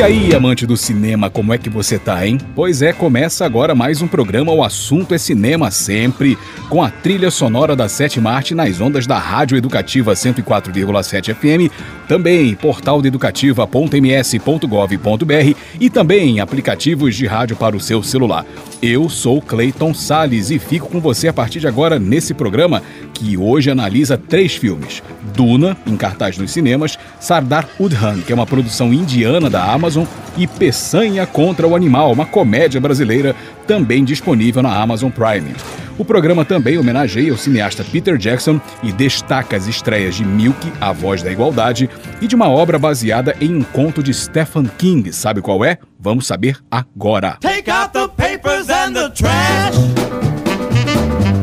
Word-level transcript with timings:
E 0.00 0.02
aí, 0.02 0.34
amante 0.34 0.64
do 0.64 0.78
cinema, 0.78 1.28
como 1.28 1.52
é 1.52 1.58
que 1.58 1.68
você 1.68 1.98
tá, 1.98 2.26
hein? 2.26 2.38
Pois 2.54 2.80
é, 2.80 2.90
começa 2.90 3.44
agora 3.44 3.74
mais 3.74 4.00
um 4.00 4.08
programa 4.08 4.50
O 4.50 4.64
Assunto 4.64 5.14
é 5.14 5.18
Cinema 5.18 5.70
Sempre, 5.70 6.38
com 6.70 6.82
a 6.82 6.88
trilha 6.88 7.30
sonora 7.30 7.76
da 7.76 7.86
Sétima 7.86 8.30
Arte 8.30 8.54
nas 8.54 8.80
ondas 8.80 9.06
da 9.06 9.18
Rádio 9.18 9.58
Educativa 9.58 10.14
104,7 10.14 11.34
FM, 11.34 11.70
também 12.08 12.54
portal 12.54 13.04
educativa.ms.gov.br 13.04 15.54
e 15.78 15.90
também 15.90 16.40
aplicativos 16.40 17.14
de 17.14 17.26
rádio 17.26 17.56
para 17.56 17.76
o 17.76 17.80
seu 17.80 18.02
celular. 18.02 18.46
Eu 18.82 19.10
sou 19.10 19.42
Clayton 19.42 19.92
Sales 19.92 20.50
e 20.50 20.58
fico 20.58 20.88
com 20.88 21.00
você 21.00 21.28
a 21.28 21.34
partir 21.34 21.60
de 21.60 21.68
agora 21.68 21.98
nesse 21.98 22.32
programa 22.32 22.82
que 23.12 23.36
hoje 23.36 23.70
analisa 23.70 24.16
três 24.16 24.56
filmes: 24.56 25.02
Duna, 25.34 25.76
em 25.86 25.98
cartaz 25.98 26.38
nos 26.38 26.50
cinemas, 26.50 26.98
Sardar 27.20 27.68
Udhan, 27.78 28.22
que 28.22 28.32
é 28.32 28.34
uma 28.34 28.46
produção 28.46 28.90
indiana 28.90 29.50
da 29.50 29.70
Amazon, 29.70 30.06
e 30.34 30.46
Peçanha 30.46 31.26
contra 31.26 31.68
o 31.68 31.76
Animal, 31.76 32.10
uma 32.10 32.24
comédia 32.24 32.80
brasileira 32.80 33.36
também 33.66 34.02
disponível 34.02 34.62
na 34.62 34.74
Amazon 34.74 35.10
Prime. 35.10 35.54
O 35.98 36.04
programa 36.04 36.46
também 36.46 36.78
homenageia 36.78 37.34
o 37.34 37.36
cineasta 37.36 37.84
Peter 37.84 38.16
Jackson 38.16 38.58
e 38.82 38.90
destaca 38.90 39.54
as 39.54 39.66
estreias 39.66 40.14
de 40.14 40.24
Milk, 40.24 40.72
A 40.80 40.90
Voz 40.90 41.22
da 41.22 41.30
Igualdade, 41.30 41.90
e 42.22 42.26
de 42.26 42.34
uma 42.34 42.48
obra 42.48 42.78
baseada 42.78 43.36
em 43.42 43.54
um 43.54 43.62
conto 43.62 44.02
de 44.02 44.14
Stephen 44.14 44.70
King. 44.78 45.12
Sabe 45.12 45.42
qual 45.42 45.62
é? 45.62 45.76
Vamos 45.98 46.26
saber 46.26 46.56
agora. 46.70 47.36
Take 47.42 47.70
out 47.70 47.92
the 47.92 48.08
papers 48.40 48.70
and 48.70 48.94
the 48.94 49.10
trash. 49.10 49.76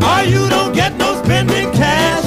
Or 0.01 0.23
you 0.25 0.49
don't 0.49 0.73
get 0.73 0.93
no 0.97 1.15
spending 1.23 1.69
cash. 1.71 2.25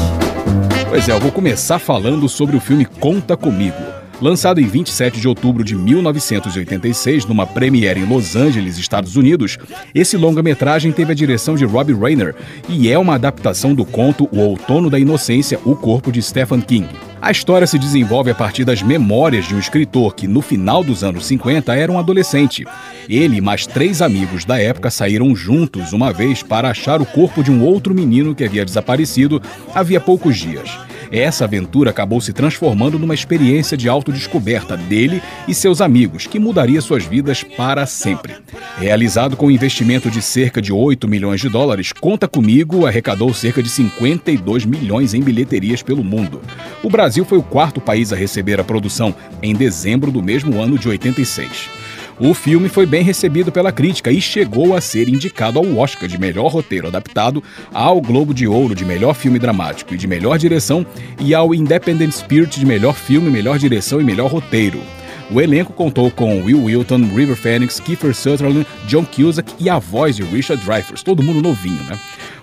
Pois 0.88 1.08
é, 1.08 1.12
eu 1.12 1.20
vou 1.20 1.32
começar 1.32 1.78
falando 1.78 2.28
sobre 2.28 2.56
o 2.56 2.60
filme 2.60 2.84
Conta 2.84 3.36
Comigo. 3.36 3.76
Lançado 4.20 4.60
em 4.60 4.66
27 4.66 5.18
de 5.18 5.26
outubro 5.26 5.64
de 5.64 5.74
1986, 5.74 7.24
numa 7.24 7.46
premiere 7.46 8.00
em 8.00 8.04
Los 8.04 8.36
Angeles, 8.36 8.76
Estados 8.76 9.16
Unidos, 9.16 9.56
esse 9.94 10.16
longa-metragem 10.18 10.92
teve 10.92 11.12
a 11.12 11.14
direção 11.14 11.54
de 11.54 11.64
Robbie 11.64 11.94
Rayner 11.94 12.34
e 12.68 12.90
é 12.90 12.98
uma 12.98 13.14
adaptação 13.14 13.74
do 13.74 13.84
conto 13.84 14.28
O 14.30 14.40
Outono 14.40 14.90
da 14.90 14.98
Inocência, 14.98 15.58
O 15.64 15.74
Corpo 15.74 16.12
de 16.12 16.20
Stephen 16.20 16.60
King. 16.60 16.88
A 17.22 17.30
história 17.30 17.66
se 17.66 17.78
desenvolve 17.78 18.30
a 18.30 18.34
partir 18.34 18.64
das 18.64 18.80
memórias 18.82 19.44
de 19.44 19.54
um 19.54 19.58
escritor 19.58 20.14
que, 20.14 20.26
no 20.26 20.40
final 20.40 20.82
dos 20.82 21.04
anos 21.04 21.26
50, 21.26 21.74
era 21.74 21.92
um 21.92 21.98
adolescente. 21.98 22.64
Ele 23.06 23.36
e 23.36 23.40
mais 23.42 23.66
três 23.66 24.00
amigos 24.00 24.46
da 24.46 24.58
época 24.58 24.90
saíram 24.90 25.36
juntos 25.36 25.92
uma 25.92 26.14
vez 26.14 26.42
para 26.42 26.70
achar 26.70 27.02
o 27.02 27.06
corpo 27.06 27.42
de 27.42 27.50
um 27.50 27.62
outro 27.62 27.94
menino 27.94 28.34
que 28.34 28.42
havia 28.42 28.64
desaparecido 28.64 29.40
havia 29.74 30.00
poucos 30.00 30.38
dias. 30.38 30.70
Essa 31.10 31.44
aventura 31.44 31.90
acabou 31.90 32.20
se 32.20 32.32
transformando 32.32 32.98
numa 32.98 33.14
experiência 33.14 33.76
de 33.76 33.88
autodescoberta 33.88 34.76
dele 34.76 35.20
e 35.48 35.54
seus 35.54 35.80
amigos, 35.80 36.26
que 36.26 36.38
mudaria 36.38 36.80
suas 36.80 37.04
vidas 37.04 37.42
para 37.42 37.84
sempre. 37.84 38.36
Realizado 38.78 39.36
com 39.36 39.46
um 39.46 39.50
investimento 39.50 40.08
de 40.08 40.22
cerca 40.22 40.62
de 40.62 40.72
8 40.72 41.08
milhões 41.08 41.40
de 41.40 41.48
dólares, 41.48 41.92
Conta 41.92 42.28
Comigo 42.28 42.86
arrecadou 42.86 43.34
cerca 43.34 43.62
de 43.62 43.68
52 43.68 44.64
milhões 44.64 45.12
em 45.12 45.20
bilheterias 45.20 45.82
pelo 45.82 46.04
mundo. 46.04 46.40
O 46.82 46.88
Brasil 46.88 47.24
foi 47.24 47.38
o 47.38 47.42
quarto 47.42 47.80
país 47.80 48.12
a 48.12 48.16
receber 48.16 48.60
a 48.60 48.64
produção, 48.64 49.14
em 49.42 49.54
dezembro 49.54 50.12
do 50.12 50.22
mesmo 50.22 50.60
ano 50.60 50.78
de 50.78 50.88
86. 50.88 51.89
O 52.20 52.34
filme 52.34 52.68
foi 52.68 52.84
bem 52.84 53.02
recebido 53.02 53.50
pela 53.50 53.72
crítica 53.72 54.12
e 54.12 54.20
chegou 54.20 54.76
a 54.76 54.80
ser 54.82 55.08
indicado 55.08 55.58
ao 55.58 55.78
Oscar 55.78 56.06
de 56.06 56.20
melhor 56.20 56.52
roteiro 56.52 56.86
adaptado, 56.86 57.42
ao 57.72 57.98
Globo 57.98 58.34
de 58.34 58.46
Ouro 58.46 58.74
de 58.74 58.84
melhor 58.84 59.14
filme 59.14 59.38
dramático 59.38 59.94
e 59.94 59.96
de 59.96 60.06
melhor 60.06 60.36
direção 60.36 60.84
e 61.18 61.34
ao 61.34 61.54
Independent 61.54 62.12
Spirit 62.12 62.60
de 62.60 62.66
melhor 62.66 62.94
filme, 62.94 63.30
melhor 63.30 63.58
direção 63.58 64.02
e 64.02 64.04
melhor 64.04 64.30
roteiro. 64.30 64.82
O 65.30 65.40
elenco 65.40 65.72
contou 65.72 66.10
com 66.10 66.42
Will 66.42 66.64
Wilton, 66.64 67.08
River 67.14 67.36
Phoenix, 67.36 67.80
Kiefer 67.80 68.14
Sutherland, 68.14 68.66
John 68.86 69.06
Cusack 69.06 69.54
e 69.58 69.70
a 69.70 69.78
voz 69.78 70.16
de 70.16 70.22
Richard 70.22 70.62
Dreyfuss, 70.62 71.02
todo 71.02 71.22
mundo 71.22 71.40
novinho, 71.40 71.82
né? 71.84 71.98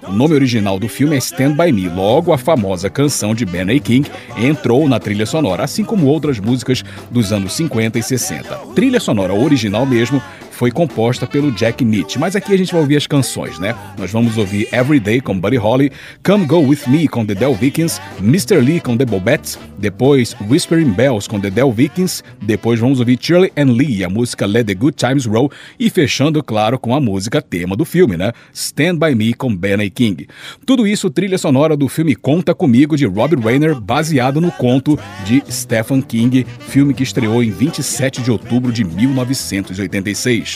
O 0.08 0.14
nome 0.14 0.34
original 0.34 0.80
do 0.80 0.88
filme 0.88 1.16
é 1.16 1.20
Stand 1.20 1.54
By 1.54 1.72
Me, 1.72 1.90
logo 1.90 2.32
a 2.32 2.38
famosa 2.38 2.90
canção 2.90 3.36
de 3.36 3.46
Ben. 3.46 3.78
King 3.80 4.10
entrou 4.38 4.88
na 4.88 5.00
trilha 5.00 5.26
sonora, 5.26 5.66
assim 5.66 5.84
como 5.84 6.08
outras 6.08 6.40
músicas 6.40 6.82
dos 7.12 7.34
anos 7.34 7.54
50 7.54 8.00
e 8.00 8.04
60. 8.04 8.56
Trilha 8.74 9.02
sonora 9.02 9.34
original 9.34 9.86
mesmo 9.86 10.22
foi 10.58 10.72
composta 10.72 11.28
pelo 11.28 11.52
Jack 11.52 11.86
Nietzsche. 11.86 12.18
Mas 12.18 12.36
aqui 12.36 12.52
a 12.52 12.58
gente 12.58 12.72
vai 12.72 12.82
ouvir 12.82 12.98
as 12.98 13.06
canções, 13.06 13.60
né? 13.60 13.76
Nós 13.96 14.12
vamos 14.12 14.40
ouvir 14.40 14.68
Everyday 14.74 15.22
com 15.22 15.40
Buddy 15.40 15.58
Holly, 15.58 15.92
Come 16.26 16.48
Go 16.48 16.58
With 16.62 16.80
Me 16.88 17.08
com 17.08 17.24
The 17.24 17.36
Del 17.36 17.54
Vikings, 17.54 18.02
Mr. 18.20 18.60
Lee 18.60 18.80
com 18.80 18.98
The 18.98 19.06
Bobettes, 19.06 19.60
depois 19.78 20.36
Whispering 20.50 20.92
Bells 20.92 21.30
com 21.30 21.40
The 21.40 21.52
Del 21.52 21.72
Vikings, 21.72 22.24
depois 22.42 22.80
vamos 22.80 23.00
ouvir 23.00 23.20
Shirley 23.22 23.52
and 23.56 23.72
Lee, 23.74 24.04
a 24.04 24.10
música 24.10 24.48
Let 24.48 24.66
The 24.66 24.74
Good 24.74 24.98
Times 24.98 25.28
Roll 25.28 25.52
e 25.80 25.92
fechando, 25.92 26.44
claro, 26.44 26.80
com 26.80 26.96
a 26.96 27.00
música 27.00 27.40
tema 27.40 27.76
do 27.76 27.86
filme, 27.86 28.18
né? 28.18 28.32
Stand 28.52 28.96
By 28.96 29.14
Me 29.14 29.36
com 29.36 29.56
Ben 29.56 29.76
A. 29.76 29.90
King. 29.92 30.28
Tudo 30.66 30.88
isso 30.88 31.12
trilha 31.12 31.38
sonora 31.38 31.78
do 31.78 31.88
filme 31.88 32.16
Conta 32.16 32.56
Comigo 32.56 32.98
de 32.98 33.06
Robert 33.06 33.40
Rayner, 33.40 33.80
baseado 33.80 34.42
no 34.42 34.52
conto 34.52 34.98
de 35.24 35.44
Stephen 35.52 36.02
King, 36.02 36.48
filme 36.62 36.96
que 36.96 37.04
estreou 37.04 37.44
em 37.44 37.52
27 37.52 38.24
de 38.24 38.32
outubro 38.32 38.72
de 38.72 38.84
1986. 38.84 40.47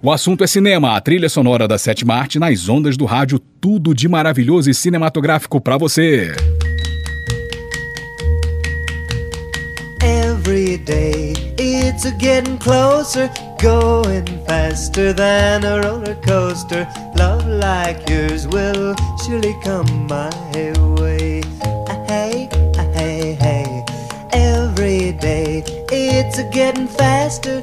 O 0.00 0.12
assunto 0.12 0.44
é 0.44 0.46
cinema, 0.46 0.96
a 0.96 1.00
trilha 1.00 1.28
sonora 1.28 1.66
da 1.66 1.76
sétima 1.76 2.14
arte 2.14 2.38
nas 2.38 2.68
ondas 2.68 2.96
do 2.96 3.04
rádio, 3.04 3.40
tudo 3.60 3.92
de 3.92 4.08
maravilhoso 4.08 4.70
e 4.70 4.74
cinematográfico 4.74 5.60
para 5.60 5.76
você. 5.76 6.32
Every 10.00 10.78
day 10.78 11.32
it's 11.58 12.04
getting 12.20 12.56
closer, 12.58 13.28
going 13.60 14.24
faster 14.46 15.12
than 15.12 15.66
a 15.66 15.80
roller 15.80 16.16
coaster. 16.24 16.86
Love 17.16 17.44
like 17.48 18.08
yours 18.08 18.46
will 18.46 18.94
surely 19.26 19.54
come 19.64 20.06
my 20.08 20.30
way. 21.00 21.42
Every 24.32 25.12
day 25.12 25.64
it's 25.90 26.38
a 26.38 26.44
getting 26.44 26.86
faster 26.86 27.62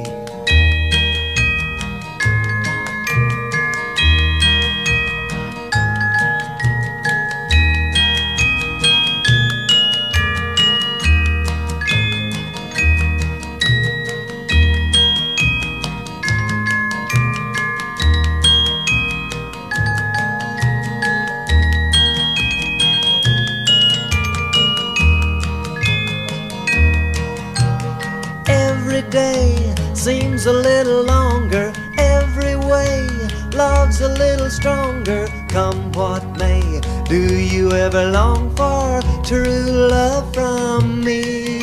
what 35.93 36.23
may. 36.37 36.81
Do 37.05 37.39
you 37.39 37.71
ever 37.71 38.11
long 38.11 38.55
for 38.55 39.01
true 39.23 39.87
love 39.89 40.33
from 40.33 41.03
me? 41.03 41.61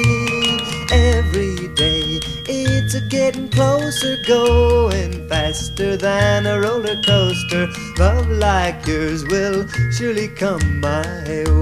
Every 0.90 1.68
day 1.74 2.20
it's 2.48 2.94
a 2.94 3.00
getting 3.08 3.48
closer, 3.50 4.16
going 4.26 5.28
faster 5.28 5.96
than 5.96 6.46
a 6.46 6.60
roller 6.60 7.00
coaster. 7.02 7.68
Love 7.98 8.28
like 8.28 8.86
yours 8.86 9.24
will 9.26 9.66
surely 9.92 10.28
come 10.28 10.80
my 10.80 11.04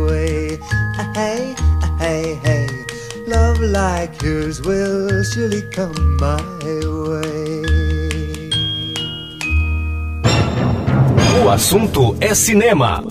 way. 0.06 0.58
Ah, 0.98 1.12
hey, 1.14 1.54
ah, 1.58 1.96
hey, 1.98 2.34
hey. 2.44 2.68
Love 3.26 3.60
like 3.60 4.22
yours 4.22 4.62
will 4.62 5.22
surely 5.24 5.62
come 5.72 6.16
my 6.18 6.42
way. 6.62 6.95
O 11.46 11.48
assunto 11.48 12.16
é 12.20 12.34
cinema. 12.34 13.04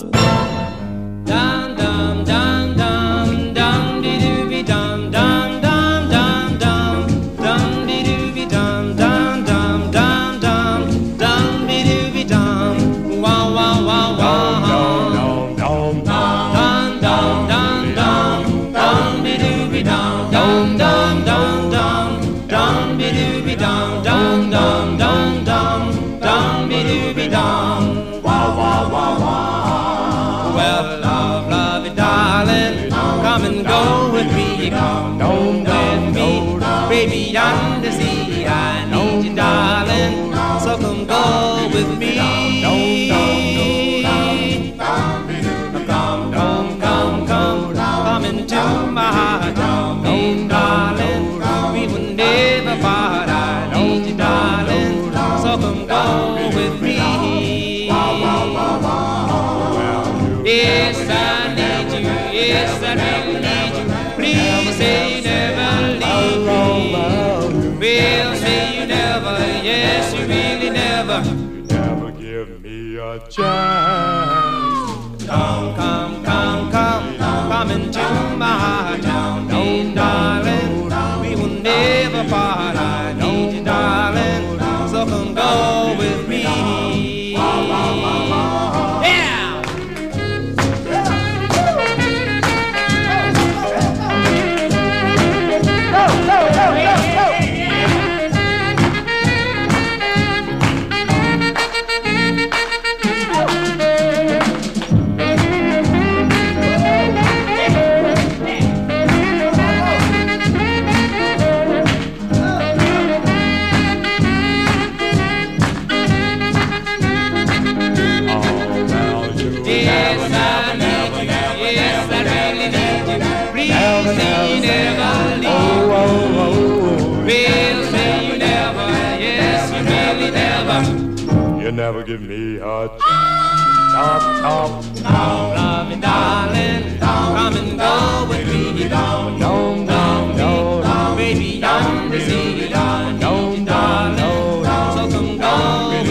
give 132.18 132.30
me 132.30 132.56
a 132.58 132.60
chop, 132.60 134.22
chop, 134.42 134.96
chop. 134.96 135.56
Love 135.56 135.90
me, 135.90 135.96
darling, 136.00 136.98
come 137.00 137.56
and 137.58 137.78
go 137.78 138.28
with 138.30 138.48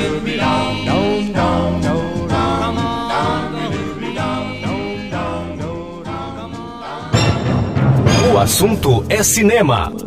with 0.03 0.25
me. 0.25 0.37
Don't, 0.37 1.33
don't, 1.33 1.87
don't, 1.87 2.29
come 2.29 2.79
on, 2.79 3.53
go 3.53 3.71
with 3.71 4.03
me. 4.03 4.15
Don't. 4.15 4.55
O 8.35 8.39
assunto 8.39 9.05
é 9.09 9.23
cinema. 9.23 10.04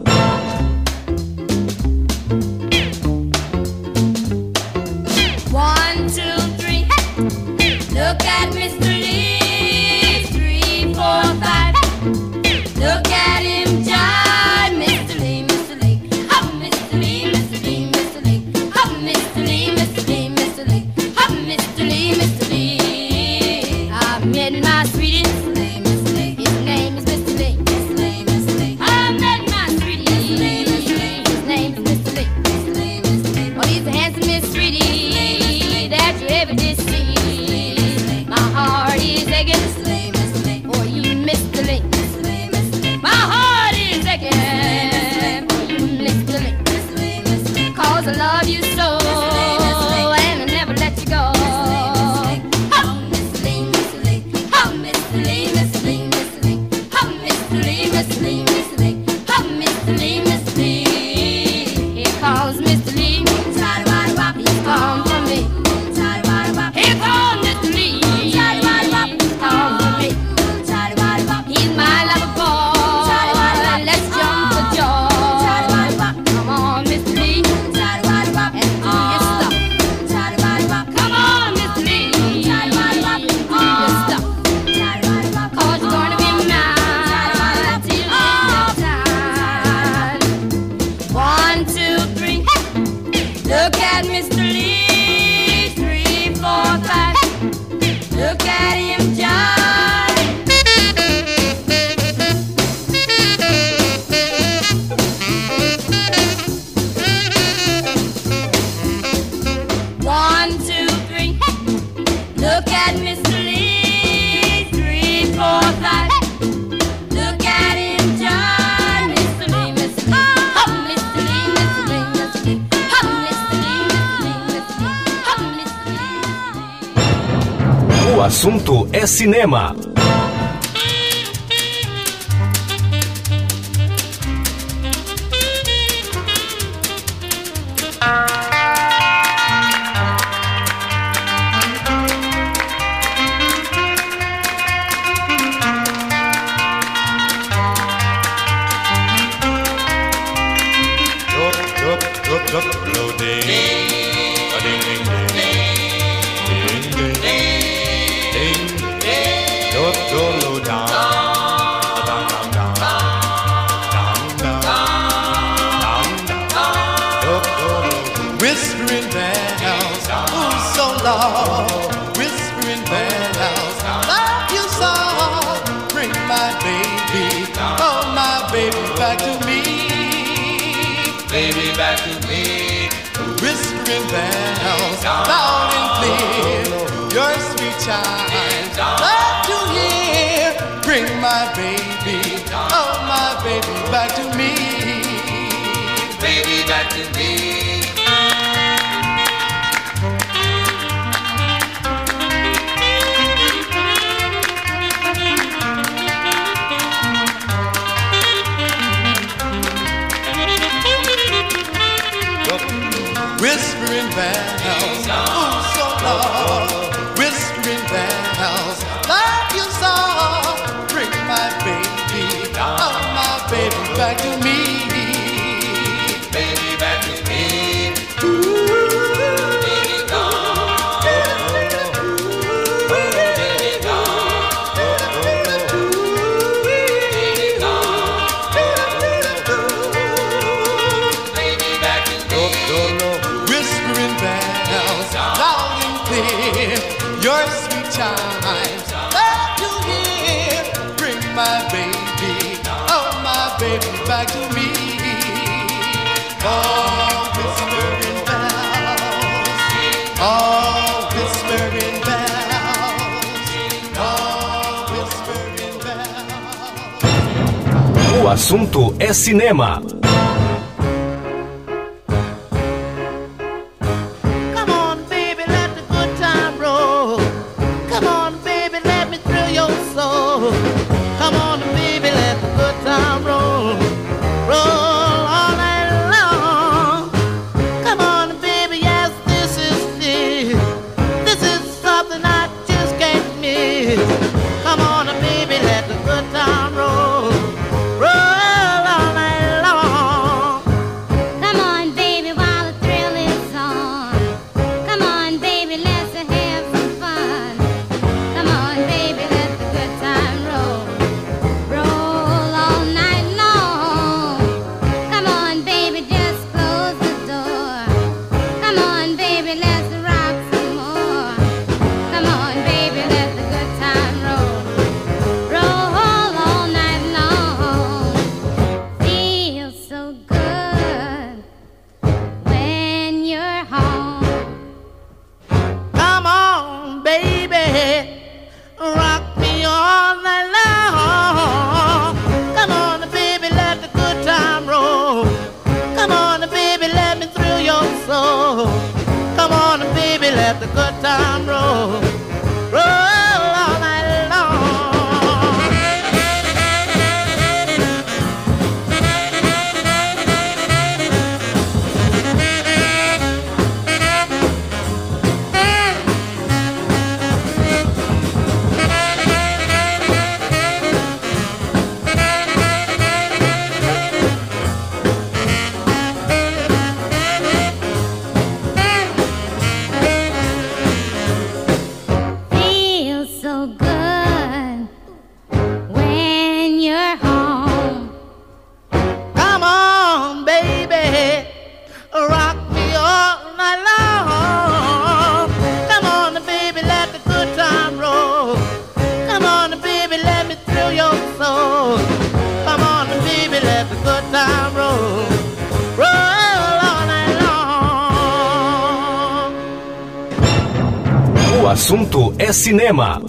Cinema. 412.67 413.21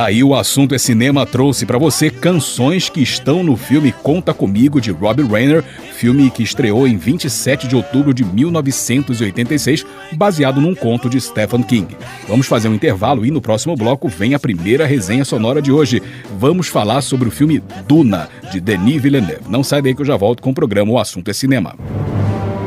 Trash. 0.00 0.10
Daí 0.10 0.24
o 0.24 0.34
assunto 0.34 0.74
é 0.74 0.78
cinema 0.78 1.26
trouxe 1.26 1.66
pra 1.66 1.78
você 1.78 2.10
canções 2.10 2.88
que 2.88 3.02
estão 3.02 3.44
no 3.44 3.56
filme 3.56 3.92
Conta 3.92 4.32
Comigo 4.32 4.80
de 4.80 4.90
Robbie 4.90 5.22
Rayner, 5.22 5.62
filme 5.92 6.30
que 6.30 6.42
estreou 6.42 6.88
em 6.88 6.96
27 6.96 7.68
de 7.68 7.76
outubro 7.76 8.14
de 8.14 8.24
1986, 8.24 9.84
baseado 10.12 10.60
num 10.60 10.74
conto 10.74 11.08
de 11.08 11.20
Stephen 11.20 11.62
King. 11.62 11.96
Vamos 12.26 12.46
fazer 12.46 12.68
um 12.68 12.74
intervalo 12.74 13.24
e 13.24 13.30
no 13.30 13.40
próximo 13.40 13.76
bloco 13.76 14.08
vem 14.08 14.34
a 14.34 14.38
primeira 14.38 14.86
resenha 14.86 15.24
sonora 15.24 15.60
de 15.60 15.70
hoje. 15.70 16.02
Vamos 16.38 16.66
falar 16.66 17.02
sobre 17.02 17.28
o 17.28 17.30
filme 17.30 17.62
Duna 17.86 18.28
de 18.50 18.58
Denis 18.58 19.02
Villeneuve. 19.02 19.42
Não 19.48 19.62
sai 19.62 19.82
daí 19.82 19.94
que 19.94 20.00
eu 20.00 20.06
já 20.06 20.16
volto 20.16 20.42
com 20.42 20.50
o 20.50 20.54
programa 20.54 20.92
O 20.92 20.98
Assunto 20.98 21.30
é 21.30 21.34
Cinema. 21.34 21.76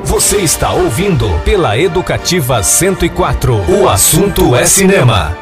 Você 0.05 0.37
está 0.37 0.71
ouvindo 0.71 1.27
pela 1.43 1.77
Educativa 1.77 2.61
104. 2.61 3.81
O 3.81 3.89
assunto 3.89 4.55
é 4.55 4.65
cinema. 4.65 5.35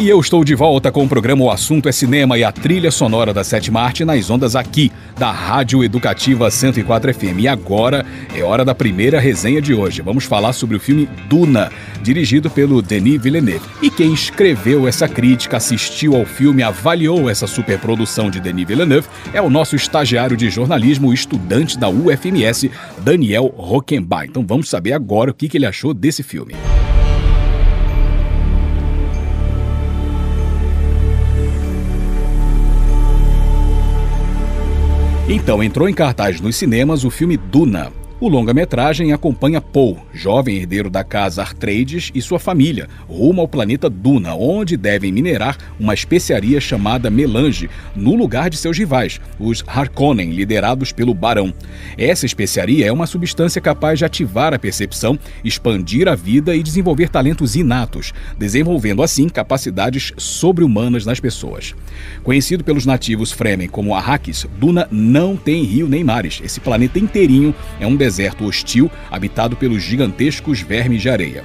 E 0.00 0.08
eu 0.08 0.18
estou 0.18 0.42
de 0.42 0.54
volta 0.54 0.90
com 0.90 1.04
o 1.04 1.08
programa 1.08 1.44
O 1.44 1.50
Assunto 1.50 1.86
é 1.86 1.92
Cinema 1.92 2.38
e 2.38 2.42
a 2.42 2.50
trilha 2.50 2.90
sonora 2.90 3.34
da 3.34 3.44
Sétima 3.44 3.82
Arte 3.82 4.02
nas 4.02 4.30
ondas 4.30 4.56
aqui, 4.56 4.90
da 5.18 5.30
Rádio 5.30 5.84
Educativa 5.84 6.50
104 6.50 7.12
FM. 7.12 7.40
E 7.40 7.46
agora 7.46 8.06
é 8.34 8.42
hora 8.42 8.64
da 8.64 8.74
primeira 8.74 9.20
resenha 9.20 9.60
de 9.60 9.74
hoje. 9.74 10.00
Vamos 10.00 10.24
falar 10.24 10.54
sobre 10.54 10.74
o 10.74 10.80
filme 10.80 11.06
Duna, 11.28 11.70
dirigido 12.00 12.48
pelo 12.48 12.80
Denis 12.80 13.20
Villeneuve. 13.20 13.68
E 13.82 13.90
quem 13.90 14.14
escreveu 14.14 14.88
essa 14.88 15.06
crítica, 15.06 15.58
assistiu 15.58 16.16
ao 16.16 16.24
filme, 16.24 16.62
avaliou 16.62 17.28
essa 17.28 17.46
superprodução 17.46 18.30
de 18.30 18.40
Denis 18.40 18.66
Villeneuve 18.66 19.06
é 19.34 19.42
o 19.42 19.50
nosso 19.50 19.76
estagiário 19.76 20.34
de 20.34 20.48
jornalismo, 20.48 21.12
estudante 21.12 21.78
da 21.78 21.90
UFMS, 21.90 22.70
Daniel 23.02 23.52
Rockenbach. 23.54 24.26
Então 24.30 24.46
vamos 24.48 24.70
saber 24.70 24.94
agora 24.94 25.30
o 25.30 25.34
que 25.34 25.54
ele 25.54 25.66
achou 25.66 25.92
desse 25.92 26.22
filme. 26.22 26.54
Então 35.32 35.62
entrou 35.62 35.88
em 35.88 35.94
cartaz 35.94 36.40
nos 36.40 36.56
cinemas 36.56 37.04
o 37.04 37.10
filme 37.10 37.36
Duna. 37.36 37.99
O 38.20 38.28
longa-metragem 38.28 39.14
acompanha 39.14 39.62
Paul, 39.62 39.96
jovem 40.12 40.58
herdeiro 40.58 40.90
da 40.90 41.02
casa 41.02 41.40
Artrades, 41.40 42.10
e 42.14 42.20
sua 42.20 42.38
família, 42.38 42.86
rumo 43.08 43.40
ao 43.40 43.48
planeta 43.48 43.88
Duna, 43.88 44.34
onde 44.34 44.76
devem 44.76 45.10
minerar 45.10 45.56
uma 45.80 45.94
especiaria 45.94 46.60
chamada 46.60 47.08
melange, 47.08 47.70
no 47.96 48.14
lugar 48.14 48.50
de 48.50 48.58
seus 48.58 48.76
rivais, 48.76 49.18
os 49.38 49.64
Harkonnen, 49.66 50.32
liderados 50.32 50.92
pelo 50.92 51.14
Barão. 51.14 51.50
Essa 51.96 52.26
especiaria 52.26 52.86
é 52.86 52.92
uma 52.92 53.06
substância 53.06 53.58
capaz 53.58 53.98
de 53.98 54.04
ativar 54.04 54.52
a 54.52 54.58
percepção, 54.58 55.18
expandir 55.42 56.06
a 56.06 56.14
vida 56.14 56.54
e 56.54 56.62
desenvolver 56.62 57.08
talentos 57.08 57.56
inatos, 57.56 58.12
desenvolvendo 58.38 59.02
assim 59.02 59.30
capacidades 59.30 60.12
sobre-humanas 60.18 61.06
nas 61.06 61.20
pessoas. 61.20 61.74
Conhecido 62.22 62.62
pelos 62.62 62.84
nativos 62.84 63.32
Fremen 63.32 63.66
como 63.66 63.94
Arrakis, 63.94 64.46
Duna 64.58 64.86
não 64.90 65.38
tem 65.38 65.64
rio 65.64 65.88
nem 65.88 66.04
mares. 66.04 66.38
Esse 66.44 66.60
planeta 66.60 66.98
inteirinho 66.98 67.54
é 67.80 67.86
um 67.86 67.96
deserto 67.96 68.09
hostil 68.40 68.90
habitado 69.10 69.56
pelos 69.56 69.82
gigantescos 69.82 70.60
vermes 70.60 71.02
de 71.02 71.10
areia. 71.10 71.44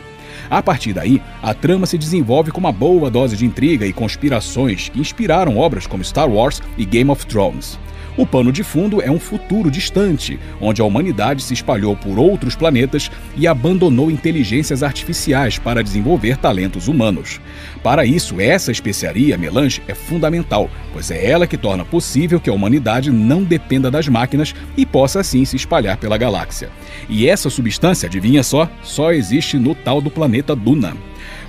A 0.49 0.61
partir 0.61 0.93
daí, 0.93 1.21
a 1.41 1.53
trama 1.53 1.85
se 1.85 1.97
desenvolve 1.97 2.51
com 2.51 2.59
uma 2.59 2.71
boa 2.71 3.09
dose 3.09 3.35
de 3.35 3.45
intriga 3.45 3.85
e 3.85 3.93
conspirações 3.93 4.89
que 4.89 4.99
inspiraram 4.99 5.57
obras 5.57 5.87
como 5.87 6.03
Star 6.03 6.29
Wars 6.29 6.61
e 6.77 6.85
Game 6.85 7.09
of 7.09 7.25
Thrones. 7.25 7.79
O 8.17 8.25
pano 8.25 8.51
de 8.51 8.63
fundo 8.63 9.01
é 9.01 9.11
um 9.11 9.19
futuro 9.19 9.69
distante, 9.69 10.39
onde 10.61 10.81
a 10.81 10.85
humanidade 10.85 11.43
se 11.43 11.53
espalhou 11.53 11.95
por 11.97 12.17
outros 12.17 12.55
planetas 12.55 13.11
e 13.35 13.45
abandonou 13.45 14.09
inteligências 14.09 14.83
artificiais 14.83 15.59
para 15.59 15.83
desenvolver 15.83 16.37
talentos 16.37 16.87
humanos. 16.87 17.41
Para 17.83 18.05
isso, 18.05 18.39
essa 18.39 18.71
especiaria 18.71 19.37
melange 19.37 19.81
é 19.87 19.93
fundamental, 19.93 20.69
pois 20.93 21.11
é 21.11 21.29
ela 21.29 21.45
que 21.45 21.57
torna 21.57 21.83
possível 21.83 22.39
que 22.39 22.49
a 22.49 22.53
humanidade 22.53 23.11
não 23.11 23.43
dependa 23.43 23.91
das 23.91 24.07
máquinas 24.07 24.55
e 24.77 24.85
possa 24.85 25.19
assim 25.19 25.43
se 25.43 25.57
espalhar 25.57 25.97
pela 25.97 26.17
galáxia. 26.17 26.69
E 27.09 27.27
essa 27.27 27.49
substância, 27.49 28.07
adivinha 28.07 28.43
só, 28.43 28.69
só 28.81 29.11
existe 29.11 29.57
no 29.57 29.75
tal 29.75 30.01
do 30.01 30.09
planeta 30.09 30.55
Duna. 30.55 30.95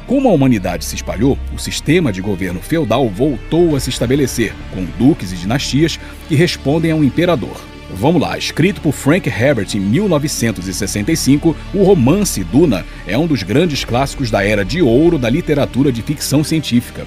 Como 0.06 0.28
a 0.28 0.32
humanidade 0.32 0.84
se 0.84 0.94
espalhou, 0.94 1.36
o 1.52 1.58
sistema 1.58 2.12
de 2.12 2.22
governo 2.22 2.60
feudal 2.60 3.08
voltou 3.08 3.74
a 3.74 3.80
se 3.80 3.90
estabelecer, 3.90 4.54
com 4.72 4.84
duques 4.96 5.32
e 5.32 5.36
dinastias 5.36 5.98
que 6.28 6.36
respondem 6.36 6.92
a 6.92 6.94
um 6.94 7.02
imperador. 7.02 7.60
Vamos 7.90 8.22
lá, 8.22 8.38
escrito 8.38 8.80
por 8.80 8.92
Frank 8.92 9.28
Herbert 9.28 9.68
em 9.74 9.80
1965, 9.80 11.56
o 11.74 11.82
romance 11.82 12.44
Duna 12.44 12.84
é 13.06 13.18
um 13.18 13.26
dos 13.26 13.42
grandes 13.42 13.84
clássicos 13.84 14.30
da 14.30 14.44
era 14.44 14.64
de 14.64 14.80
ouro 14.80 15.18
da 15.18 15.28
literatura 15.28 15.90
de 15.90 16.02
ficção 16.02 16.44
científica. 16.44 17.04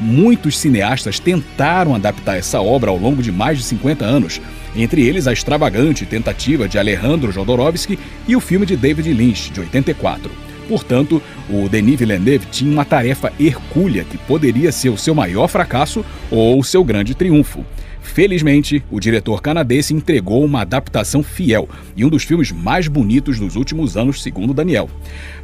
Muitos 0.00 0.58
cineastas 0.58 1.18
tentaram 1.18 1.94
adaptar 1.94 2.38
essa 2.38 2.62
obra 2.62 2.90
ao 2.90 2.96
longo 2.96 3.22
de 3.22 3.32
mais 3.32 3.58
de 3.58 3.64
50 3.64 4.06
anos, 4.06 4.40
entre 4.74 5.06
eles 5.06 5.26
a 5.26 5.34
extravagante 5.34 6.06
tentativa 6.06 6.66
de 6.66 6.78
Alejandro 6.78 7.30
Jodorowsky 7.30 7.98
e 8.26 8.34
o 8.34 8.40
filme 8.40 8.64
de 8.64 8.76
David 8.76 9.12
Lynch, 9.12 9.50
de 9.50 9.60
84. 9.60 10.47
Portanto, 10.68 11.22
o 11.48 11.68
Denis 11.68 11.98
Villeneuve 11.98 12.46
tinha 12.46 12.70
uma 12.70 12.84
tarefa 12.84 13.32
hercúlea 13.40 14.04
que 14.04 14.18
poderia 14.18 14.70
ser 14.70 14.90
o 14.90 14.98
seu 14.98 15.14
maior 15.14 15.48
fracasso 15.48 16.04
ou 16.30 16.60
o 16.60 16.64
seu 16.64 16.84
grande 16.84 17.14
triunfo. 17.14 17.64
Felizmente, 18.08 18.82
o 18.90 18.98
diretor 18.98 19.40
canadense 19.40 19.94
entregou 19.94 20.44
uma 20.44 20.62
adaptação 20.62 21.22
fiel 21.22 21.68
e 21.96 22.04
um 22.04 22.08
dos 22.08 22.24
filmes 22.24 22.50
mais 22.50 22.88
bonitos 22.88 23.38
dos 23.38 23.54
últimos 23.54 23.96
anos, 23.96 24.22
segundo 24.22 24.54
Daniel. 24.54 24.88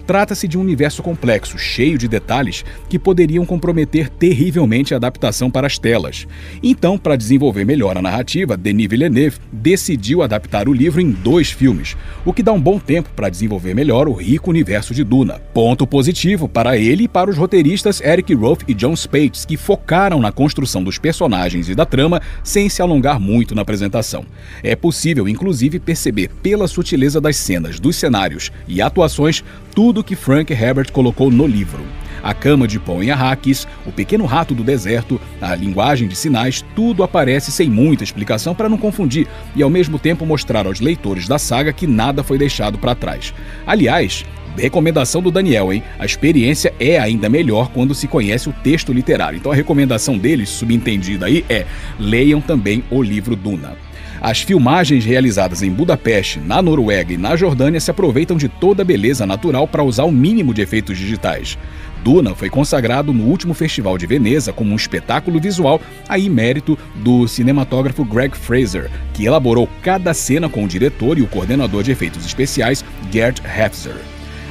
Trata-se 0.06 0.46
de 0.46 0.58
um 0.58 0.60
universo 0.60 1.02
complexo, 1.02 1.56
cheio 1.56 1.96
de 1.96 2.06
detalhes 2.06 2.64
que 2.90 2.98
poderiam 2.98 3.46
comprometer 3.46 4.10
terrivelmente 4.10 4.92
a 4.92 4.98
adaptação 4.98 5.50
para 5.50 5.66
as 5.66 5.78
telas. 5.78 6.26
Então, 6.62 6.98
para 6.98 7.16
desenvolver 7.16 7.64
melhor 7.64 7.96
a 7.96 8.02
narrativa, 8.02 8.56
Denis 8.56 8.88
Villeneuve 8.88 9.38
decidiu 9.50 10.22
adaptar 10.22 10.68
o 10.68 10.74
livro 10.74 11.00
em 11.00 11.10
dois 11.10 11.50
filmes, 11.50 11.96
o 12.24 12.34
que 12.34 12.42
dá 12.42 12.52
um 12.52 12.60
bom 12.60 12.78
tempo 12.78 13.08
para 13.16 13.30
desenvolver 13.30 13.74
melhor 13.74 14.06
o 14.06 14.12
rico 14.12 14.50
universo 14.50 14.92
de 14.92 15.02
Duna. 15.02 15.40
Ponto 15.54 15.86
positivo 15.86 16.48
para 16.48 16.76
ele 16.76 17.04
e 17.04 17.08
para 17.08 17.30
os 17.30 17.38
roteiristas 17.38 18.00
Eric 18.02 18.34
Roth 18.34 18.62
e 18.68 18.74
John 18.74 18.94
Spates, 18.94 19.46
que 19.46 19.56
focaram 19.56 20.20
na 20.20 20.32
construção 20.32 20.82
dos 20.82 20.98
personagens 20.98 21.68
e 21.70 21.74
da 21.74 21.86
trama 21.86 22.20
sem 22.54 22.68
se 22.68 22.80
alongar 22.80 23.18
muito 23.18 23.52
na 23.52 23.62
apresentação. 23.62 24.24
É 24.62 24.76
possível, 24.76 25.28
inclusive, 25.28 25.80
perceber 25.80 26.30
pela 26.40 26.68
sutileza 26.68 27.20
das 27.20 27.34
cenas, 27.34 27.80
dos 27.80 27.96
cenários 27.96 28.52
e 28.68 28.80
atuações 28.80 29.42
tudo 29.74 30.04
que 30.04 30.14
Frank 30.14 30.52
Herbert 30.52 30.92
colocou 30.92 31.32
no 31.32 31.48
livro. 31.48 31.82
A 32.22 32.32
cama 32.32 32.68
de 32.68 32.78
pão 32.78 33.02
em 33.02 33.10
Arrakis, 33.10 33.66
o 33.84 33.90
pequeno 33.90 34.24
rato 34.24 34.54
do 34.54 34.62
deserto, 34.62 35.20
a 35.40 35.52
linguagem 35.56 36.06
de 36.06 36.14
sinais, 36.14 36.64
tudo 36.76 37.02
aparece 37.02 37.50
sem 37.50 37.68
muita 37.68 38.04
explicação 38.04 38.54
para 38.54 38.68
não 38.68 38.78
confundir 38.78 39.26
e 39.56 39.60
ao 39.60 39.68
mesmo 39.68 39.98
tempo 39.98 40.24
mostrar 40.24 40.64
aos 40.64 40.78
leitores 40.78 41.26
da 41.26 41.40
saga 41.40 41.72
que 41.72 41.88
nada 41.88 42.22
foi 42.22 42.38
deixado 42.38 42.78
para 42.78 42.94
trás. 42.94 43.34
Aliás, 43.66 44.24
Recomendação 44.56 45.20
do 45.20 45.30
Daniel, 45.30 45.72
hein? 45.72 45.82
A 45.98 46.04
experiência 46.04 46.72
é 46.78 46.98
ainda 46.98 47.28
melhor 47.28 47.70
quando 47.72 47.94
se 47.94 48.06
conhece 48.06 48.48
o 48.48 48.52
texto 48.52 48.92
literário. 48.92 49.36
Então 49.36 49.50
a 49.50 49.54
recomendação 49.54 50.16
deles, 50.16 50.48
subentendida 50.48 51.26
aí, 51.26 51.44
é 51.48 51.66
leiam 51.98 52.40
também 52.40 52.84
o 52.90 53.02
livro 53.02 53.34
Duna. 53.34 53.76
As 54.20 54.40
filmagens 54.40 55.04
realizadas 55.04 55.62
em 55.62 55.70
Budapeste, 55.70 56.38
na 56.38 56.62
Noruega 56.62 57.12
e 57.12 57.18
na 57.18 57.36
Jordânia 57.36 57.78
se 57.78 57.90
aproveitam 57.90 58.38
de 58.38 58.48
toda 58.48 58.80
a 58.80 58.84
beleza 58.84 59.26
natural 59.26 59.68
para 59.68 59.82
usar 59.82 60.04
o 60.04 60.12
mínimo 60.12 60.54
de 60.54 60.62
efeitos 60.62 60.96
digitais. 60.96 61.58
Duna 62.02 62.34
foi 62.34 62.48
consagrado 62.48 63.12
no 63.12 63.24
último 63.24 63.52
Festival 63.54 63.98
de 63.98 64.06
Veneza 64.06 64.52
como 64.52 64.72
um 64.72 64.76
espetáculo 64.76 65.40
visual, 65.40 65.80
aí 66.08 66.30
mérito 66.30 66.78
do 66.96 67.26
cinematógrafo 67.28 68.04
Greg 68.04 68.36
Fraser, 68.36 68.90
que 69.12 69.24
elaborou 69.24 69.68
cada 69.82 70.14
cena 70.14 70.48
com 70.48 70.64
o 70.64 70.68
diretor 70.68 71.18
e 71.18 71.22
o 71.22 71.26
coordenador 71.26 71.82
de 71.82 71.90
efeitos 71.90 72.24
especiais 72.24 72.84
Gerd 73.10 73.42
Hefzer. 73.44 73.96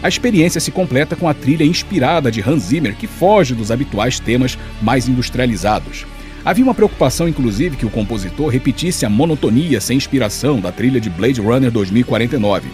A 0.03 0.09
experiência 0.09 0.59
se 0.59 0.69
completa 0.69 1.15
com 1.15 1.29
a 1.29 1.33
trilha 1.33 1.63
inspirada 1.63 2.29
de 2.29 2.41
Hans 2.41 2.63
Zimmer, 2.63 2.93
que 2.93 3.07
foge 3.07 3.55
dos 3.55 3.71
habituais 3.71 4.19
temas 4.19 4.59
mais 4.81 5.07
industrializados. 5.07 6.05
Havia 6.43 6.65
uma 6.65 6.73
preocupação, 6.73 7.25
inclusive, 7.25 7.77
que 7.77 7.85
o 7.85 7.89
compositor 7.89 8.49
repetisse 8.49 9.05
a 9.05 9.09
monotonia 9.09 9.79
sem 9.79 9.95
inspiração 9.95 10.59
da 10.59 10.73
trilha 10.73 10.99
de 10.99 11.09
Blade 11.09 11.39
Runner 11.39 11.71
2049. 11.71 12.67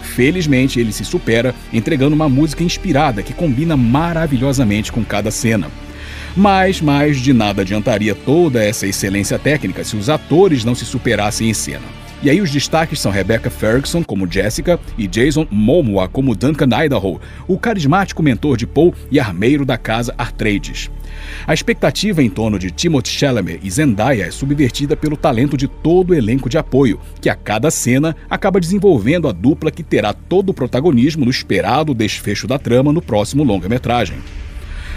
Felizmente, 0.00 0.78
ele 0.78 0.92
se 0.92 1.04
supera, 1.04 1.52
entregando 1.72 2.14
uma 2.14 2.28
música 2.28 2.62
inspirada 2.62 3.20
que 3.20 3.34
combina 3.34 3.76
maravilhosamente 3.76 4.92
com 4.92 5.04
cada 5.04 5.32
cena. 5.32 5.68
Mas, 6.36 6.80
mais 6.80 7.16
de 7.18 7.32
nada 7.32 7.62
adiantaria 7.62 8.14
toda 8.14 8.62
essa 8.62 8.86
excelência 8.86 9.40
técnica 9.40 9.82
se 9.82 9.96
os 9.96 10.08
atores 10.08 10.64
não 10.64 10.76
se 10.76 10.84
superassem 10.84 11.50
em 11.50 11.54
cena. 11.54 12.05
E 12.26 12.30
aí 12.30 12.40
os 12.40 12.50
destaques 12.50 12.98
são 12.98 13.12
Rebecca 13.12 13.48
Ferguson 13.48 14.02
como 14.02 14.28
Jessica 14.28 14.80
e 14.98 15.06
Jason 15.06 15.46
Momoa 15.48 16.08
como 16.08 16.34
Duncan 16.34 16.66
Idaho, 16.84 17.20
o 17.46 17.56
carismático 17.56 18.20
mentor 18.20 18.56
de 18.56 18.66
Paul 18.66 18.92
e 19.12 19.20
armeiro 19.20 19.64
da 19.64 19.78
casa 19.78 20.12
Artrades. 20.18 20.90
A 21.46 21.54
expectativa 21.54 22.20
em 22.20 22.28
torno 22.28 22.58
de 22.58 22.72
Timothée 22.72 23.12
Chalamet 23.12 23.60
e 23.62 23.70
Zendaya 23.70 24.24
é 24.24 24.30
subvertida 24.32 24.96
pelo 24.96 25.16
talento 25.16 25.56
de 25.56 25.68
todo 25.68 26.10
o 26.10 26.14
elenco 26.14 26.48
de 26.48 26.58
apoio, 26.58 26.98
que 27.20 27.30
a 27.30 27.36
cada 27.36 27.70
cena 27.70 28.16
acaba 28.28 28.58
desenvolvendo 28.58 29.28
a 29.28 29.32
dupla 29.32 29.70
que 29.70 29.84
terá 29.84 30.12
todo 30.12 30.48
o 30.48 30.54
protagonismo 30.54 31.24
no 31.24 31.30
esperado 31.30 31.94
desfecho 31.94 32.48
da 32.48 32.58
trama 32.58 32.92
no 32.92 33.00
próximo 33.00 33.44
longa-metragem. 33.44 34.18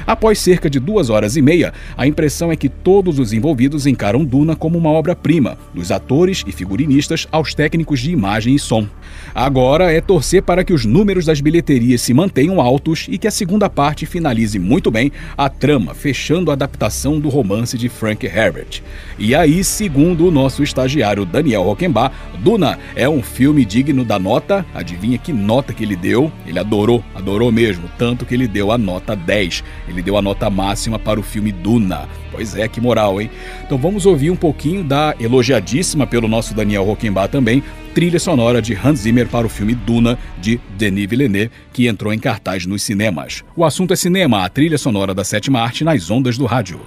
Após 0.10 0.39
cerca 0.39 0.67
de 0.72 0.80
duas 0.80 1.12
horas 1.12 1.36
e 1.36 1.41
meia, 1.41 1.72
a 1.95 2.08
impressão 2.08 2.52
é 2.52 2.56
que 2.56 2.67
todos 2.67 3.19
os 3.19 3.32
envolvidos 3.32 3.86
encaram 3.86 4.26
Duna 4.26 4.56
como 4.56 4.76
uma 4.76 4.89
obra-prima, 4.89 5.56
dos 5.72 5.91
atores 5.91 6.43
e 6.48 6.52
figurinistas 6.52 7.28
aos 7.32 7.54
técnicos 7.54 8.00
de 8.00 8.10
imagem 8.10 8.56
e 8.56 8.60
som. 8.60 8.88
Agora 9.36 9.91
é 9.91 10.02
torcer 10.02 10.41
para 10.41 10.63
que 10.63 10.74
os 10.74 10.84
números 10.84 11.26
das 11.26 11.39
bilheterias 11.41 12.02
se 12.02 12.12
mantenham 12.12 12.60
altos 12.60 13.06
e 13.08 13.19
que 13.19 13.28
a 13.28 13.32
segunda 13.32 13.69
parte 13.69 14.08
finalize 14.08 14.58
muito 14.58 14.89
bem 14.89 15.12
a 15.38 15.48
trama, 15.48 15.93
fechando 15.93 16.50
a 16.50 16.56
adaptação 16.56 17.19
do 17.19 17.30
romance 17.30 17.78
de 17.78 17.88
Frank 17.88 18.26
Herbert. 18.26 18.82
E 19.19 19.36
aí, 19.36 19.63
segundo 19.63 20.26
o 20.26 20.32
nosso 20.32 20.63
estagiário 20.63 21.24
Daniel 21.24 21.62
Rockenbach, 21.62 22.15
Duna 22.39 22.80
é 22.95 23.08
um 23.08 23.22
filme 23.22 23.63
digno 23.63 24.04
da 24.04 24.17
nota. 24.17 24.65
Adivinha 24.74 25.19
que 25.19 25.32
nota 25.32 25.72
que 25.72 25.84
ele 25.84 25.95
deu? 25.95 26.32
Ele 26.48 26.58
adorou, 26.58 27.04
adorou 27.13 27.52
mesmo, 27.52 27.88
tanto 27.95 28.26
que 28.26 28.34
ele 28.34 28.48
deu 28.48 28.72
a 28.72 28.78
nota 28.78 29.15
10. 29.15 29.63
Ele 29.88 29.99
deu 30.02 30.18
a 30.18 30.22
nota 30.22 30.50
máxima 30.50 30.98
para 30.98 31.20
o 31.20 31.24
filme 31.24 31.52
Duna. 31.52 32.08
Pois 32.32 32.56
é, 32.56 32.68
que 32.68 32.80
moral, 32.80 33.22
hein? 33.22 33.30
Então 33.64 33.78
vamos 33.78 34.06
ouvir 34.06 34.30
um 34.32 34.36
pouquinho 34.36 34.84
da 34.84 35.16
elogiadíssima 35.20 36.06
pelo 36.06 36.28
nosso 36.28 36.54
Daniel 36.54 36.84
Rockenbach 36.84 37.32
também, 37.32 37.64
trilha 37.94 38.20
sonora 38.20 38.62
de 38.62 38.74
Hans 38.74 39.00
Zimmer 39.00 39.28
para 39.28 39.46
o 39.46 39.50
filme 39.50 39.76
Duna, 39.76 40.18
de 40.40 40.60
Denis 40.78 41.10
Villeneuve, 41.10 41.52
que 41.74 41.88
entrou 41.88 42.14
em 42.14 42.20
cartaz 42.20 42.66
nos 42.66 42.84
cinemas. 42.84 43.44
O 43.56 43.66
assunto 43.66 43.94
é 43.94 43.96
cinema, 43.96 44.46
a 44.46 44.50
trilha 44.50 44.78
sonora 44.78 45.14
da 45.14 45.24
sétima 45.24 45.60
arte 45.62 45.84
nas 45.84 46.10
ondas 46.10 46.38
do 46.38 46.46
rádio. 46.46 46.80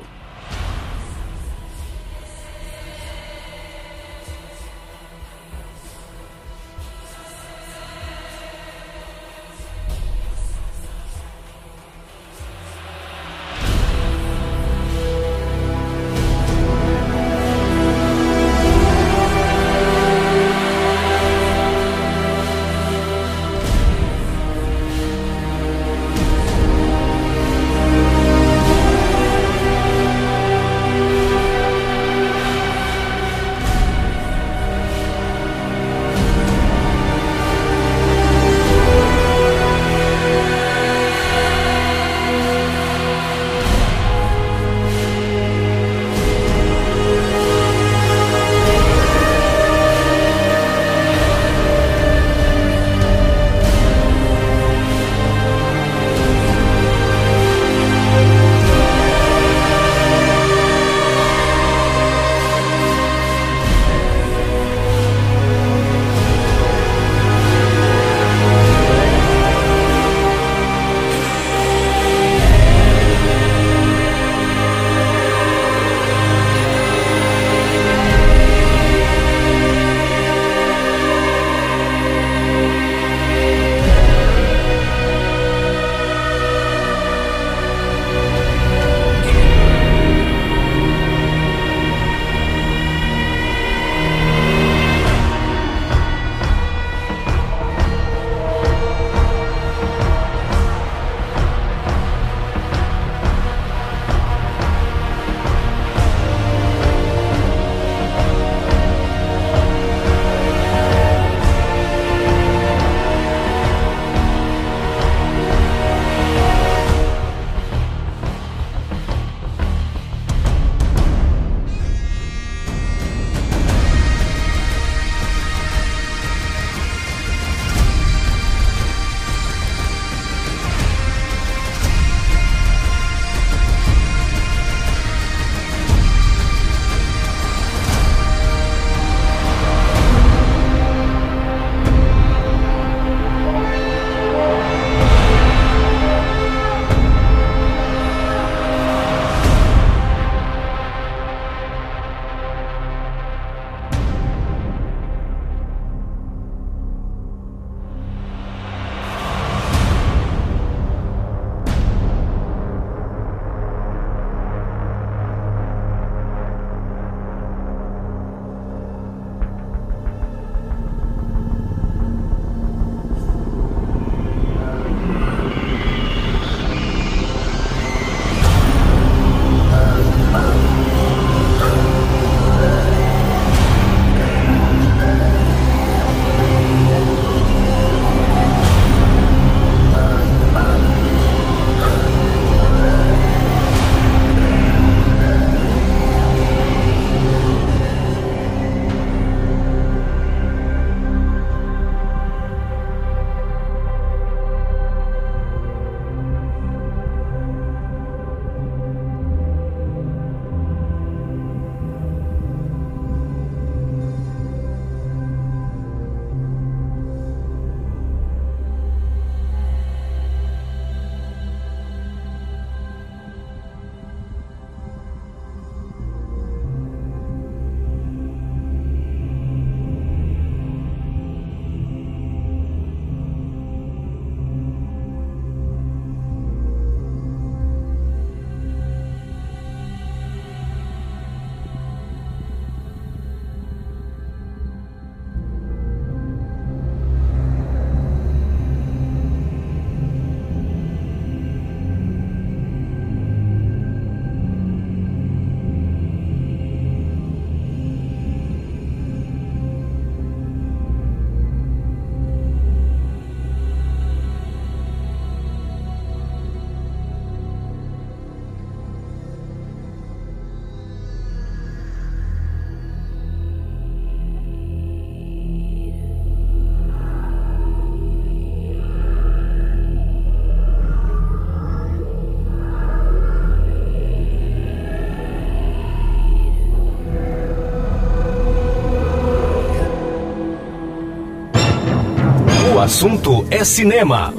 Assunto 292.83 293.47
é 293.49 293.65
cinema. 293.65 294.35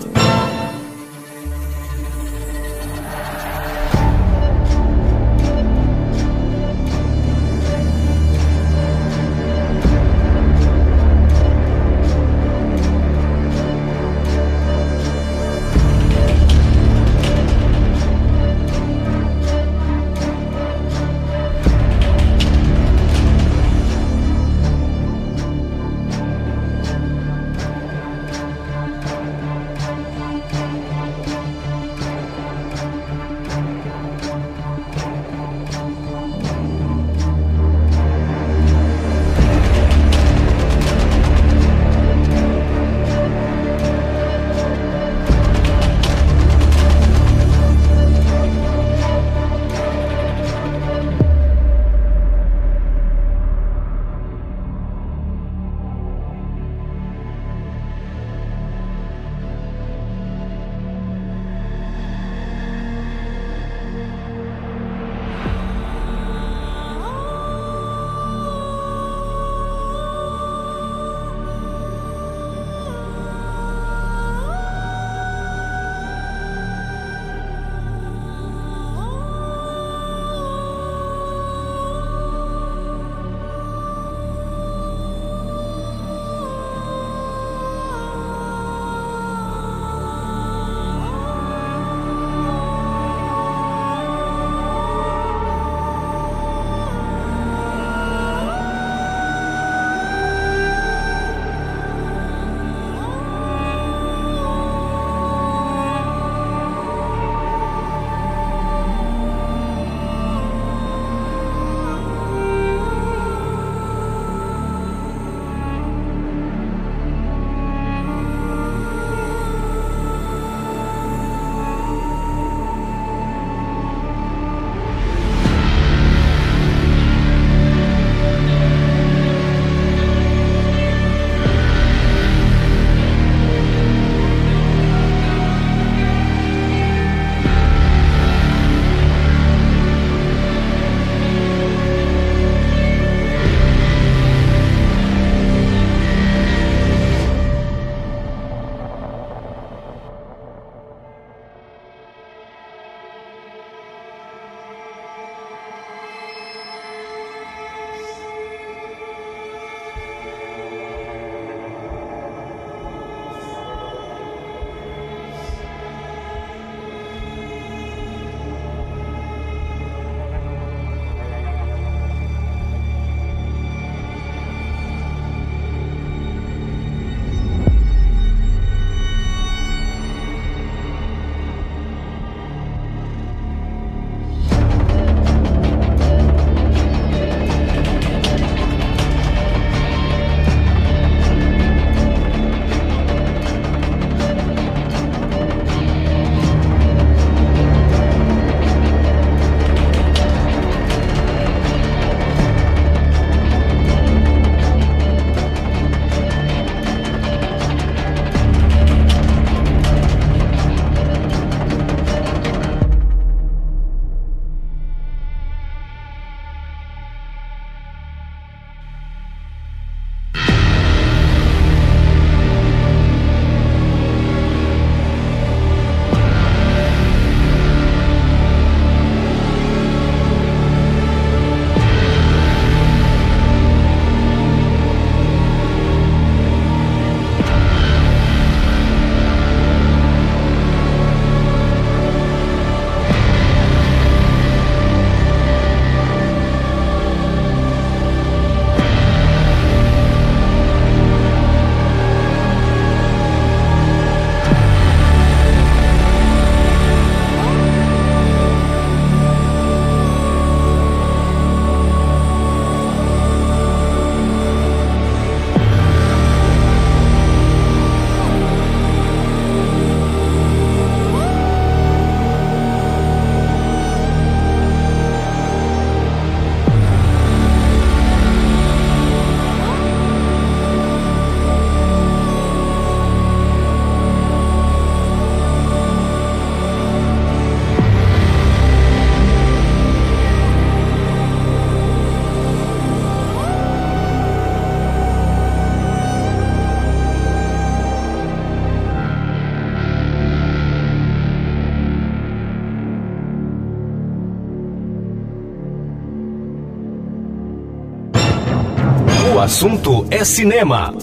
Assunto 309.44 310.06
é 310.10 310.24
cinema. 310.24 310.94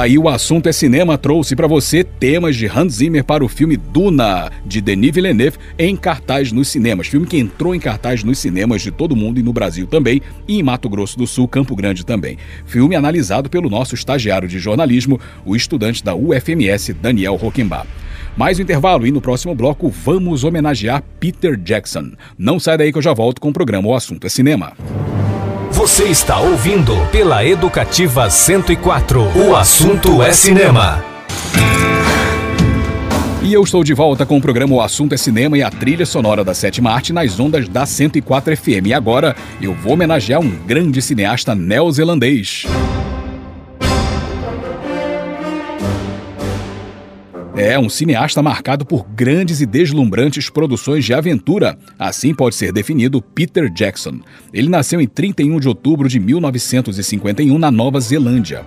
Aí 0.00 0.16
o 0.16 0.30
assunto 0.30 0.66
é 0.66 0.72
cinema 0.72 1.18
trouxe 1.18 1.54
para 1.54 1.66
você 1.66 2.02
temas 2.02 2.56
de 2.56 2.66
Hans 2.66 2.94
Zimmer 2.94 3.22
para 3.22 3.44
o 3.44 3.48
filme 3.48 3.76
Duna, 3.76 4.50
de 4.64 4.80
Denis 4.80 5.14
Villeneuve, 5.14 5.58
em 5.78 5.94
cartaz 5.94 6.50
nos 6.52 6.68
cinemas. 6.68 7.06
Filme 7.06 7.26
que 7.26 7.36
entrou 7.36 7.74
em 7.74 7.78
cartaz 7.78 8.24
nos 8.24 8.38
cinemas 8.38 8.80
de 8.80 8.90
todo 8.90 9.14
mundo 9.14 9.38
e 9.38 9.42
no 9.42 9.52
Brasil 9.52 9.86
também, 9.86 10.22
e 10.48 10.58
em 10.58 10.62
Mato 10.62 10.88
Grosso 10.88 11.18
do 11.18 11.26
Sul, 11.26 11.46
Campo 11.46 11.76
Grande 11.76 12.06
também. 12.06 12.38
Filme 12.64 12.96
analisado 12.96 13.50
pelo 13.50 13.68
nosso 13.68 13.94
estagiário 13.94 14.48
de 14.48 14.58
jornalismo, 14.58 15.20
o 15.44 15.54
estudante 15.54 16.02
da 16.02 16.14
UFMS, 16.14 16.94
Daniel 16.94 17.36
Rockenbach. 17.36 17.86
Mais 18.34 18.58
um 18.58 18.62
intervalo 18.62 19.06
e 19.06 19.10
no 19.10 19.20
próximo 19.20 19.54
bloco 19.54 19.90
vamos 19.90 20.44
homenagear 20.44 21.04
Peter 21.20 21.58
Jackson. 21.58 22.12
Não 22.38 22.58
sai 22.58 22.78
daí 22.78 22.90
que 22.90 22.96
eu 22.96 23.02
já 23.02 23.12
volto 23.12 23.38
com 23.38 23.50
o 23.50 23.52
programa 23.52 23.88
O 23.88 23.94
Assunto 23.94 24.26
é 24.26 24.30
Cinema. 24.30 24.72
Você 25.80 26.04
está 26.08 26.38
ouvindo 26.38 26.94
pela 27.06 27.42
Educativa 27.42 28.28
104. 28.28 29.22
O 29.34 29.56
assunto 29.56 30.22
é 30.22 30.30
cinema. 30.30 31.02
E 33.42 33.50
eu 33.50 33.62
estou 33.62 33.82
de 33.82 33.94
volta 33.94 34.26
com 34.26 34.36
o 34.36 34.42
programa 34.42 34.74
O 34.74 34.82
Assunto 34.82 35.14
é 35.14 35.16
Cinema 35.16 35.56
e 35.56 35.62
a 35.62 35.70
trilha 35.70 36.04
sonora 36.04 36.44
da 36.44 36.52
sétima 36.52 36.90
arte 36.92 37.14
nas 37.14 37.40
ondas 37.40 37.66
da 37.66 37.86
104 37.86 38.54
FM. 38.58 38.88
E 38.88 38.92
agora 38.92 39.34
eu 39.58 39.72
vou 39.72 39.94
homenagear 39.94 40.38
um 40.38 40.50
grande 40.50 41.00
cineasta 41.00 41.54
neozelandês. 41.54 42.66
É 47.62 47.78
um 47.78 47.90
cineasta 47.90 48.42
marcado 48.42 48.86
por 48.86 49.04
grandes 49.04 49.60
e 49.60 49.66
deslumbrantes 49.66 50.48
produções 50.48 51.04
de 51.04 51.12
aventura. 51.12 51.76
Assim 51.98 52.34
pode 52.34 52.54
ser 52.54 52.72
definido 52.72 53.20
Peter 53.20 53.70
Jackson. 53.70 54.20
Ele 54.50 54.70
nasceu 54.70 54.98
em 54.98 55.06
31 55.06 55.60
de 55.60 55.68
outubro 55.68 56.08
de 56.08 56.18
1951 56.18 57.58
na 57.58 57.70
Nova 57.70 58.00
Zelândia. 58.00 58.64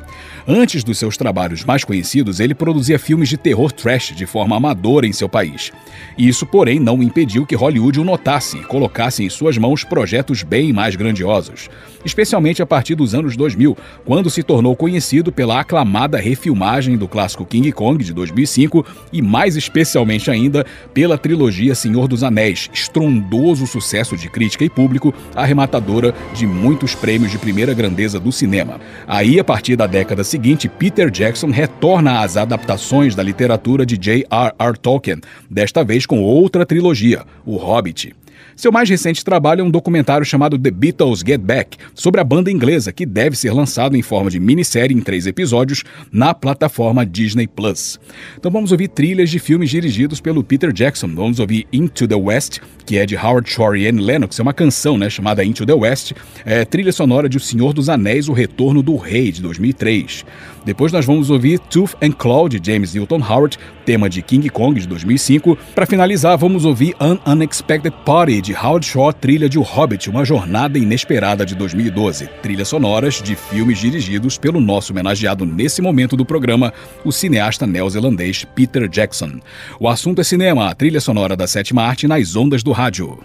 Antes 0.48 0.84
dos 0.84 1.00
seus 1.00 1.18
trabalhos 1.18 1.64
mais 1.64 1.84
conhecidos, 1.84 2.40
ele 2.40 2.54
produzia 2.54 3.00
filmes 3.00 3.30
de 3.30 3.38
terror 3.38 3.72
trash 3.72 4.14
de 4.16 4.28
forma 4.28 4.58
amadora 4.58 5.08
em 5.08 5.14
seu 5.14 5.28
país. 5.28 5.72
Isso, 6.16 6.46
porém, 6.46 6.80
não 6.80 7.02
impediu 7.02 7.48
que 7.48 7.56
Hollywood 7.56 8.00
o 8.00 8.04
notasse 8.04 8.58
e 8.58 8.64
colocasse 8.64 9.24
em 9.24 9.30
suas 9.30 9.58
mãos 9.58 9.84
projetos 9.84 10.44
bem 10.44 10.72
mais 10.72 10.96
grandiosos. 10.96 11.68
Especialmente 12.06 12.62
a 12.62 12.66
partir 12.66 12.94
dos 12.94 13.16
anos 13.16 13.38
2000, 13.38 13.76
quando 14.06 14.30
se 14.30 14.44
tornou 14.44 14.76
conhecido 14.76 15.32
pela 15.32 15.62
aclamada 15.62 16.20
refilmagem 16.20 16.98
do 16.98 17.08
clássico 17.08 17.46
King 17.46 17.72
Kong 17.72 18.04
de 18.04 18.14
2005 18.14 18.83
e, 19.12 19.22
mais 19.22 19.56
especialmente 19.56 20.30
ainda, 20.30 20.66
pela 20.94 21.18
trilogia 21.18 21.76
Senhor 21.76 22.08
dos 22.08 22.24
Anéis, 22.24 22.70
estrondoso 22.74 23.68
sucesso 23.68 24.18
de 24.18 24.30
crítica 24.30 24.64
e 24.64 24.70
público, 24.70 25.14
arrematadora 25.36 26.14
de 26.34 26.48
muitos 26.48 26.96
prêmios 26.96 27.32
de 27.32 27.38
primeira 27.38 27.74
grandeza 27.74 28.20
do 28.20 28.32
cinema. 28.32 28.80
Aí, 29.08 29.40
a 29.40 29.44
partir 29.44 29.76
da 29.76 29.88
década 29.88 30.24
seguinte, 30.24 30.68
Peter 30.68 31.10
Jackson 31.10 31.50
retorna 31.50 32.22
às 32.22 32.38
adaptações 32.38 33.16
da 33.16 33.24
literatura 33.24 33.86
de 33.86 33.98
J.R.R. 33.98 34.78
Tolkien, 34.78 35.22
desta 35.50 35.84
vez 35.84 36.06
com 36.06 36.22
outra 36.22 36.66
trilogia, 36.66 37.24
O 37.46 37.58
Hobbit. 37.58 38.14
Seu 38.56 38.72
mais 38.72 38.90
recente 38.90 39.26
trabalho 39.26 39.62
é 39.62 39.64
um 39.64 39.72
documentário 39.72 40.26
chamado 40.26 40.58
The 40.60 40.70
Beatles 40.70 41.24
Get 41.26 41.42
Back, 41.42 41.78
sobre 41.96 42.22
a 42.22 42.24
banda 42.24 42.52
inglesa, 42.52 42.92
que 42.92 43.06
deve 43.06 43.36
ser 43.36 43.52
lançado 43.52 43.98
em 43.98 44.02
forma 44.02 44.30
de 44.30 44.40
minissérie 44.40 44.96
em 44.96 45.02
três 45.02 45.26
episódios 45.26 45.84
na 46.12 46.34
plataforma 46.34 47.06
Disney 47.06 47.48
Plus. 47.48 48.00
Então 48.38 48.52
vamos 48.52 48.72
ouvir 48.72 48.90
trilhas 48.90 49.30
de 49.30 49.40
filmes 49.40 49.70
dirigidos 49.70 50.22
pelo 50.22 50.44
Peter 50.44 50.72
Jackson. 50.72 51.08
Vamos 51.08 51.40
ouvir 51.40 51.68
Into 51.74 52.08
the 52.08 52.16
West, 52.16 52.60
que 52.86 52.98
é 52.98 53.06
de 53.06 53.16
Howard 53.16 53.50
Shore 53.50 53.82
e 53.82 53.88
Anne 53.88 54.02
Lennox, 54.02 54.40
é 54.40 54.44
uma 54.44 54.54
canção 54.54 54.98
né, 54.98 55.10
chamada 55.10 55.44
Into 55.44 55.66
the 55.66 55.74
West, 55.74 56.12
é 56.46 56.64
trilha 56.66 56.92
sonora 56.92 57.28
de 57.28 57.38
O 57.38 57.40
Senhor 57.40 57.74
dos 57.74 57.90
Anéis, 57.90 58.30
O 58.30 58.34
Retorno 58.34 58.84
do 58.84 58.96
Rei, 58.96 59.32
de 59.32 59.42
2003. 59.42 60.26
Depois 60.66 60.92
nós 60.92 61.06
vamos 61.06 61.30
ouvir 61.30 61.60
Tooth 61.60 61.96
and 62.02 62.12
Claw, 62.12 62.48
de 62.48 62.60
James 62.64 62.94
Newton 62.94 63.22
Howard, 63.22 63.58
tema 63.86 64.10
de 64.10 64.22
King 64.22 64.50
Kong, 64.50 64.80
de 64.80 64.88
2005. 64.88 65.58
Para 65.76 65.86
finalizar, 65.86 66.38
vamos 66.38 66.64
ouvir 66.64 66.96
An 67.00 67.18
Unexpected 67.26 67.94
Party, 68.06 68.42
de 68.42 68.54
Howard 68.54 68.86
Shore, 68.86 69.14
trilha 69.14 69.50
de 69.50 69.60
O 69.60 69.62
Hobbit, 69.62 70.10
Uma 70.10 70.24
Jornada 70.24 70.78
Inesperada, 70.78 71.46
de 71.46 71.54
2012. 71.56 72.28
Trilhas 72.42 72.70
sonoras 72.70 73.22
de 73.22 73.36
filmes 73.36 73.80
dirigidos 73.80 74.38
pelo 74.38 74.62
nosso 74.62 74.94
homenageado 74.94 75.46
nesse 75.46 75.82
momento 75.82 76.16
do 76.16 76.26
programa, 76.26 76.74
o 77.04 77.12
cineasta 77.12 77.68
neozelandês 77.68 78.46
Peter 78.56 78.88
Jackson. 78.88 79.40
O 79.80 79.90
assunto 79.90 80.22
é 80.22 80.24
cinema, 80.24 80.70
a 80.70 80.76
trilha 80.76 81.02
sonora 81.02 81.36
da 81.36 81.48
sétima 81.48 81.84
arte 81.84 82.08
nas 82.08 82.36
ondas 82.36 82.64
do 82.64 82.72
rádio. 82.72 83.20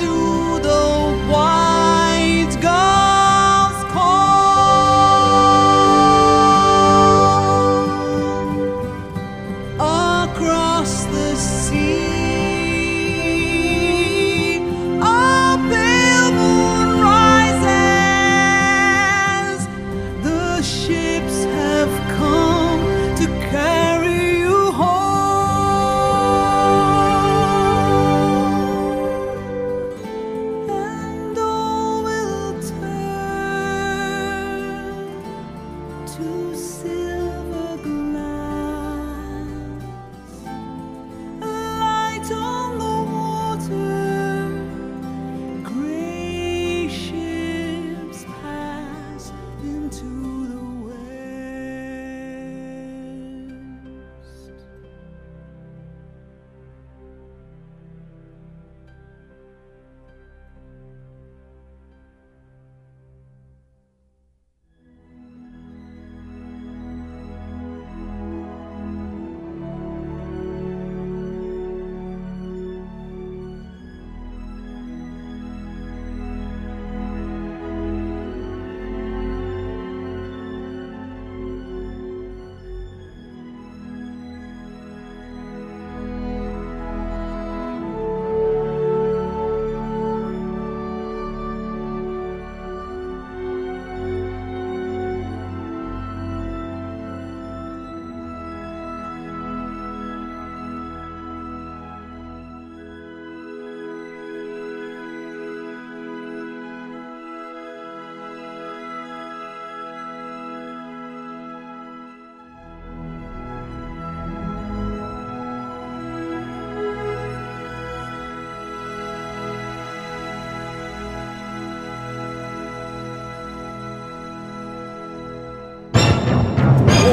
Do 0.00 0.39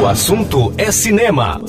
assunto 0.07 0.73
é 0.77 0.91
cinema. 0.91 1.59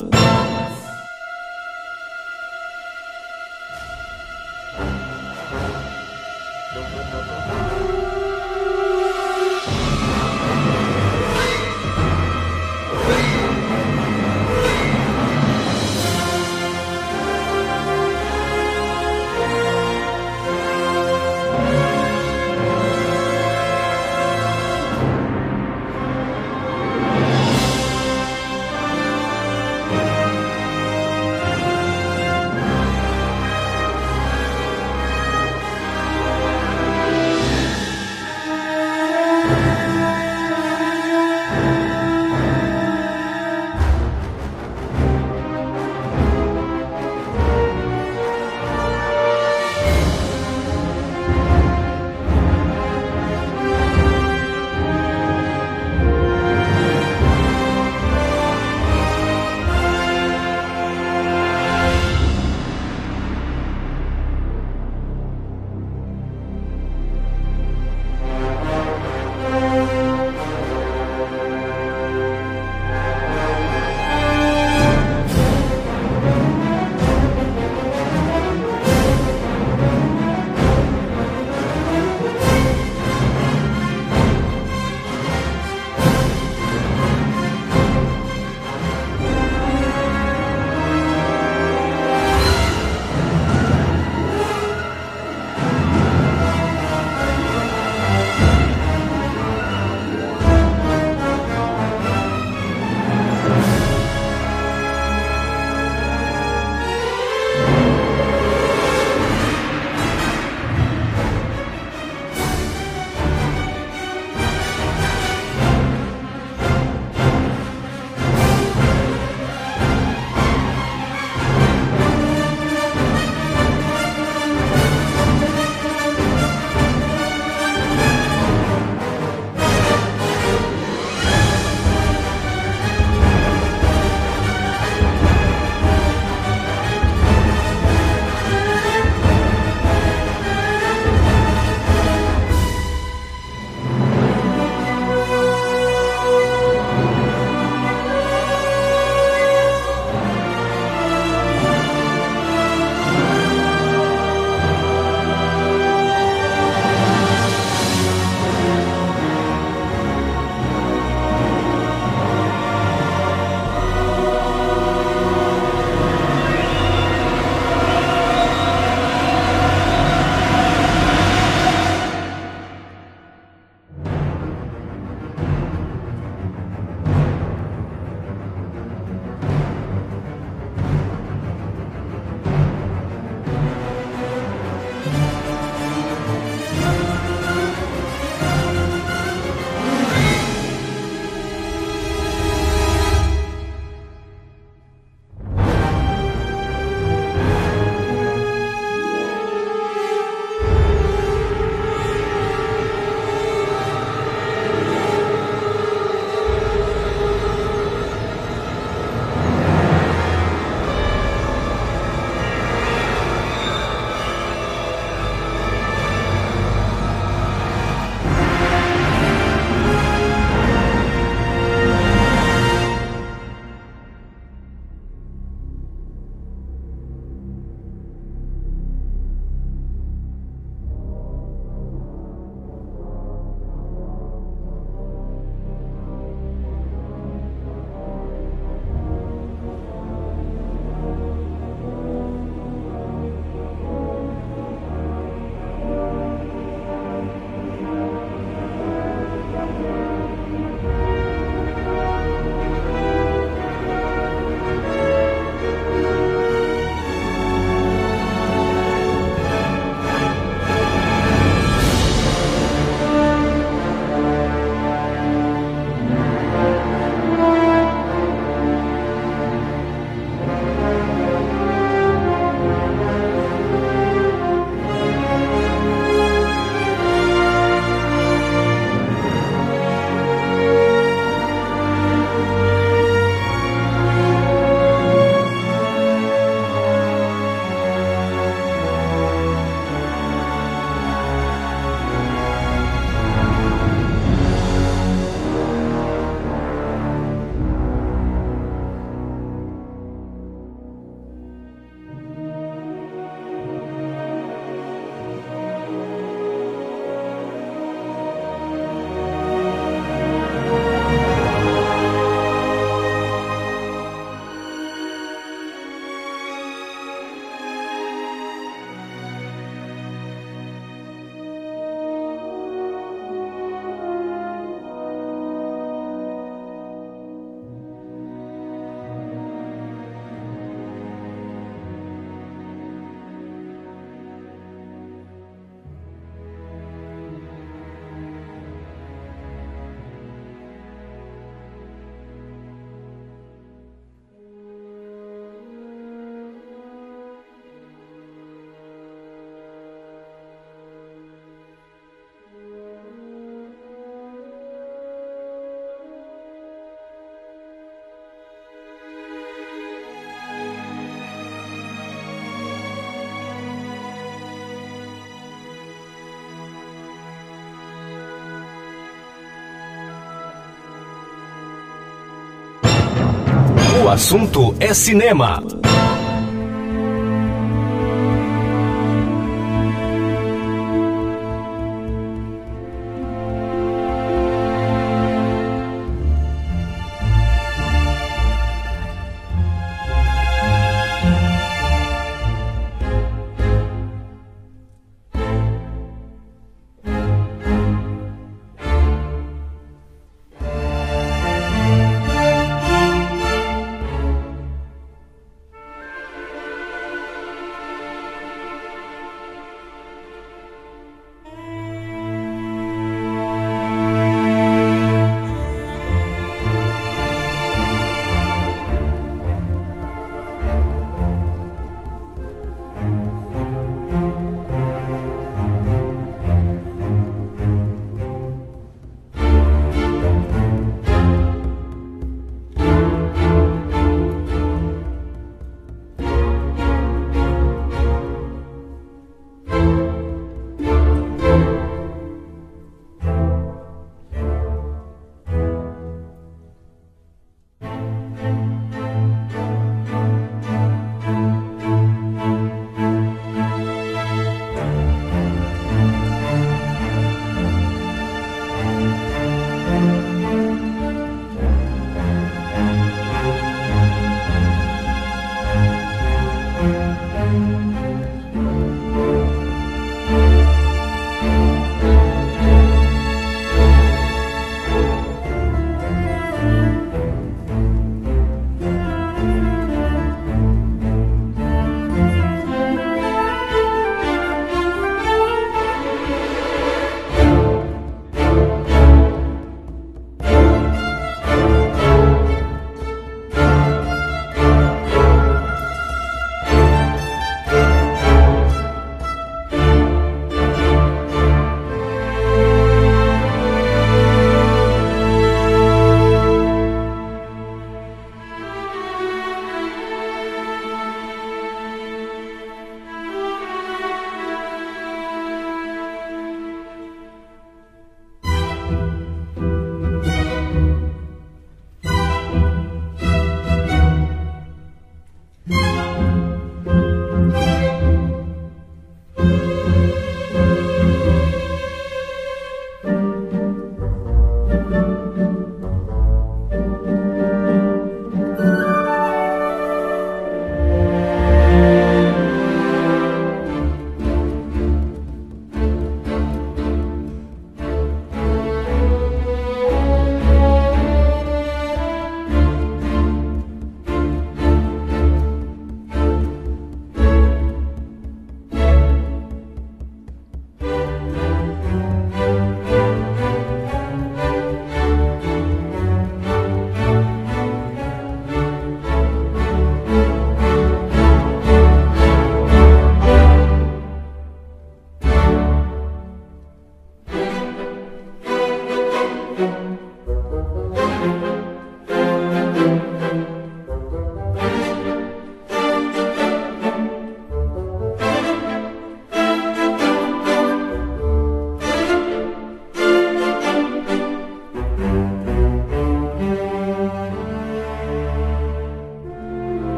O 374.09 374.11
assunto 374.11 374.74
é 374.80 374.94
cinema. 374.94 375.62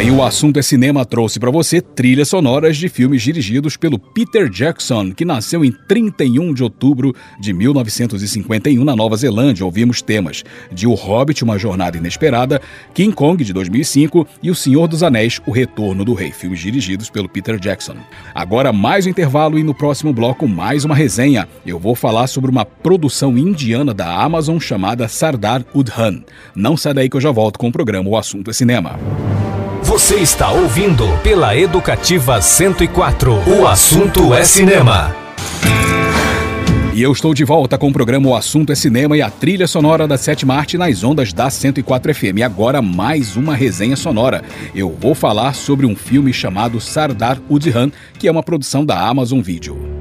Aí 0.00 0.10
o 0.10 0.22
assunto 0.22 0.58
é 0.58 0.62
cinema 0.62 1.04
trouxe 1.04 1.38
para 1.38 1.50
você 1.50 1.78
trilhas 1.78 2.28
sonoras 2.28 2.78
de 2.78 2.88
filmes 2.88 3.20
dirigidos 3.20 3.76
pelo 3.76 3.98
Peter 3.98 4.48
Jackson, 4.48 5.12
que 5.12 5.26
nasceu 5.26 5.62
em 5.62 5.70
31 5.70 6.54
de 6.54 6.62
outubro 6.62 7.14
de 7.38 7.52
1951 7.52 8.82
na 8.82 8.96
Nova 8.96 9.14
Zelândia. 9.14 9.62
Ouvimos 9.62 10.00
temas 10.00 10.42
de 10.72 10.86
O 10.86 10.94
Hobbit, 10.94 11.44
Uma 11.44 11.58
Jornada 11.58 11.98
Inesperada, 11.98 12.62
King 12.94 13.14
Kong 13.14 13.44
de 13.44 13.52
2005 13.52 14.26
e 14.42 14.50
O 14.50 14.54
Senhor 14.54 14.88
dos 14.88 15.02
Anéis, 15.02 15.38
O 15.46 15.50
Retorno 15.50 16.02
do 16.02 16.14
Rei, 16.14 16.32
filmes 16.32 16.60
dirigidos 16.60 17.10
pelo 17.10 17.28
Peter 17.28 17.60
Jackson. 17.60 17.96
Agora 18.34 18.72
mais 18.72 19.04
um 19.04 19.10
intervalo 19.10 19.58
e 19.58 19.62
no 19.62 19.74
próximo 19.74 20.14
bloco 20.14 20.48
mais 20.48 20.82
uma 20.82 20.94
resenha. 20.94 21.46
Eu 21.66 21.78
vou 21.78 21.94
falar 21.94 22.26
sobre 22.26 22.50
uma 22.50 22.64
produção 22.64 23.36
indiana 23.36 23.92
da 23.92 24.18
Amazon 24.18 24.58
chamada 24.58 25.06
Sardar 25.08 25.62
Udhan. 25.74 26.22
Não 26.56 26.74
sai 26.74 26.94
daí 26.94 27.10
que 27.10 27.18
eu 27.18 27.20
já 27.20 27.30
volto 27.30 27.58
com 27.58 27.68
o 27.68 27.72
programa 27.72 28.08
O 28.08 28.16
Assunto 28.16 28.48
é 28.48 28.54
Cinema. 28.54 28.98
Você 29.82 30.16
está 30.16 30.50
ouvindo 30.52 31.06
pela 31.22 31.56
Educativa 31.56 32.40
104. 32.40 33.32
O 33.58 33.66
assunto 33.66 34.32
é 34.34 34.44
cinema. 34.44 35.16
E 36.92 37.02
eu 37.02 37.10
estou 37.12 37.32
de 37.32 37.44
volta 37.44 37.78
com 37.78 37.88
o 37.88 37.92
programa 37.92 38.28
O 38.28 38.36
Assunto 38.36 38.72
é 38.72 38.74
Cinema 38.74 39.16
e 39.16 39.22
a 39.22 39.30
trilha 39.30 39.66
sonora 39.66 40.06
da 40.06 40.18
sétima 40.18 40.54
arte 40.54 40.76
nas 40.76 41.02
ondas 41.02 41.32
da 41.32 41.48
104 41.48 42.14
FM. 42.14 42.38
E 42.38 42.42
agora 42.42 42.82
mais 42.82 43.36
uma 43.36 43.54
resenha 43.54 43.96
sonora. 43.96 44.42
Eu 44.74 44.90
vou 44.90 45.14
falar 45.14 45.54
sobre 45.54 45.86
um 45.86 45.96
filme 45.96 46.32
chamado 46.32 46.80
Sardar 46.80 47.38
Udhan, 47.48 47.90
que 48.18 48.28
é 48.28 48.30
uma 48.30 48.42
produção 48.42 48.84
da 48.84 49.00
Amazon 49.00 49.40
Video. 49.40 49.99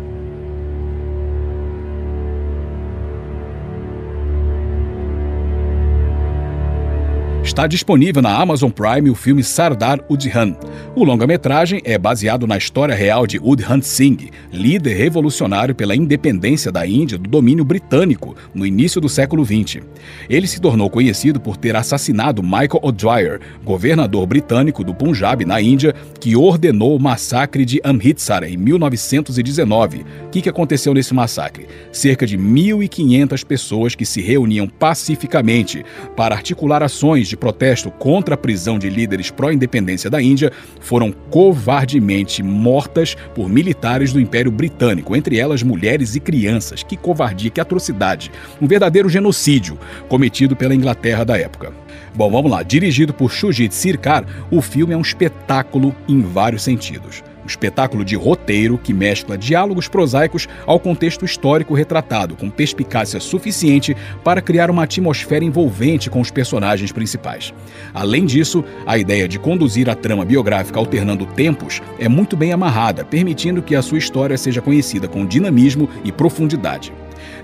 Está 7.50 7.66
disponível 7.66 8.22
na 8.22 8.39
Amazon 8.39 8.70
Prime 8.70 9.10
o 9.10 9.16
filme 9.16 9.43
Sardar 9.43 10.00
Udhan. 10.08 10.56
O 10.95 11.04
longa-metragem 11.04 11.82
é 11.84 11.97
baseado 11.97 12.45
na 12.45 12.56
história 12.56 12.93
real 12.93 13.26
de 13.26 13.39
Udhan 13.39 13.82
Singh, 13.82 14.30
líder 14.54 14.93
revolucionário 14.93 15.74
pela 15.74 15.95
independência 15.95 16.72
da 16.72 16.86
Índia 16.86 17.18
do 17.18 17.28
domínio 17.28 17.66
britânico 17.66 18.36
no 18.54 18.68
início 18.68 19.02
do 19.02 19.10
século 19.10 19.43
XX. 19.43 19.82
Ele 20.30 20.45
se 20.45 20.62
tornou 20.62 20.91
conhecido 20.91 21.39
por 21.39 21.58
ter 21.58 21.76
assassinado 21.76 22.43
Michael 22.43 22.82
O'Dwyer, 22.84 23.41
governador 23.64 24.28
britânico 24.28 24.84
do 24.84 24.93
Punjab, 24.93 25.43
na 25.43 25.60
Índia, 25.60 25.95
que 26.20 26.36
ordenou 26.36 26.95
o 26.95 27.02
massacre 27.02 27.66
de 27.66 27.82
Amritsar 27.84 28.43
em 28.43 28.58
1919. 28.58 30.06
O 30.28 30.30
que, 30.30 30.43
que 30.43 30.50
aconteceu 30.50 30.93
nesse 30.93 31.16
massacre? 31.16 31.68
Cerca 31.91 32.28
de 32.28 32.38
1.500 32.38 33.43
pessoas 33.43 33.95
que 33.95 34.06
se 34.06 34.22
reuniam 34.22 34.68
pacificamente 34.68 35.84
para 36.16 36.36
articular 36.36 36.84
ações 36.84 37.28
de 37.28 37.38
protesto 37.39 37.89
contra 37.89 38.35
a 38.35 38.37
prisão 38.37 38.77
de 38.77 38.89
líderes 38.89 39.31
pró-independência 39.31 40.09
da 40.09 40.21
Índia 40.21 40.51
foram 40.79 41.11
covardemente 41.11 42.43
mortas 42.43 43.15
por 43.33 43.49
militares 43.49 44.11
do 44.11 44.19
Império 44.19 44.51
Britânico, 44.51 45.15
entre 45.15 45.39
elas 45.39 45.63
mulheres 45.63 46.15
e 46.15 46.19
crianças. 46.19 46.83
Que 46.83 46.97
covardia, 46.97 47.49
que 47.49 47.61
atrocidade! 47.61 48.31
Um 48.61 48.67
verdadeiro 48.67 49.09
genocídio 49.09 49.79
cometido 50.07 50.55
pela 50.55 50.75
Inglaterra 50.75 51.23
da 51.23 51.37
época. 51.37 51.71
Bom, 52.13 52.29
vamos 52.29 52.51
lá. 52.51 52.63
Dirigido 52.63 53.13
por 53.13 53.31
Shujit 53.31 53.73
Sirkar, 53.73 54.25
o 54.51 54.61
filme 54.61 54.93
é 54.93 54.97
um 54.97 55.01
espetáculo 55.01 55.95
em 56.07 56.21
vários 56.21 56.63
sentidos. 56.63 57.23
Espetáculo 57.50 58.06
de 58.06 58.16
roteiro 58.16 58.78
que 58.78 58.93
mescla 58.93 59.36
diálogos 59.36 59.88
prosaicos 59.88 60.47
ao 60.68 60.80
contexto 60.80 61.26
histórico 61.26 61.74
retratado, 61.74 62.36
com 62.36 62.47
perspicácia 62.47 63.20
suficiente 63.20 63.97
para 64.24 64.39
criar 64.39 64.70
uma 64.70 64.84
atmosfera 64.84 65.43
envolvente 65.43 66.12
com 66.12 66.22
os 66.22 66.30
personagens 66.30 66.91
principais. 66.91 67.52
Além 67.91 68.28
disso, 68.28 68.64
a 68.86 69.00
ideia 69.00 69.28
de 69.28 69.39
conduzir 69.39 69.89
a 69.89 69.95
trama 69.95 70.24
biográfica 70.24 70.78
alternando 70.78 71.26
tempos 71.26 71.82
é 71.97 72.08
muito 72.08 72.38
bem 72.38 72.54
amarrada, 72.54 73.04
permitindo 73.04 73.64
que 73.64 73.76
a 73.76 73.82
sua 73.82 73.97
história 73.97 74.38
seja 74.38 74.62
conhecida 74.62 75.08
com 75.08 75.26
dinamismo 75.26 75.89
e 76.04 76.12
profundidade. 76.12 76.93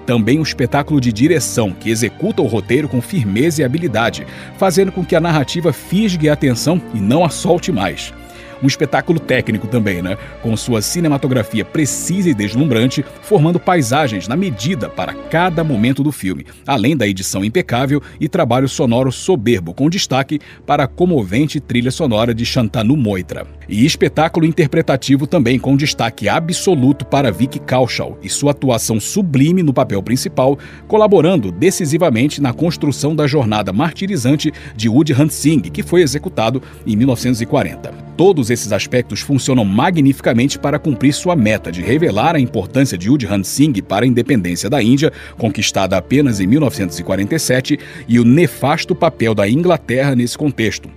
Também 0.06 0.38
um 0.38 0.44
espetáculo 0.44 1.02
de 1.02 1.12
direção 1.12 1.72
que 1.72 1.90
executa 1.90 2.44
o 2.44 2.48
roteiro 2.48 2.88
com 2.88 3.02
firmeza 3.02 3.64
e 3.64 3.66
habilidade, 3.66 4.28
fazendo 4.56 4.92
com 4.92 5.04
que 5.04 5.16
a 5.16 5.20
narrativa 5.20 5.74
fisgue 5.74 6.30
a 6.30 6.34
atenção 6.34 6.80
e 6.94 7.00
não 7.00 7.26
a 7.26 7.30
solte 7.30 7.72
mais 7.72 8.14
um 8.62 8.68
espetáculo 8.68 9.20
técnico 9.20 9.68
também, 9.68 10.02
né? 10.02 10.18
Com 10.42 10.56
sua 10.56 10.82
cinematografia 10.82 11.66
precisa 11.66 12.30
e 12.30 12.34
deslumbrante, 12.34 13.04
formando 13.22 13.60
paisagens 13.60 14.28
na 14.28 14.36
medida 14.36 14.90
para 14.90 15.14
cada 15.14 15.64
momento 15.64 16.04
do 16.04 16.12
filme, 16.12 16.46
além 16.66 16.96
da 16.96 17.08
edição 17.08 17.44
impecável 17.44 18.02
e 18.20 18.28
trabalho 18.28 18.68
sonoro 18.68 19.12
soberbo, 19.12 19.74
com 19.74 19.90
destaque 19.90 20.40
para 20.66 20.84
a 20.84 20.88
comovente 20.88 21.60
trilha 21.60 21.92
sonora 21.92 22.34
de 22.34 22.46
Shantanu 22.46 22.96
Moitra. 22.96 23.46
E 23.68 23.86
espetáculo 23.86 24.46
interpretativo 24.46 25.26
também, 25.26 25.58
com 25.58 25.76
destaque 25.76 26.30
absoluto 26.30 27.06
para 27.06 27.32
Vicky 27.32 27.60
Kaushal 27.60 28.18
e 28.22 28.30
sua 28.30 28.52
atuação 28.52 29.00
sublime 29.00 29.64
no 29.64 29.74
papel 29.74 30.02
principal, 30.04 30.58
colaborando 30.88 31.52
decisivamente 31.52 32.42
na 32.42 32.54
construção 32.54 33.16
da 33.16 33.26
jornada 33.26 33.74
martirizante 33.74 34.52
de 34.76 34.88
Udhant 34.88 35.32
Singh, 35.32 35.70
que 35.72 35.84
foi 35.84 36.02
executado 36.02 36.62
em 36.86 36.96
1940. 36.96 38.06
Todos 38.16 38.45
esses 38.50 38.72
aspectos 38.72 39.22
funcionam 39.22 39.66
magnificamente 39.66 40.58
para 40.60 40.80
cumprir 40.80 41.14
sua 41.14 41.36
meta 41.36 41.72
de 41.72 41.82
revelar 41.82 42.36
a 42.36 42.40
importância 42.40 42.98
de 42.98 43.10
Udhant 43.10 43.44
Singh 43.44 43.82
para 43.82 44.06
a 44.06 44.08
independência 44.08 44.70
da 44.70 44.82
Índia, 44.82 45.12
conquistada 45.38 45.98
apenas 45.98 46.40
em 46.40 46.48
1947, 46.48 47.80
e 48.08 48.20
o 48.20 48.26
nefasto 48.26 48.96
papel 48.96 49.34
da 49.34 49.48
Inglaterra 49.48 50.16
nesse 50.16 50.38
contexto. 50.38 50.90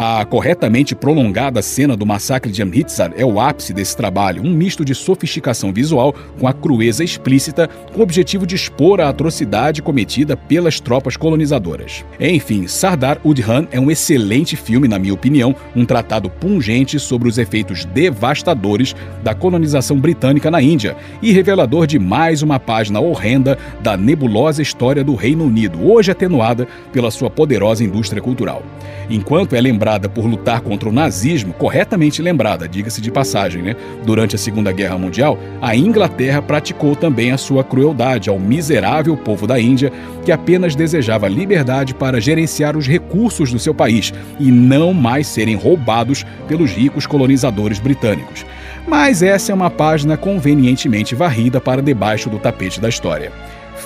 A 0.00 0.24
corretamente 0.24 0.94
prolongada 0.94 1.60
cena 1.60 1.96
do 1.96 2.06
massacre 2.06 2.52
de 2.52 2.62
Amritsar 2.62 3.10
é 3.16 3.24
o 3.24 3.40
ápice 3.40 3.72
desse 3.72 3.96
trabalho, 3.96 4.44
um 4.44 4.54
misto 4.54 4.84
de 4.84 4.94
sofisticação 4.94 5.72
visual 5.72 6.14
com 6.38 6.46
a 6.46 6.52
crueza 6.52 7.02
explícita, 7.02 7.68
com 7.92 7.98
o 7.98 8.02
objetivo 8.04 8.46
de 8.46 8.54
expor 8.54 9.00
a 9.00 9.08
atrocidade 9.08 9.82
cometida 9.82 10.36
pelas 10.36 10.78
tropas 10.78 11.16
colonizadoras. 11.16 12.04
Enfim, 12.20 12.68
Sardar 12.68 13.18
Udhan 13.24 13.66
é 13.72 13.80
um 13.80 13.90
excelente 13.90 14.54
filme, 14.54 14.86
na 14.86 15.00
minha 15.00 15.12
opinião, 15.12 15.52
um 15.74 15.84
tratado 15.84 16.30
pungente 16.30 17.00
sobre 17.00 17.28
os 17.28 17.36
efeitos 17.36 17.84
devastadores 17.84 18.94
da 19.24 19.34
colonização 19.34 19.98
britânica 19.98 20.48
na 20.48 20.62
Índia 20.62 20.96
e 21.20 21.32
revelador 21.32 21.88
de 21.88 21.98
mais 21.98 22.40
uma 22.40 22.60
página 22.60 23.00
horrenda 23.00 23.58
da 23.80 23.96
nebulosa 23.96 24.62
história 24.62 25.02
do 25.02 25.16
Reino 25.16 25.42
Unido, 25.42 25.84
hoje 25.90 26.12
atenuada 26.12 26.68
pela 26.92 27.10
sua 27.10 27.28
poderosa 27.28 27.82
indústria 27.82 28.22
cultural. 28.22 28.62
Enquanto 29.10 29.56
é 29.56 29.60
lembrada 29.88 30.08
por 30.08 30.26
lutar 30.26 30.60
contra 30.60 30.86
o 30.86 30.92
nazismo, 30.92 31.54
corretamente 31.54 32.20
lembrada, 32.20 32.68
diga-se 32.68 33.00
de 33.00 33.10
passagem, 33.10 33.62
né? 33.62 33.74
Durante 34.04 34.36
a 34.36 34.38
Segunda 34.38 34.70
Guerra 34.70 34.98
Mundial, 34.98 35.38
a 35.62 35.74
Inglaterra 35.74 36.42
praticou 36.42 36.94
também 36.94 37.32
a 37.32 37.38
sua 37.38 37.64
crueldade 37.64 38.28
ao 38.28 38.38
miserável 38.38 39.16
povo 39.16 39.46
da 39.46 39.58
Índia, 39.58 39.90
que 40.26 40.30
apenas 40.30 40.74
desejava 40.74 41.26
liberdade 41.26 41.94
para 41.94 42.20
gerenciar 42.20 42.76
os 42.76 42.86
recursos 42.86 43.50
do 43.50 43.58
seu 43.58 43.72
país 43.72 44.12
e 44.38 44.50
não 44.50 44.92
mais 44.92 45.26
serem 45.26 45.56
roubados 45.56 46.22
pelos 46.46 46.70
ricos 46.70 47.06
colonizadores 47.06 47.78
britânicos. 47.78 48.44
Mas 48.86 49.22
essa 49.22 49.52
é 49.52 49.54
uma 49.54 49.70
página 49.70 50.18
convenientemente 50.18 51.14
varrida 51.14 51.62
para 51.62 51.80
debaixo 51.80 52.28
do 52.28 52.38
tapete 52.38 52.78
da 52.78 52.90
história. 52.90 53.32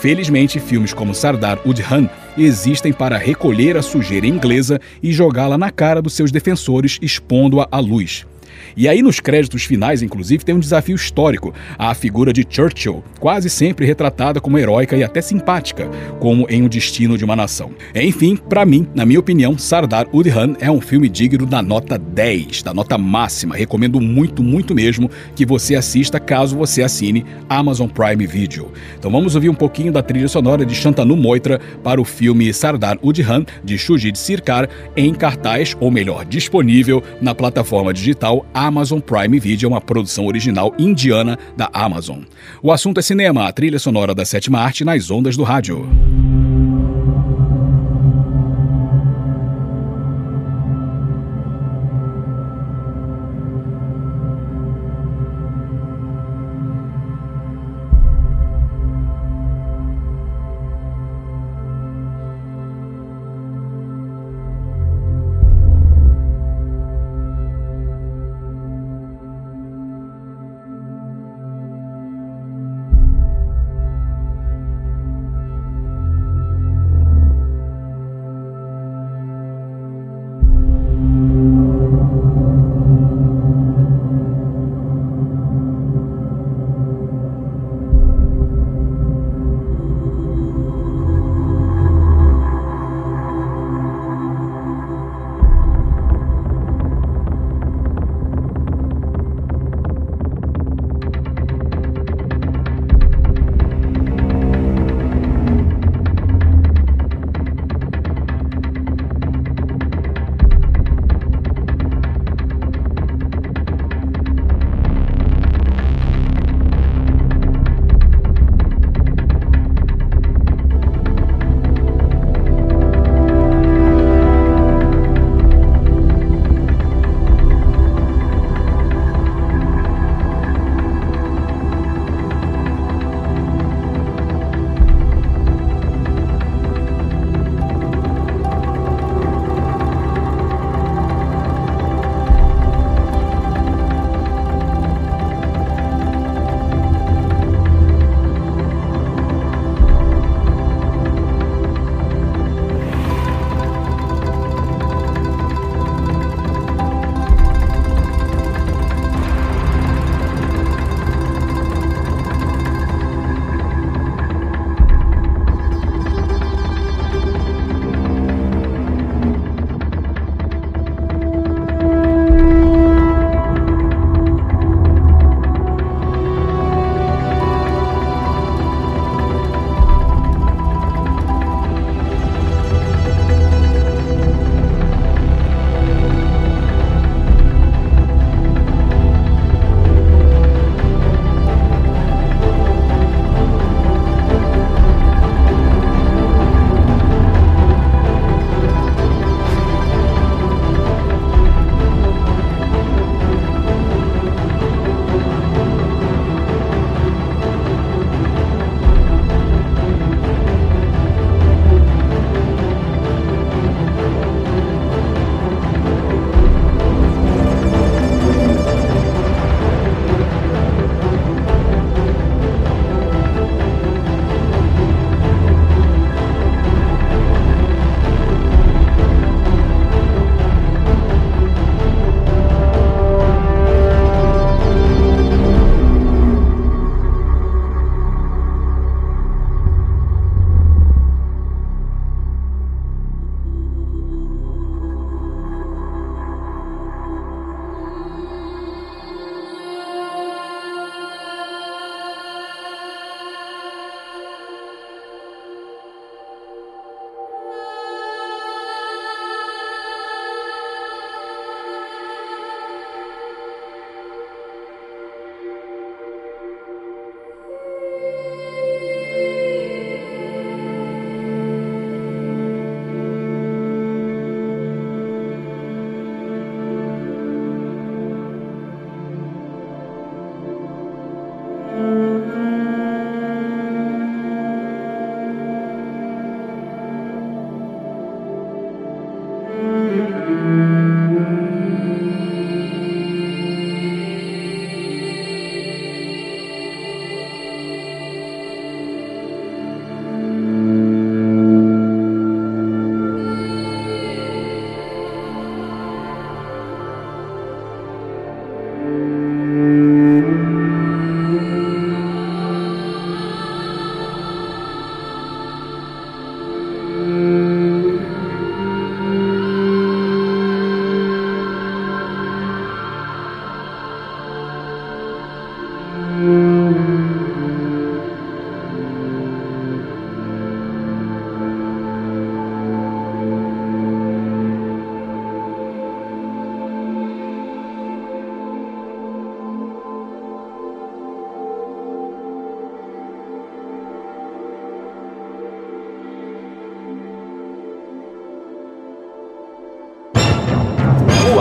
Felizmente, 0.02 0.58
filmes 0.58 0.92
como 0.92 1.14
Sardar 1.14 1.60
Udhan 1.64 2.10
existem 2.36 2.92
para 2.92 3.16
recolher 3.16 3.76
a 3.76 3.82
sujeira 3.82 4.26
inglesa 4.26 4.80
e 5.00 5.12
jogá-la 5.12 5.56
na 5.56 5.70
cara 5.70 6.02
dos 6.02 6.14
seus 6.14 6.32
defensores, 6.32 6.98
expondo-a 7.00 7.68
à 7.70 7.78
luz. 7.78 8.26
E 8.76 8.88
aí, 8.88 9.02
nos 9.02 9.20
créditos 9.20 9.64
finais, 9.64 10.02
inclusive, 10.02 10.44
tem 10.44 10.54
um 10.54 10.60
desafio 10.60 10.96
histórico: 10.96 11.52
a 11.78 11.94
figura 11.94 12.32
de 12.32 12.46
Churchill, 12.48 13.02
quase 13.20 13.48
sempre 13.50 13.86
retratada 13.86 14.40
como 14.40 14.58
heróica 14.58 14.96
e 14.96 15.04
até 15.04 15.20
simpática, 15.20 15.88
como 16.18 16.46
em 16.48 16.62
O 16.62 16.68
Destino 16.68 17.18
de 17.18 17.24
uma 17.24 17.36
Nação. 17.36 17.72
Enfim, 17.94 18.36
para 18.36 18.64
mim, 18.64 18.86
na 18.94 19.04
minha 19.04 19.20
opinião, 19.20 19.58
Sardar 19.58 20.06
Udhan 20.12 20.54
é 20.60 20.70
um 20.70 20.80
filme 20.80 21.08
digno 21.08 21.46
da 21.46 21.62
nota 21.62 21.98
10, 21.98 22.62
da 22.62 22.74
nota 22.74 22.96
máxima. 22.96 23.56
Recomendo 23.56 24.00
muito, 24.00 24.42
muito 24.42 24.74
mesmo 24.74 25.10
que 25.34 25.44
você 25.44 25.74
assista 25.74 26.18
caso 26.18 26.56
você 26.56 26.82
assine 26.82 27.24
Amazon 27.48 27.88
Prime 27.88 28.26
Video. 28.26 28.72
Então 28.98 29.10
vamos 29.10 29.34
ouvir 29.34 29.48
um 29.48 29.54
pouquinho 29.54 29.92
da 29.92 30.02
trilha 30.02 30.28
sonora 30.28 30.64
de 30.64 30.74
Shantanu 30.74 31.16
Moitra 31.16 31.60
para 31.82 32.00
o 32.00 32.04
filme 32.04 32.52
Sardar 32.52 32.98
Udhan, 33.02 33.44
de 33.62 33.76
Shujit 33.76 34.18
Sirkar, 34.18 34.68
em 34.96 35.14
cartaz, 35.14 35.76
ou 35.80 35.90
melhor, 35.90 36.24
disponível 36.24 37.02
na 37.20 37.34
plataforma 37.34 37.92
digital 37.92 38.46
Amazon 38.66 39.00
Prime 39.00 39.40
Video, 39.40 39.68
uma 39.68 39.80
produção 39.80 40.26
original 40.26 40.72
indiana 40.78 41.36
da 41.56 41.68
Amazon. 41.72 42.20
O 42.62 42.70
assunto 42.70 42.98
é 42.98 43.02
cinema, 43.02 43.48
a 43.48 43.52
trilha 43.52 43.78
sonora 43.78 44.14
da 44.14 44.24
sétima 44.24 44.60
arte 44.60 44.84
nas 44.84 45.10
ondas 45.10 45.36
do 45.36 45.42
rádio. 45.42 46.21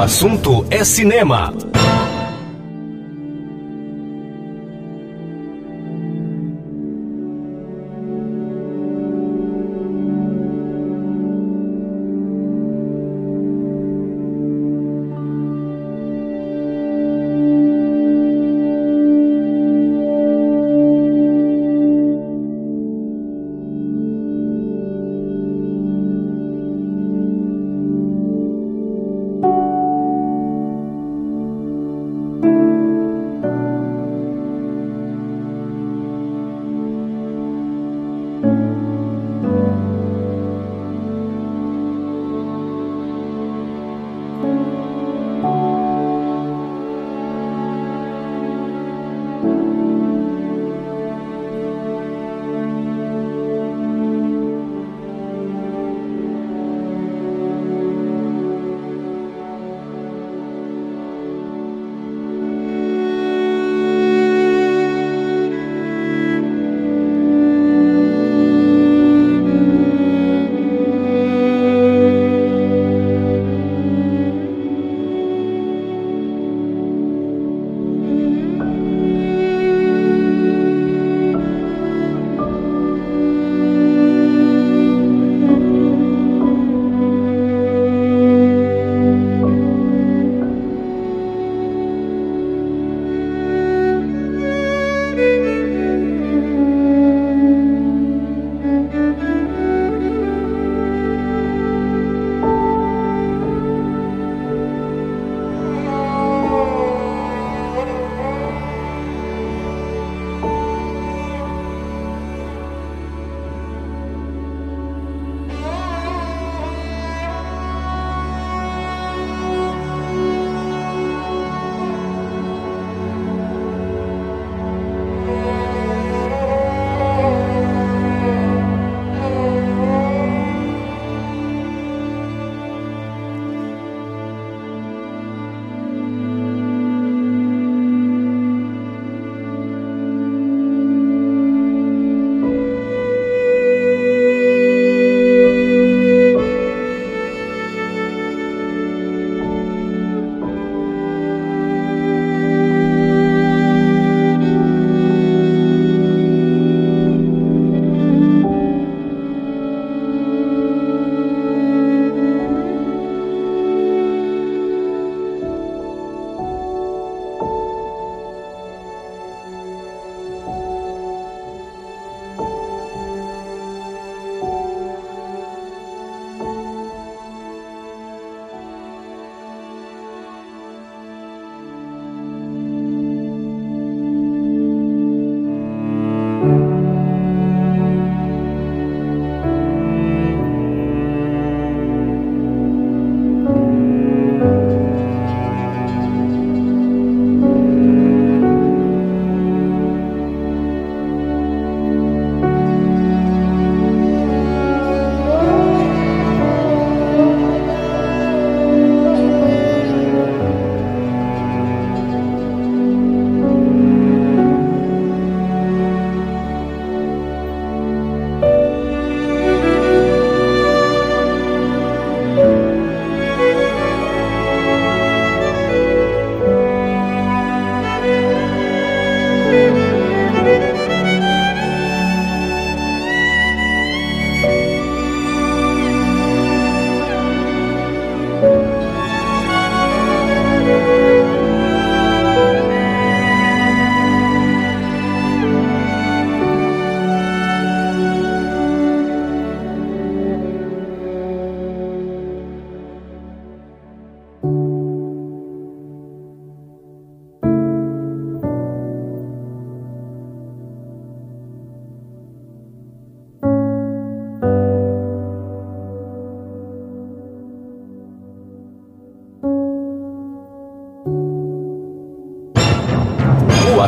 Assunto 0.02 0.66
é 0.72 0.84
cinema. 0.84 1.54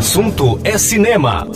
Assunto 0.04 0.60
é 0.66 0.78
cinema. 0.78 1.48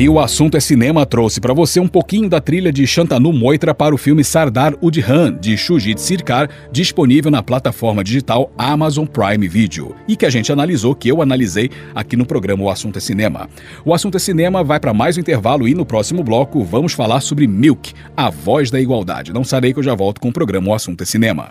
Aí 0.00 0.08
o 0.08 0.18
assunto 0.18 0.56
é 0.56 0.60
cinema 0.60 1.04
trouxe 1.04 1.42
para 1.42 1.52
você 1.52 1.78
um 1.78 1.86
pouquinho 1.86 2.26
da 2.26 2.40
trilha 2.40 2.72
de 2.72 2.86
Shantanu 2.86 3.34
Moitra 3.34 3.74
para 3.74 3.94
o 3.94 3.98
filme 3.98 4.24
Sardar 4.24 4.74
Udhan 4.80 5.36
de 5.38 5.58
Shujit 5.58 6.00
Sirkar, 6.00 6.48
disponível 6.72 7.30
na 7.30 7.42
plataforma 7.42 8.02
digital 8.02 8.50
Amazon 8.56 9.04
Prime 9.04 9.46
Video, 9.46 9.94
e 10.08 10.16
que 10.16 10.24
a 10.24 10.30
gente 10.30 10.50
analisou, 10.50 10.94
que 10.94 11.08
eu 11.08 11.20
analisei 11.20 11.70
aqui 11.94 12.16
no 12.16 12.24
programa 12.24 12.64
O 12.64 12.70
Assunto 12.70 12.96
é 12.96 13.00
Cinema. 13.00 13.48
O 13.84 13.92
Assunto 13.92 14.16
é 14.16 14.20
Cinema 14.20 14.64
vai 14.64 14.80
para 14.80 14.94
mais 14.94 15.18
um 15.18 15.20
intervalo 15.20 15.68
e 15.68 15.74
no 15.74 15.84
próximo 15.84 16.24
bloco 16.24 16.64
vamos 16.64 16.94
falar 16.94 17.20
sobre 17.20 17.46
Milk, 17.46 17.92
a 18.16 18.30
voz 18.30 18.70
da 18.70 18.80
igualdade. 18.80 19.34
Não 19.34 19.44
sarei 19.44 19.74
que 19.74 19.80
eu 19.80 19.84
já 19.84 19.94
volto 19.94 20.18
com 20.18 20.30
o 20.30 20.32
programa 20.32 20.70
O 20.70 20.74
Assunto 20.74 21.02
é 21.02 21.06
Cinema. 21.06 21.50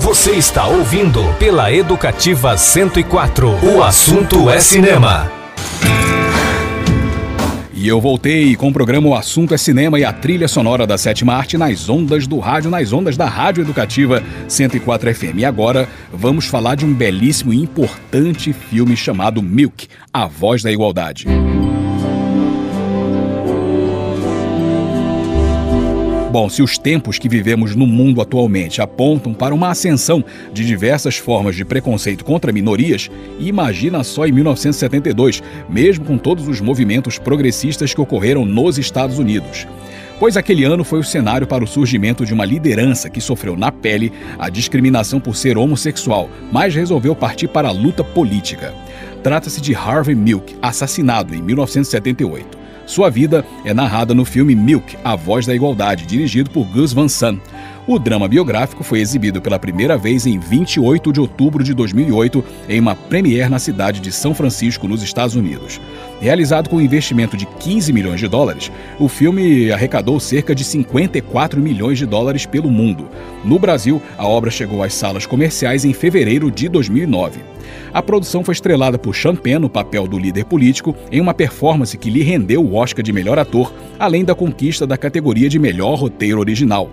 Você 0.00 0.32
está 0.32 0.66
ouvindo 0.66 1.22
pela 1.38 1.72
Educativa 1.72 2.56
104. 2.56 3.48
O 3.76 3.82
assunto 3.82 4.50
é 4.50 4.58
cinema. 4.58 5.30
E 7.84 7.88
eu 7.88 8.00
voltei 8.00 8.56
com 8.56 8.68
o 8.68 8.72
programa 8.72 9.10
O 9.10 9.14
Assunto 9.14 9.52
é 9.52 9.58
Cinema 9.58 10.00
e 10.00 10.06
a 10.06 10.10
trilha 10.10 10.48
sonora 10.48 10.86
da 10.86 10.96
sétima 10.96 11.34
arte 11.34 11.58
nas 11.58 11.86
ondas 11.86 12.26
do 12.26 12.38
rádio, 12.38 12.70
nas 12.70 12.94
ondas 12.94 13.14
da 13.14 13.26
Rádio 13.26 13.60
Educativa 13.60 14.22
104 14.48 15.14
FM. 15.14 15.40
E 15.40 15.44
agora 15.44 15.86
vamos 16.10 16.46
falar 16.46 16.76
de 16.76 16.86
um 16.86 16.94
belíssimo 16.94 17.52
e 17.52 17.60
importante 17.60 18.54
filme 18.54 18.96
chamado 18.96 19.42
Milk, 19.42 19.86
A 20.10 20.26
Voz 20.26 20.62
da 20.62 20.72
Igualdade. 20.72 21.26
Bom, 26.34 26.48
se 26.48 26.64
os 26.64 26.76
tempos 26.76 27.16
que 27.16 27.28
vivemos 27.28 27.76
no 27.76 27.86
mundo 27.86 28.20
atualmente 28.20 28.82
apontam 28.82 29.32
para 29.32 29.54
uma 29.54 29.68
ascensão 29.70 30.24
de 30.52 30.66
diversas 30.66 31.16
formas 31.16 31.54
de 31.54 31.64
preconceito 31.64 32.24
contra 32.24 32.52
minorias, 32.52 33.08
imagina 33.38 34.02
só 34.02 34.26
em 34.26 34.32
1972, 34.32 35.40
mesmo 35.68 36.04
com 36.04 36.18
todos 36.18 36.48
os 36.48 36.60
movimentos 36.60 37.20
progressistas 37.20 37.94
que 37.94 38.00
ocorreram 38.00 38.44
nos 38.44 38.78
Estados 38.78 39.20
Unidos. 39.20 39.64
Pois 40.18 40.36
aquele 40.36 40.64
ano 40.64 40.82
foi 40.82 40.98
o 40.98 41.04
cenário 41.04 41.46
para 41.46 41.62
o 41.62 41.68
surgimento 41.68 42.26
de 42.26 42.34
uma 42.34 42.44
liderança 42.44 43.08
que 43.08 43.20
sofreu 43.20 43.56
na 43.56 43.70
pele 43.70 44.12
a 44.36 44.48
discriminação 44.48 45.20
por 45.20 45.36
ser 45.36 45.56
homossexual, 45.56 46.28
mas 46.50 46.74
resolveu 46.74 47.14
partir 47.14 47.46
para 47.46 47.68
a 47.68 47.72
luta 47.72 48.02
política. 48.02 48.74
Trata-se 49.22 49.60
de 49.60 49.72
Harvey 49.72 50.16
Milk, 50.16 50.56
assassinado 50.60 51.32
em 51.32 51.40
1978. 51.40 52.63
Sua 52.86 53.10
vida 53.10 53.44
é 53.64 53.72
narrada 53.72 54.14
no 54.14 54.24
filme 54.24 54.54
Milk, 54.54 54.96
A 55.02 55.16
Voz 55.16 55.46
da 55.46 55.54
Igualdade, 55.54 56.06
dirigido 56.06 56.50
por 56.50 56.64
Gus 56.66 56.92
Van 56.92 57.08
Sant. 57.08 57.40
O 57.86 57.98
drama 57.98 58.28
biográfico 58.28 58.82
foi 58.82 59.00
exibido 59.00 59.40
pela 59.42 59.58
primeira 59.58 59.96
vez 59.96 60.26
em 60.26 60.38
28 60.38 61.12
de 61.12 61.20
outubro 61.20 61.62
de 61.62 61.74
2008 61.74 62.44
em 62.68 62.80
uma 62.80 62.94
premiere 62.94 63.48
na 63.48 63.58
cidade 63.58 64.00
de 64.00 64.10
São 64.10 64.34
Francisco, 64.34 64.88
nos 64.88 65.02
Estados 65.02 65.34
Unidos. 65.34 65.80
Realizado 66.20 66.70
com 66.70 66.76
um 66.76 66.80
investimento 66.80 67.36
de 67.36 67.46
15 67.46 67.92
milhões 67.92 68.20
de 68.20 68.28
dólares, 68.28 68.70
o 68.98 69.08
filme 69.08 69.70
arrecadou 69.70 70.18
cerca 70.18 70.54
de 70.54 70.64
54 70.64 71.60
milhões 71.60 71.98
de 71.98 72.06
dólares 72.06 72.46
pelo 72.46 72.70
mundo. 72.70 73.08
No 73.44 73.58
Brasil, 73.58 74.00
a 74.16 74.26
obra 74.26 74.50
chegou 74.50 74.82
às 74.82 74.94
salas 74.94 75.26
comerciais 75.26 75.84
em 75.84 75.92
fevereiro 75.92 76.50
de 76.50 76.68
2009. 76.68 77.54
A 77.92 78.02
produção 78.02 78.42
foi 78.42 78.52
estrelada 78.52 78.98
por 78.98 79.14
Sean 79.14 79.36
Penn 79.36 79.60
no 79.60 79.68
papel 79.68 80.06
do 80.06 80.18
líder 80.18 80.44
político 80.44 80.96
em 81.12 81.20
uma 81.20 81.32
performance 81.32 81.96
que 81.96 82.10
lhe 82.10 82.22
rendeu 82.22 82.60
o 82.60 82.74
Oscar 82.74 83.04
de 83.04 83.12
melhor 83.12 83.38
ator, 83.38 83.72
além 83.98 84.24
da 84.24 84.34
conquista 84.34 84.86
da 84.86 84.96
categoria 84.96 85.48
de 85.48 85.58
melhor 85.58 85.94
roteiro 85.94 86.40
original. 86.40 86.90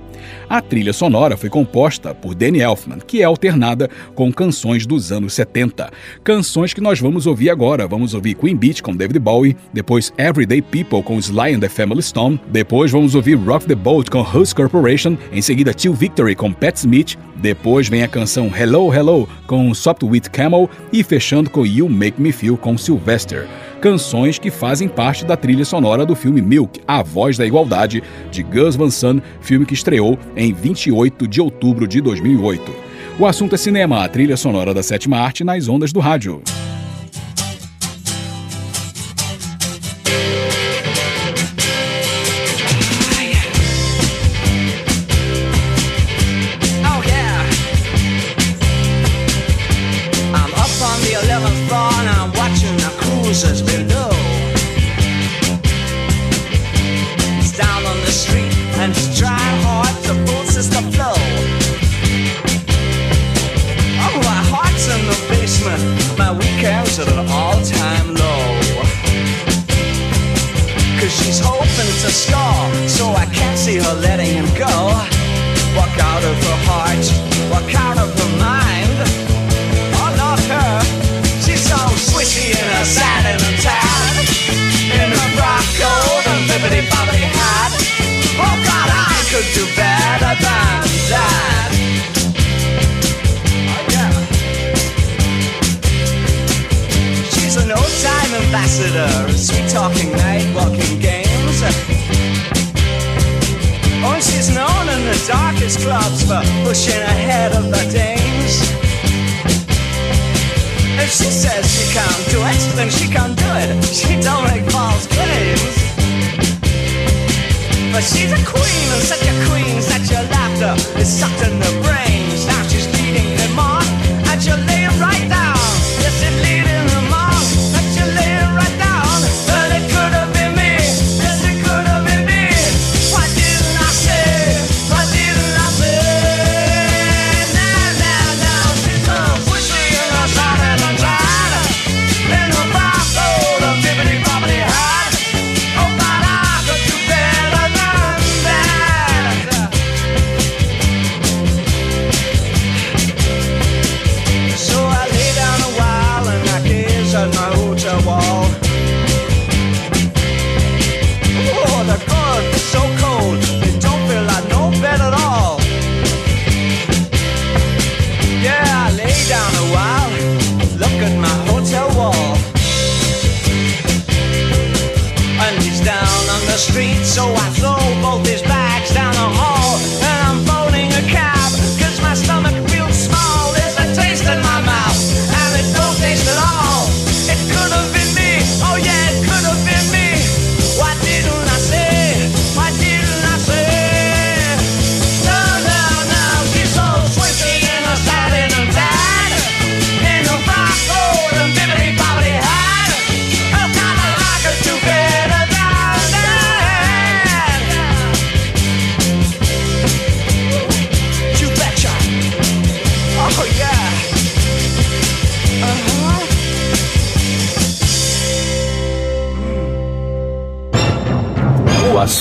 A 0.48 0.62
trilha 0.62 0.94
sonora 0.94 1.36
foi 1.36 1.50
composta 1.50 2.14
por 2.14 2.36
Danny 2.36 2.60
Elfman, 2.60 3.00
que 3.00 3.22
é 3.22 3.26
alternada 3.26 3.90
com 4.14 4.32
canções 4.32 4.86
dos 4.86 5.12
anos 5.12 5.34
70. 5.34 5.92
Canções 6.24 6.74
que 6.74 6.82
nós 6.82 7.00
vamos 7.00 7.26
ouvir 7.26 7.50
agora. 7.50 7.88
Vamos 7.88 8.14
ouvir 8.14 8.36
Queen 8.36 8.56
Beach 8.56 8.84
com 8.84 8.96
David 9.12 9.20
Bowie, 9.20 9.58
depois 9.74 10.14
Everyday 10.18 10.62
People 10.62 11.04
com 11.04 11.20
Sly 11.20 11.54
and 11.54 11.60
the 11.60 11.70
Family 11.70 12.02
Stone, 12.02 12.40
depois 12.48 12.92
vamos 12.92 13.14
ouvir 13.14 13.36
Rock 13.36 13.66
the 13.66 13.76
Boat 13.76 14.10
com 14.10 14.22
Huss 14.22 14.54
Corporation, 14.54 15.18
em 15.32 15.42
seguida 15.42 15.74
Till 15.74 15.94
Victory 15.94 16.36
com 16.36 16.52
Pat 16.54 16.78
Smith, 16.78 17.18
depois 17.36 17.90
vem 17.90 18.04
a 18.04 18.08
canção 18.08 18.52
Hello 18.56 18.94
Hello 18.94 19.28
com 19.48 19.74
Soptwith 19.74 20.30
Camel 20.30 20.70
e 20.94 21.04
fechando 21.04 21.50
com 21.50 21.66
You 21.66 21.90
Make 21.90 22.22
Me 22.22 22.32
Feel 22.32 22.56
com 22.56 22.78
Sylvester. 22.78 23.48
Canções 23.82 24.38
que 24.38 24.52
fazem 24.52 24.88
parte 24.88 25.26
da 25.26 25.36
trilha 25.36 25.66
sonora 25.66 26.06
do 26.06 26.16
filme 26.16 26.42
Milk, 26.42 26.80
A 26.88 27.02
Voz 27.02 27.38
da 27.38 27.46
Igualdade, 27.46 28.04
de 28.32 28.44
Gus 28.44 28.76
Van 28.76 28.92
Sant, 28.92 29.22
filme 29.42 29.66
que 29.66 29.74
estreou 29.74 30.18
em 30.36 30.54
28 30.54 31.28
de 31.28 31.42
outubro 31.42 31.88
de 31.88 32.00
2008. 32.00 32.72
O 33.20 33.26
assunto 33.26 33.56
é 33.56 33.58
cinema, 33.58 34.04
a 34.04 34.08
trilha 34.08 34.38
sonora 34.38 34.74
da 34.74 34.84
sétima 34.84 35.18
arte 35.18 35.44
nas 35.44 35.68
ondas 35.68 35.92
do 35.92 36.00
rádio. 36.00 36.42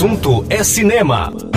assunto 0.01 0.43
é 0.49 0.63
cinema. 0.63 1.50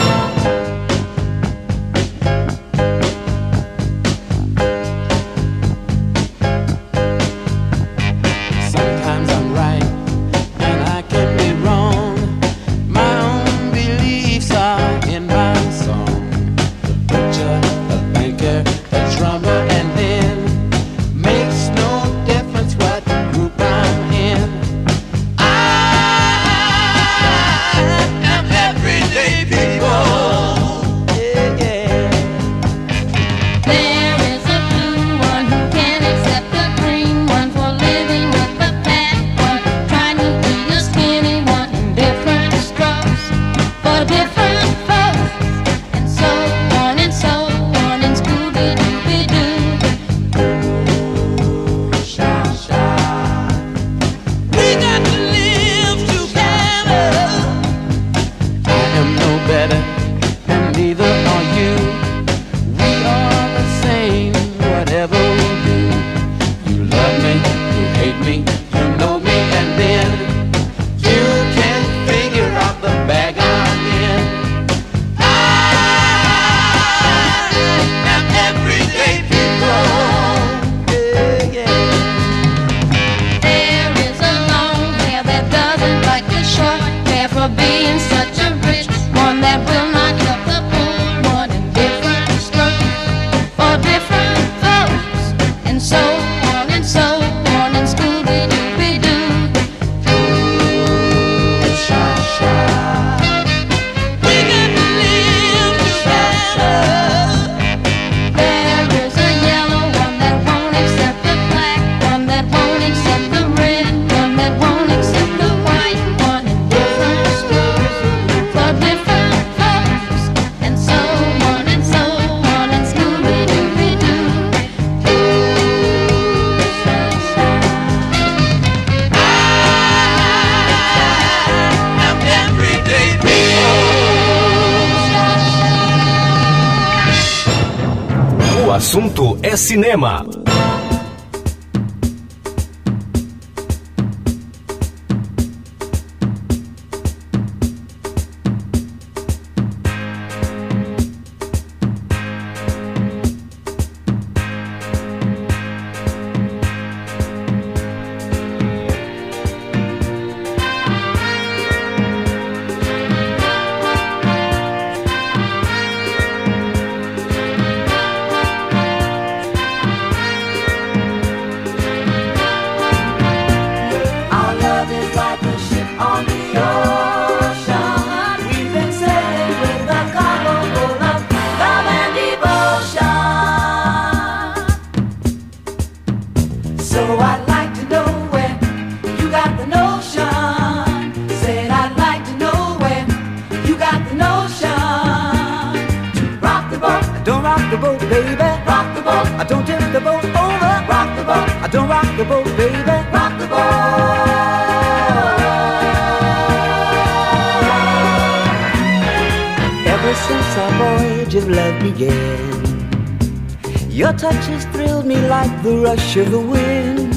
rush 216.14 216.26
of 216.26 216.32
the 216.32 216.40
wind. 216.40 217.14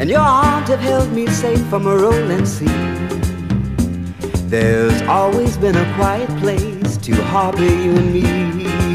And 0.00 0.08
your 0.08 0.20
arms 0.20 0.68
have 0.68 0.80
held 0.80 1.12
me 1.12 1.26
safe 1.26 1.64
from 1.68 1.86
a 1.86 1.96
rolling 1.96 2.46
sea. 2.46 2.66
There's 4.48 5.00
always 5.02 5.56
been 5.56 5.76
a 5.76 5.94
quiet 5.94 6.28
place 6.40 6.96
to 6.98 7.14
harbor 7.14 7.64
you 7.64 7.96
and 7.96 8.12
me. 8.12 8.89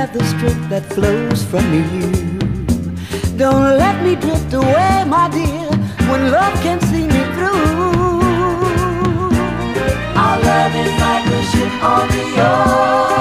have 0.00 0.14
the 0.14 0.24
strength 0.24 0.66
that 0.70 0.82
flows 0.94 1.44
from 1.44 1.64
you. 1.74 1.84
Don't 3.36 3.76
let 3.76 4.02
me 4.02 4.16
drift 4.16 4.50
away, 4.54 5.04
my 5.06 5.28
dear, 5.28 5.68
when 6.08 6.32
love 6.32 6.54
can 6.62 6.80
see 6.88 7.06
me 7.06 7.22
through. 7.34 8.22
Our 10.22 10.36
love 10.48 10.74
is 10.84 10.92
like 11.04 11.26
a 11.38 11.42
ship 11.50 11.84
on 11.84 12.08
the 12.08 12.24
ocean. 12.48 13.19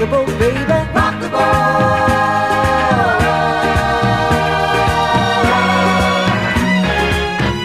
The 0.00 0.06
boat, 0.06 0.26
baby. 0.38 0.64
Rock 0.94 1.20
the 1.20 1.28
boat. 1.28 1.40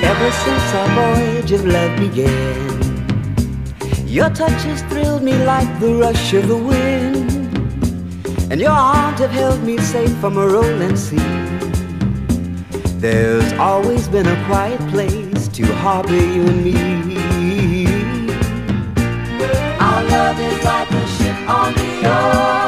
Ever 0.04 0.32
since 0.44 0.74
our 0.74 0.90
voyage 1.00 1.52
of 1.54 1.66
love 1.66 1.98
began, 1.98 2.68
your 4.06 4.30
touch 4.32 4.64
has 4.64 4.82
thrilled 4.84 5.24
me 5.24 5.34
like 5.46 5.80
the 5.80 5.94
rush 5.96 6.34
of 6.34 6.50
the 6.50 6.58
wind, 6.58 7.32
and 8.52 8.60
your 8.60 8.72
arms 8.72 9.20
have 9.20 9.32
held 9.32 9.64
me 9.64 9.78
safe 9.78 10.16
from 10.18 10.38
a 10.38 10.46
rolling 10.46 10.98
sea. 10.98 11.16
There's 13.00 13.54
always 13.54 14.10
been 14.10 14.28
a 14.28 14.46
quiet 14.46 14.82
place 14.90 15.48
to 15.48 15.66
harbor 15.76 16.12
you 16.12 16.48
and 16.48 16.66
me. 16.66 16.76
Our 19.80 20.04
love 20.04 20.40
is 20.40 20.64
like 20.66 20.85
a 20.85 20.85
ship 20.85 20.85
on 20.85 20.85
the 22.34 22.65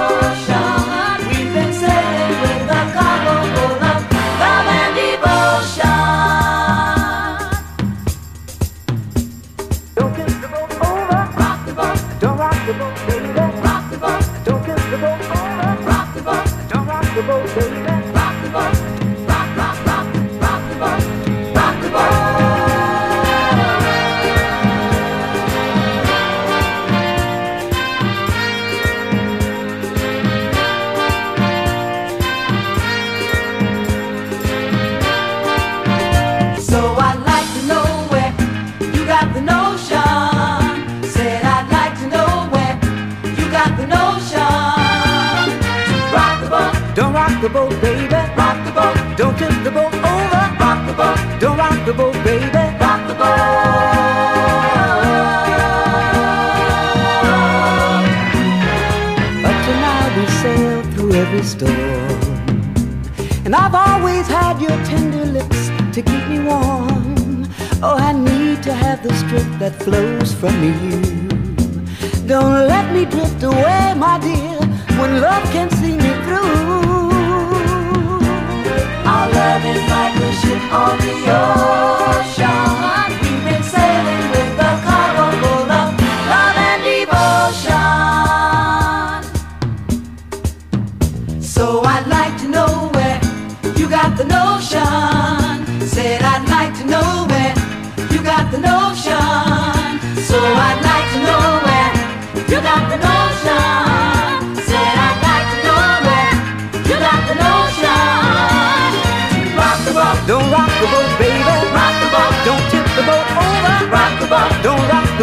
the 47.48 47.54
boat, 47.54 47.82
baby. 47.82 48.14
Rock 48.36 48.58
the 48.66 48.72
boat, 48.72 49.18
don't 49.18 49.38
tip 49.38 49.52
the 49.64 49.72
boat 49.72 49.94
over. 49.94 50.44
Rock 50.60 50.80
the 50.88 50.94
boat, 50.94 51.20
don't 51.40 51.58
rock 51.58 51.86
the 51.86 51.94
boat, 51.94 52.14
baby. 52.24 52.64
Rock 52.84 53.02
the 53.08 53.16
boat. 53.22 53.38
But 59.44 59.58
tonight 59.68 60.12
we 60.18 60.26
sail 60.42 60.84
through 60.92 61.14
every 61.14 61.44
storm. 61.44 62.20
And 63.46 63.56
I've 63.56 63.76
always 63.76 64.28
had 64.28 64.60
your 64.60 64.78
tender 64.92 65.26
lips 65.26 65.70
to 65.96 66.02
keep 66.02 66.28
me 66.28 66.40
warm. 66.40 67.48
Oh, 67.82 67.96
I 67.98 68.12
need 68.12 68.62
to 68.64 68.74
have 68.74 69.04
the 69.04 69.14
strength 69.14 69.60
that 69.60 69.76
flows 69.84 70.34
from 70.34 70.56
you. 70.64 71.02
Don't 72.28 72.68
let 72.68 72.94
me 72.94 73.06
drift 73.06 73.42
away, 73.42 73.94
my 73.96 74.20
dear, 74.20 74.60
when 75.00 75.22
love 75.22 75.44
can 75.54 75.70
Our 79.58 79.64
love 79.64 79.76
is 79.76 79.90
like 79.90 80.16
a 80.16 80.32
ship 80.34 80.72
on 80.72 80.98
the 81.00 81.14
ocean. 81.34 82.37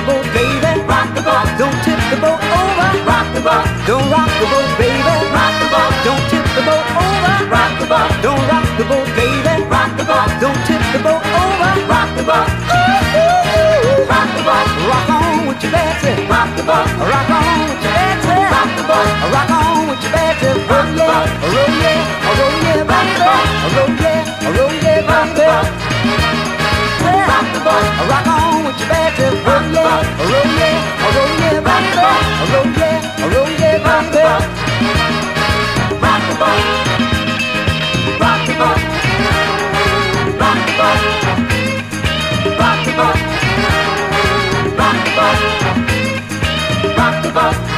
The 0.05 0.13
boat, 0.13 0.27
baby. 0.37 0.73
Rock 0.85 1.09
the 1.17 1.23
boat, 1.23 1.49
don't 1.57 1.79
tip 1.85 2.01
the 2.13 2.17
boat 2.21 2.37
over. 2.37 2.89
Rock 3.09 3.27
the 3.33 3.41
boat, 3.41 3.65
don't 3.89 4.05
rock 4.13 4.29
the 4.41 4.47
boat, 4.53 4.71
baby. 4.77 5.17
Rock 5.33 5.55
the 5.61 5.69
boat, 5.73 5.93
don't 6.05 6.25
tip 6.29 6.45
the 6.57 6.63
boat 6.69 6.85
over. 6.93 7.35
Rock 7.49 7.73
the 7.81 7.87
boat, 7.89 8.11
don't 8.21 8.45
rock 8.51 8.69
the 8.77 8.85
boat, 8.85 9.09
baby. 9.17 9.65
Rock 9.65 9.91
the 9.97 10.05
boat, 10.05 10.31
don't 10.41 10.61
tip 10.69 10.83
the 10.93 11.01
boat 11.01 11.25
over. 11.25 11.73
Rock 11.89 12.11
the 12.17 12.25
boat, 12.25 12.49
ooh, 12.77 14.05
rock 14.05 14.29
the 14.37 14.43
boat, 14.45 14.69
rock 14.89 15.09
on 15.09 15.49
with 15.49 15.63
your 15.65 15.73
Betsy. 15.73 16.13
Rock 16.29 16.51
the 16.57 16.65
boat, 16.69 16.89
rock 17.09 17.31
on 17.33 17.65
with 17.65 17.81
your 17.85 17.95
Betsy. 17.97 18.37
Rock 18.53 18.71
the 18.77 18.85
boat, 18.85 19.09
rock 19.33 19.51
on 19.57 19.89
with 19.89 20.03
your 20.05 20.13
Betsy. 20.13 20.51
Roll 20.69 20.89
yeah, 21.01 21.25
roll 21.49 21.73
yeah, 21.81 22.29
roll 22.29 22.57
yeah, 22.61 22.85
baby. 22.93 23.25
Roll 23.73 23.93
yeah, 24.05 24.53
roll 24.53 24.75
yeah, 24.85 25.01
baby. 25.09 25.49
Rock 27.25 27.47
the 27.55 27.61
boat, 27.65 27.89
rock 28.11 28.27
on 28.29 28.34
Betsy. 29.25 29.45
Roll 29.47 29.73
roll. 29.73 30.05
Rock 36.01 36.23
the 36.29 36.35
boat, 36.41 36.65
rock 38.21 38.41
the 38.47 38.55
boat, 38.61 38.81
rock 40.41 40.59
the 40.67 40.73
boat, 40.79 41.01
rock 42.59 42.81
the 42.85 42.93
boat, 42.99 43.19
rock 44.79 44.99
the 45.05 45.11
boat, 45.17 45.41
rock 46.97 47.17
the 47.23 47.31
boat, 47.33 47.74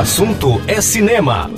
assunto 0.00 0.62
é 0.66 0.80
cinema. 0.80 1.50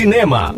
Cinema. 0.00 0.54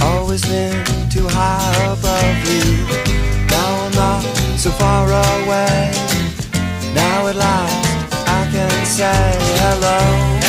Always 0.00 0.42
been 0.44 0.84
too 1.08 1.26
high 1.28 1.92
above 1.92 2.38
you. 2.50 2.86
Now 3.50 3.70
I'm 3.84 3.92
not 3.94 4.22
so 4.58 4.70
far 4.70 5.06
away. 5.06 5.92
Now 6.94 7.26
at 7.28 7.36
last 7.36 7.94
I 8.26 8.48
can 8.52 8.86
say 8.86 9.36
hello. 9.62 9.98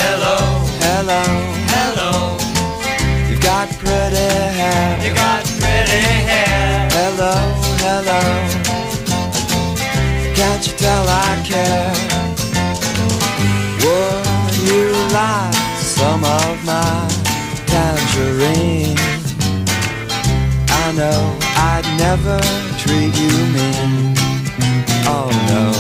Hello. 0.02 0.38
Hello. 0.86 1.24
Hello. 1.76 2.12
You've 3.30 3.42
got 3.42 3.70
pretty 3.80 4.30
hair. 4.60 5.00
You 5.06 5.14
got 5.14 5.46
pretty 5.62 6.02
hair. 6.30 6.90
Hello. 6.92 7.34
Hello. 7.86 8.22
Can't 10.36 10.68
you 10.68 10.74
tell 10.78 11.06
I 11.08 11.42
care? 11.44 11.94
Would 13.84 14.56
you 14.70 14.92
like 15.14 15.54
some 15.78 16.24
of 16.24 16.66
my 16.66 17.08
tangerine? 17.68 19.05
Know 20.96 21.38
I'd 21.58 21.84
never 21.98 22.40
treat 22.78 23.14
you 23.20 23.34
mean. 23.54 24.16
Oh 25.06 25.30
no. 25.52 25.74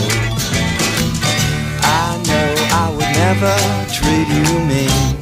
I 1.82 2.22
know 2.28 2.50
I 2.74 2.90
would 2.96 3.12
never 3.24 3.56
treat 3.96 4.28
you 4.28 4.60
mean. 4.68 5.16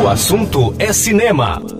O 0.00 0.08
assunto 0.08 0.72
é 0.78 0.92
cinema. 0.92 1.75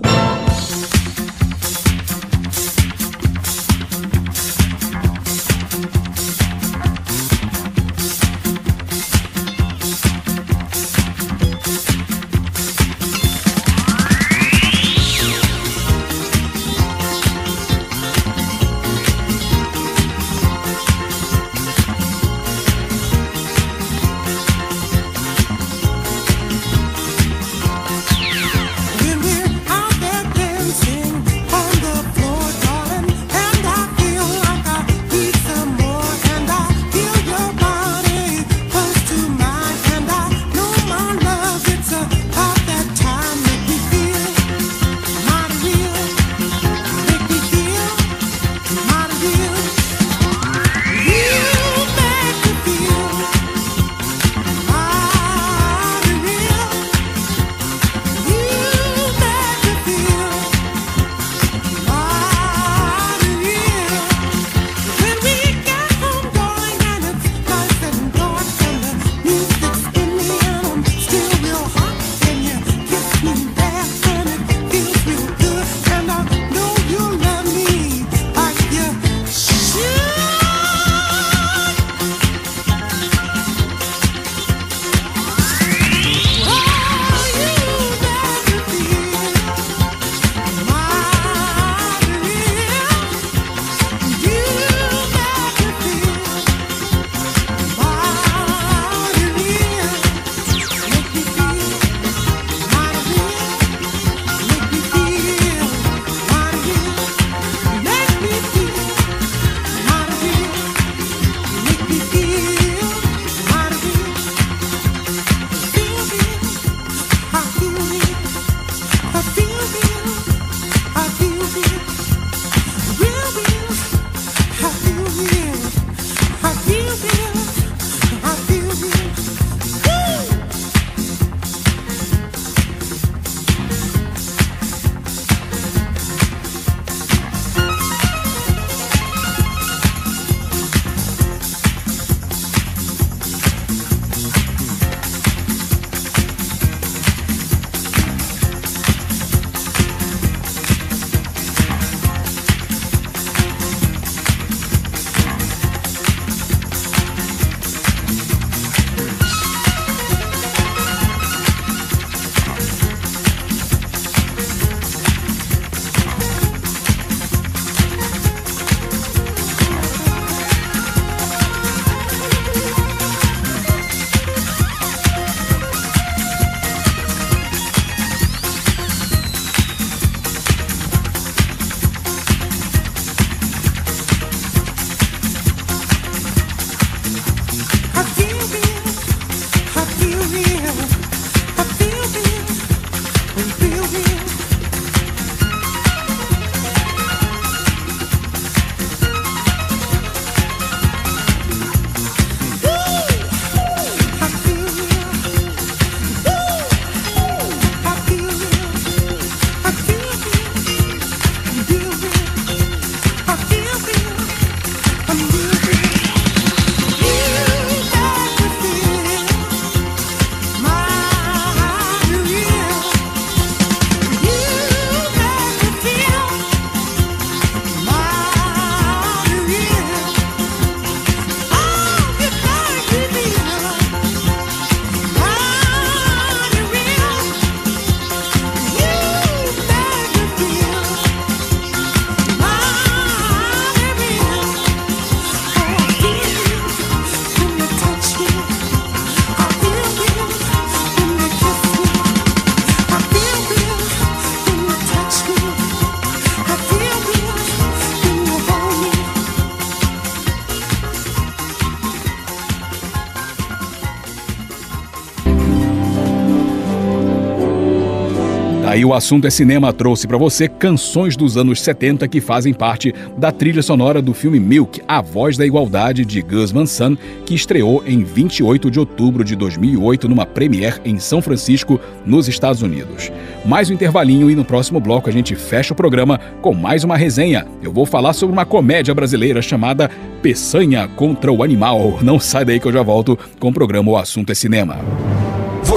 Aí 268.77 268.85
o 268.85 268.93
assunto 268.93 269.25
é 269.25 269.31
cinema 269.31 269.73
trouxe 269.73 270.07
para 270.07 270.19
você 270.19 270.47
canções 270.47 271.17
dos 271.17 271.35
anos 271.35 271.59
70 271.61 272.07
que 272.07 272.21
fazem 272.21 272.53
parte 272.53 272.93
da 273.17 273.31
trilha 273.31 273.63
sonora 273.63 274.03
do 274.03 274.13
filme 274.13 274.39
Milk, 274.39 274.83
A 274.87 275.01
Voz 275.01 275.35
da 275.35 275.43
Igualdade 275.43 276.05
de 276.05 276.21
Gus 276.21 276.51
Van 276.51 276.67
Sant, 276.67 276.99
que 277.25 277.33
estreou 277.33 277.83
em 277.87 278.03
28 278.03 278.69
de 278.69 278.79
outubro 278.79 279.23
de 279.23 279.35
2008 279.35 280.07
numa 280.07 280.27
premiere 280.27 280.75
em 280.85 280.99
São 280.99 281.23
Francisco, 281.23 281.81
nos 282.05 282.27
Estados 282.27 282.61
Unidos. 282.61 283.11
Mais 283.43 283.67
um 283.71 283.73
intervalinho 283.73 284.29
e 284.29 284.35
no 284.35 284.45
próximo 284.45 284.79
bloco 284.79 285.09
a 285.09 285.11
gente 285.11 285.35
fecha 285.35 285.73
o 285.73 285.75
programa 285.75 286.19
com 286.39 286.53
mais 286.53 286.83
uma 286.83 286.95
resenha. 286.95 287.47
Eu 287.63 287.73
vou 287.73 287.83
falar 287.83 288.13
sobre 288.13 288.33
uma 288.33 288.45
comédia 288.45 288.93
brasileira 288.93 289.41
chamada 289.41 289.89
Peçanha 290.21 290.87
contra 290.87 291.31
o 291.31 291.41
Animal. 291.41 291.97
Não 292.03 292.19
sai 292.19 292.45
daí 292.45 292.59
que 292.59 292.67
eu 292.67 292.73
já 292.73 292.83
volto 292.83 293.17
com 293.39 293.49
o 293.49 293.53
programa 293.53 293.89
O 293.89 293.97
Assunto 293.97 294.31
é 294.31 294.35
Cinema. 294.35 294.77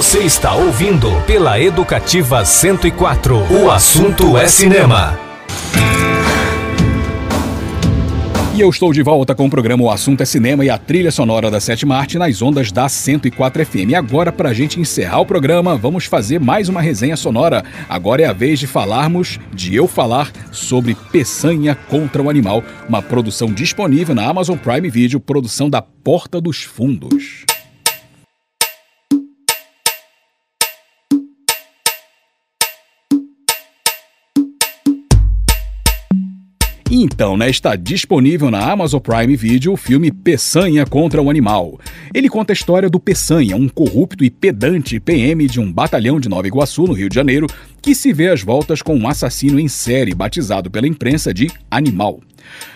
Você 0.01 0.21
está 0.21 0.55
ouvindo 0.55 1.11
pela 1.27 1.61
Educativa 1.61 2.43
104. 2.43 3.37
O 3.53 3.71
assunto 3.71 4.35
é 4.39 4.49
cinema. 4.49 5.21
E 8.55 8.61
eu 8.63 8.71
estou 8.71 8.95
de 8.95 9.03
volta 9.03 9.35
com 9.35 9.45
o 9.45 9.51
programa 9.51 9.85
O 9.85 9.91
Assunto 9.91 10.23
é 10.23 10.25
Cinema 10.25 10.65
e 10.65 10.71
a 10.71 10.79
trilha 10.79 11.11
sonora 11.11 11.51
da 11.51 11.61
Sétima 11.61 11.99
Arte 11.99 12.17
nas 12.17 12.41
ondas 12.41 12.73
da 12.73 12.89
104 12.89 13.67
FM. 13.67 13.91
E 13.91 13.95
agora, 13.95 14.33
para 14.33 14.49
a 14.49 14.55
gente 14.55 14.81
encerrar 14.81 15.21
o 15.21 15.27
programa, 15.27 15.77
vamos 15.77 16.07
fazer 16.07 16.41
mais 16.41 16.71
uma 16.71 16.81
resenha 16.81 17.15
sonora. 17.15 17.63
Agora 17.87 18.23
é 18.23 18.25
a 18.25 18.33
vez 18.33 18.59
de 18.59 18.67
falarmos, 18.67 19.39
de 19.53 19.77
eu 19.77 19.87
falar, 19.87 20.33
sobre 20.51 20.97
Peçanha 21.13 21.75
contra 21.75 22.23
o 22.23 22.31
Animal, 22.31 22.65
uma 22.89 23.03
produção 23.03 23.53
disponível 23.53 24.15
na 24.15 24.27
Amazon 24.27 24.57
Prime 24.57 24.89
Video, 24.89 25.21
produção 25.21 25.69
da 25.69 25.83
Porta 25.83 26.41
dos 26.41 26.63
Fundos. 26.63 27.50
Então, 36.93 37.37
né, 37.37 37.49
está 37.49 37.77
disponível 37.77 38.51
na 38.51 38.69
Amazon 38.69 38.99
Prime 38.99 39.37
Video 39.37 39.75
o 39.75 39.77
filme 39.77 40.11
Peçanha 40.11 40.85
contra 40.85 41.23
o 41.23 41.31
Animal. 41.31 41.79
Ele 42.13 42.29
conta 42.29 42.53
a 42.53 42.55
história 42.55 42.91
do 42.91 42.99
Peçanha, 42.99 43.55
um 43.55 43.69
corrupto 43.69 44.25
e 44.25 44.31
pedante 44.31 44.99
PM 44.99 45.47
de 45.47 45.61
um 45.61 45.73
batalhão 45.73 46.19
de 46.19 46.29
Nova 46.29 46.49
Iguaçu, 46.49 46.89
no 46.89 46.93
Rio 46.93 47.09
de 47.09 47.15
Janeiro, 47.15 47.47
que 47.81 47.95
se 47.95 48.13
vê 48.13 48.29
às 48.29 48.43
voltas 48.43 48.83
com 48.83 48.97
um 48.97 49.07
assassino 49.07 49.61
em 49.61 49.69
série 49.69 50.17
batizado 50.17 50.69
pela 50.69 50.89
imprensa 50.89 51.33
de 51.33 51.49
Animal. 51.71 52.19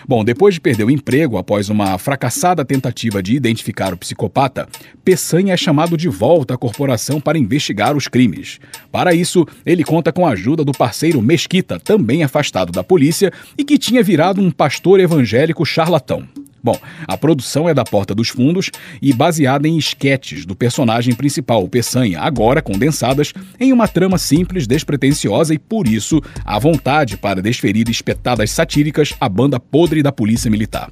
Bom, 0.07 0.23
depois 0.23 0.53
de 0.53 0.61
perder 0.61 0.83
o 0.83 0.91
emprego 0.91 1.37
após 1.37 1.69
uma 1.69 1.97
fracassada 1.97 2.63
tentativa 2.63 3.21
de 3.21 3.35
identificar 3.35 3.93
o 3.93 3.97
psicopata, 3.97 4.67
Peçanha 5.03 5.53
é 5.53 5.57
chamado 5.57 5.97
de 5.97 6.07
volta 6.07 6.53
à 6.53 6.57
corporação 6.57 7.19
para 7.19 7.37
investigar 7.37 7.95
os 7.95 8.07
crimes. 8.07 8.59
Para 8.91 9.13
isso, 9.13 9.45
ele 9.65 9.83
conta 9.83 10.11
com 10.11 10.25
a 10.25 10.31
ajuda 10.31 10.63
do 10.63 10.71
parceiro 10.71 11.21
Mesquita, 11.21 11.79
também 11.79 12.23
afastado 12.23 12.71
da 12.71 12.83
polícia 12.83 13.31
e 13.57 13.63
que 13.63 13.77
tinha 13.77 14.03
virado 14.03 14.41
um 14.41 14.51
pastor 14.51 14.99
evangélico 14.99 15.65
charlatão. 15.65 16.27
Bom, 16.65 16.79
a 17.07 17.15
produção 17.15 17.69
é 17.69 17.75
da 17.75 17.83
Porta 17.83 18.15
dos 18.15 18.29
Fundos 18.29 18.71
e 18.99 19.13
baseada 19.13 19.67
em 19.67 19.77
esquetes 19.77 20.47
do 20.47 20.55
personagem 20.55 21.13
principal, 21.13 21.63
o 21.63 21.69
Peçanha, 21.69 22.19
agora 22.19 22.59
condensadas 22.59 23.31
em 23.59 23.71
uma 23.71 23.87
trama 23.87 24.17
simples, 24.17 24.65
despretensiosa 24.65 25.53
e, 25.53 25.59
por 25.59 25.87
isso, 25.87 26.19
à 26.43 26.57
vontade 26.57 27.17
para 27.17 27.39
desferir 27.39 27.87
espetadas 27.87 28.49
satíricas 28.49 29.13
à 29.21 29.29
banda 29.29 29.59
podre 29.59 30.01
da 30.01 30.11
Polícia 30.11 30.49
Militar. 30.49 30.91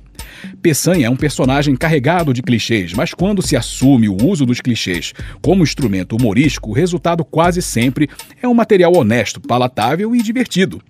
Peçanha 0.62 1.08
é 1.08 1.10
um 1.10 1.16
personagem 1.16 1.76
carregado 1.76 2.34
de 2.34 2.44
clichês, 2.44 2.94
mas 2.94 3.14
quando 3.14 3.42
se 3.42 3.56
assume 3.56 4.08
o 4.08 4.18
uso 4.24 4.46
dos 4.46 4.62
clichês 4.62 5.14
como 5.42 5.64
instrumento 5.64 6.16
humorístico, 6.16 6.70
o 6.70 6.74
resultado 6.74 7.26
quase 7.26 7.64
sempre 7.64 8.08
é 8.42 8.48
um 8.48 8.54
material 8.54 8.96
honesto, 8.96 9.42
palatável 9.42 10.16
e 10.16 10.22
divertido. 10.22 10.82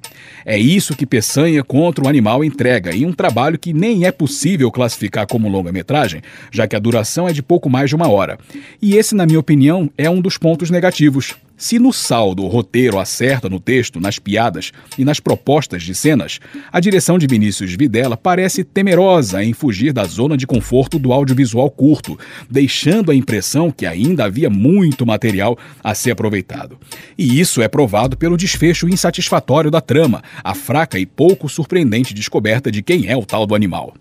É 0.45 0.57
isso 0.57 0.95
que 0.95 1.05
Peçanha 1.05 1.63
contra 1.63 2.03
o 2.03 2.07
Animal 2.07 2.43
entrega 2.43 2.95
em 2.95 3.05
um 3.05 3.13
trabalho 3.13 3.57
que 3.57 3.73
nem 3.73 4.05
é 4.05 4.11
possível 4.11 4.71
classificar 4.71 5.27
como 5.27 5.49
longa-metragem, 5.49 6.21
já 6.51 6.67
que 6.67 6.75
a 6.75 6.79
duração 6.79 7.27
é 7.27 7.33
de 7.33 7.41
pouco 7.41 7.69
mais 7.69 7.89
de 7.89 7.95
uma 7.95 8.07
hora. 8.07 8.37
E 8.81 8.95
esse, 8.95 9.15
na 9.15 9.25
minha 9.25 9.39
opinião, 9.39 9.89
é 9.97 10.09
um 10.09 10.21
dos 10.21 10.37
pontos 10.37 10.69
negativos. 10.69 11.35
Se 11.63 11.79
no 11.79 11.93
saldo 11.93 12.43
o 12.43 12.49
roteiro 12.49 12.99
acerta 12.99 13.47
no 13.47 13.57
texto, 13.57 13.97
nas 13.97 14.19
piadas 14.19 14.73
e 14.97 15.05
nas 15.05 15.21
propostas 15.21 15.81
de 15.81 15.95
cenas, 15.95 16.41
a 16.69 16.77
direção 16.81 17.17
de 17.17 17.25
Vinícius 17.25 17.71
Videla 17.71 18.17
parece 18.17 18.65
temerosa 18.65 19.41
em 19.41 19.53
fugir 19.53 19.93
da 19.93 20.03
zona 20.03 20.35
de 20.35 20.45
conforto 20.45 20.99
do 20.99 21.13
audiovisual 21.13 21.71
curto, 21.71 22.19
deixando 22.49 23.11
a 23.11 23.15
impressão 23.15 23.71
que 23.71 23.85
ainda 23.85 24.25
havia 24.25 24.49
muito 24.49 25.05
material 25.05 25.57
a 25.81 25.95
ser 25.95 26.11
aproveitado. 26.11 26.77
E 27.17 27.39
isso 27.39 27.61
é 27.61 27.69
provado 27.69 28.17
pelo 28.17 28.35
desfecho 28.35 28.89
insatisfatório 28.89 29.71
da 29.71 29.79
trama, 29.79 30.21
a 30.43 30.53
fraca 30.53 30.99
e 30.99 31.05
pouco 31.05 31.47
surpreendente 31.47 32.13
descoberta 32.13 32.69
de 32.69 32.81
quem 32.81 33.07
é 33.07 33.15
o 33.15 33.25
tal 33.25 33.45
do 33.45 33.55
animal. 33.55 33.93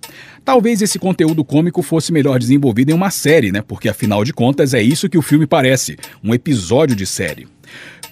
Talvez 0.44 0.82
esse 0.82 0.98
conteúdo 0.98 1.44
cômico 1.44 1.82
fosse 1.82 2.12
melhor 2.12 2.39
desenvolvido 2.39 2.90
em 2.90 2.94
uma 2.94 3.10
série, 3.10 3.52
né? 3.52 3.62
Porque 3.62 3.89
afinal 3.89 4.24
de 4.24 4.32
contas 4.32 4.74
é 4.74 4.82
isso 4.82 5.09
que 5.09 5.19
o 5.19 5.23
filme 5.23 5.47
parece, 5.47 5.97
um 6.23 6.35
episódio 6.35 6.97
de 6.97 7.06
série. 7.06 7.47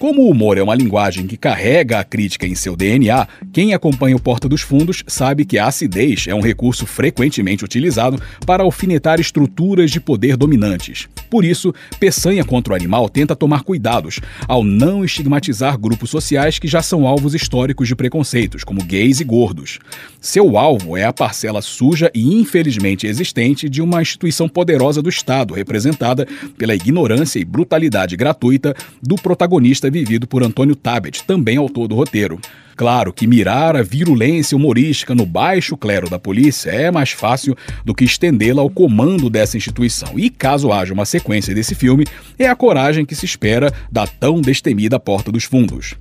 Como 0.01 0.23
o 0.23 0.31
humor 0.31 0.57
é 0.57 0.63
uma 0.63 0.73
linguagem 0.73 1.27
que 1.27 1.37
carrega 1.37 1.99
a 1.99 2.03
crítica 2.03 2.47
em 2.47 2.55
seu 2.55 2.75
DNA, 2.75 3.27
quem 3.53 3.75
acompanha 3.75 4.15
o 4.15 4.19
Porta 4.19 4.49
dos 4.49 4.61
Fundos 4.61 5.03
sabe 5.05 5.45
que 5.45 5.59
a 5.59 5.67
acidez 5.67 6.25
é 6.27 6.33
um 6.33 6.41
recurso 6.41 6.87
frequentemente 6.87 7.63
utilizado 7.63 8.19
para 8.43 8.63
alfinetar 8.63 9.19
estruturas 9.19 9.91
de 9.91 9.99
poder 9.99 10.35
dominantes. 10.35 11.07
Por 11.29 11.45
isso, 11.45 11.71
Peçanha 11.99 12.43
contra 12.43 12.73
o 12.73 12.75
Animal 12.75 13.07
tenta 13.09 13.35
tomar 13.35 13.61
cuidados 13.61 14.19
ao 14.47 14.63
não 14.63 15.05
estigmatizar 15.05 15.77
grupos 15.77 16.09
sociais 16.09 16.57
que 16.57 16.67
já 16.67 16.81
são 16.81 17.05
alvos 17.05 17.35
históricos 17.35 17.87
de 17.87 17.95
preconceitos, 17.95 18.63
como 18.63 18.83
gays 18.83 19.19
e 19.19 19.23
gordos. 19.23 19.77
Seu 20.19 20.57
alvo 20.57 20.97
é 20.97 21.03
a 21.03 21.13
parcela 21.13 21.61
suja 21.61 22.09
e 22.11 22.33
infelizmente 22.33 23.05
existente 23.05 23.69
de 23.69 23.83
uma 23.83 24.01
instituição 24.01 24.49
poderosa 24.49 24.99
do 24.99 25.09
Estado, 25.09 25.53
representada 25.53 26.27
pela 26.57 26.73
ignorância 26.73 27.37
e 27.37 27.45
brutalidade 27.45 28.17
gratuita 28.17 28.75
do 28.99 29.15
protagonista 29.15 29.50
vivido 29.89 30.27
por 30.27 30.43
Antônio 30.43 30.75
Tabet, 30.75 31.23
também 31.25 31.57
autor 31.57 31.87
do 31.87 31.95
roteiro. 31.95 32.39
Claro 32.75 33.13
que 33.13 33.27
mirar 33.27 33.75
a 33.75 33.83
virulência 33.83 34.55
humorística 34.55 35.13
no 35.13 35.25
baixo 35.25 35.77
clero 35.77 36.09
da 36.09 36.19
polícia 36.19 36.69
é 36.69 36.91
mais 36.91 37.11
fácil 37.11 37.55
do 37.85 37.93
que 37.93 38.03
estendê-la 38.03 38.61
ao 38.61 38.69
comando 38.69 39.29
dessa 39.29 39.57
instituição. 39.57 40.17
E 40.17 40.29
caso 40.29 40.71
haja 40.71 40.93
uma 40.93 41.05
sequência 41.05 41.53
desse 41.53 41.75
filme, 41.75 42.05
é 42.37 42.47
a 42.47 42.55
coragem 42.55 43.05
que 43.05 43.15
se 43.15 43.25
espera 43.25 43.71
da 43.91 44.07
tão 44.07 44.41
destemida 44.41 44.99
Porta 44.99 45.31
dos 45.31 45.43
Fundos. 45.43 45.95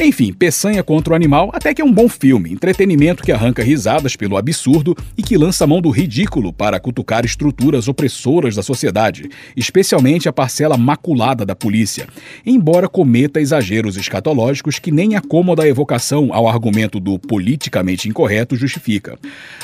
Enfim, 0.00 0.32
Peçanha 0.32 0.82
contra 0.82 1.12
o 1.12 1.16
Animal 1.16 1.50
até 1.52 1.72
que 1.72 1.82
é 1.82 1.84
um 1.84 1.92
bom 1.92 2.08
filme, 2.08 2.52
entretenimento 2.52 3.22
que 3.22 3.32
arranca 3.32 3.62
risadas 3.62 4.16
pelo 4.16 4.36
absurdo 4.36 4.96
e 5.16 5.22
que 5.22 5.36
lança 5.36 5.64
a 5.64 5.66
mão 5.66 5.80
do 5.80 5.90
ridículo 5.90 6.52
para 6.52 6.80
cutucar 6.80 7.24
estruturas 7.24 7.88
opressoras 7.88 8.54
da 8.54 8.62
sociedade, 8.62 9.28
especialmente 9.56 10.28
a 10.28 10.32
parcela 10.32 10.76
maculada 10.76 11.44
da 11.44 11.54
polícia, 11.54 12.06
embora 12.44 12.88
cometa 12.88 13.40
exageros 13.40 13.96
escatológicos 13.96 14.78
que 14.78 14.90
nem 14.90 15.16
a 15.16 15.20
cômoda 15.20 15.66
evocação 16.16 16.32
ao 16.32 16.48
argumento 16.48 16.98
do 16.98 17.18
politicamente 17.18 18.08
incorreto 18.08 18.56
justifica. 18.56 19.18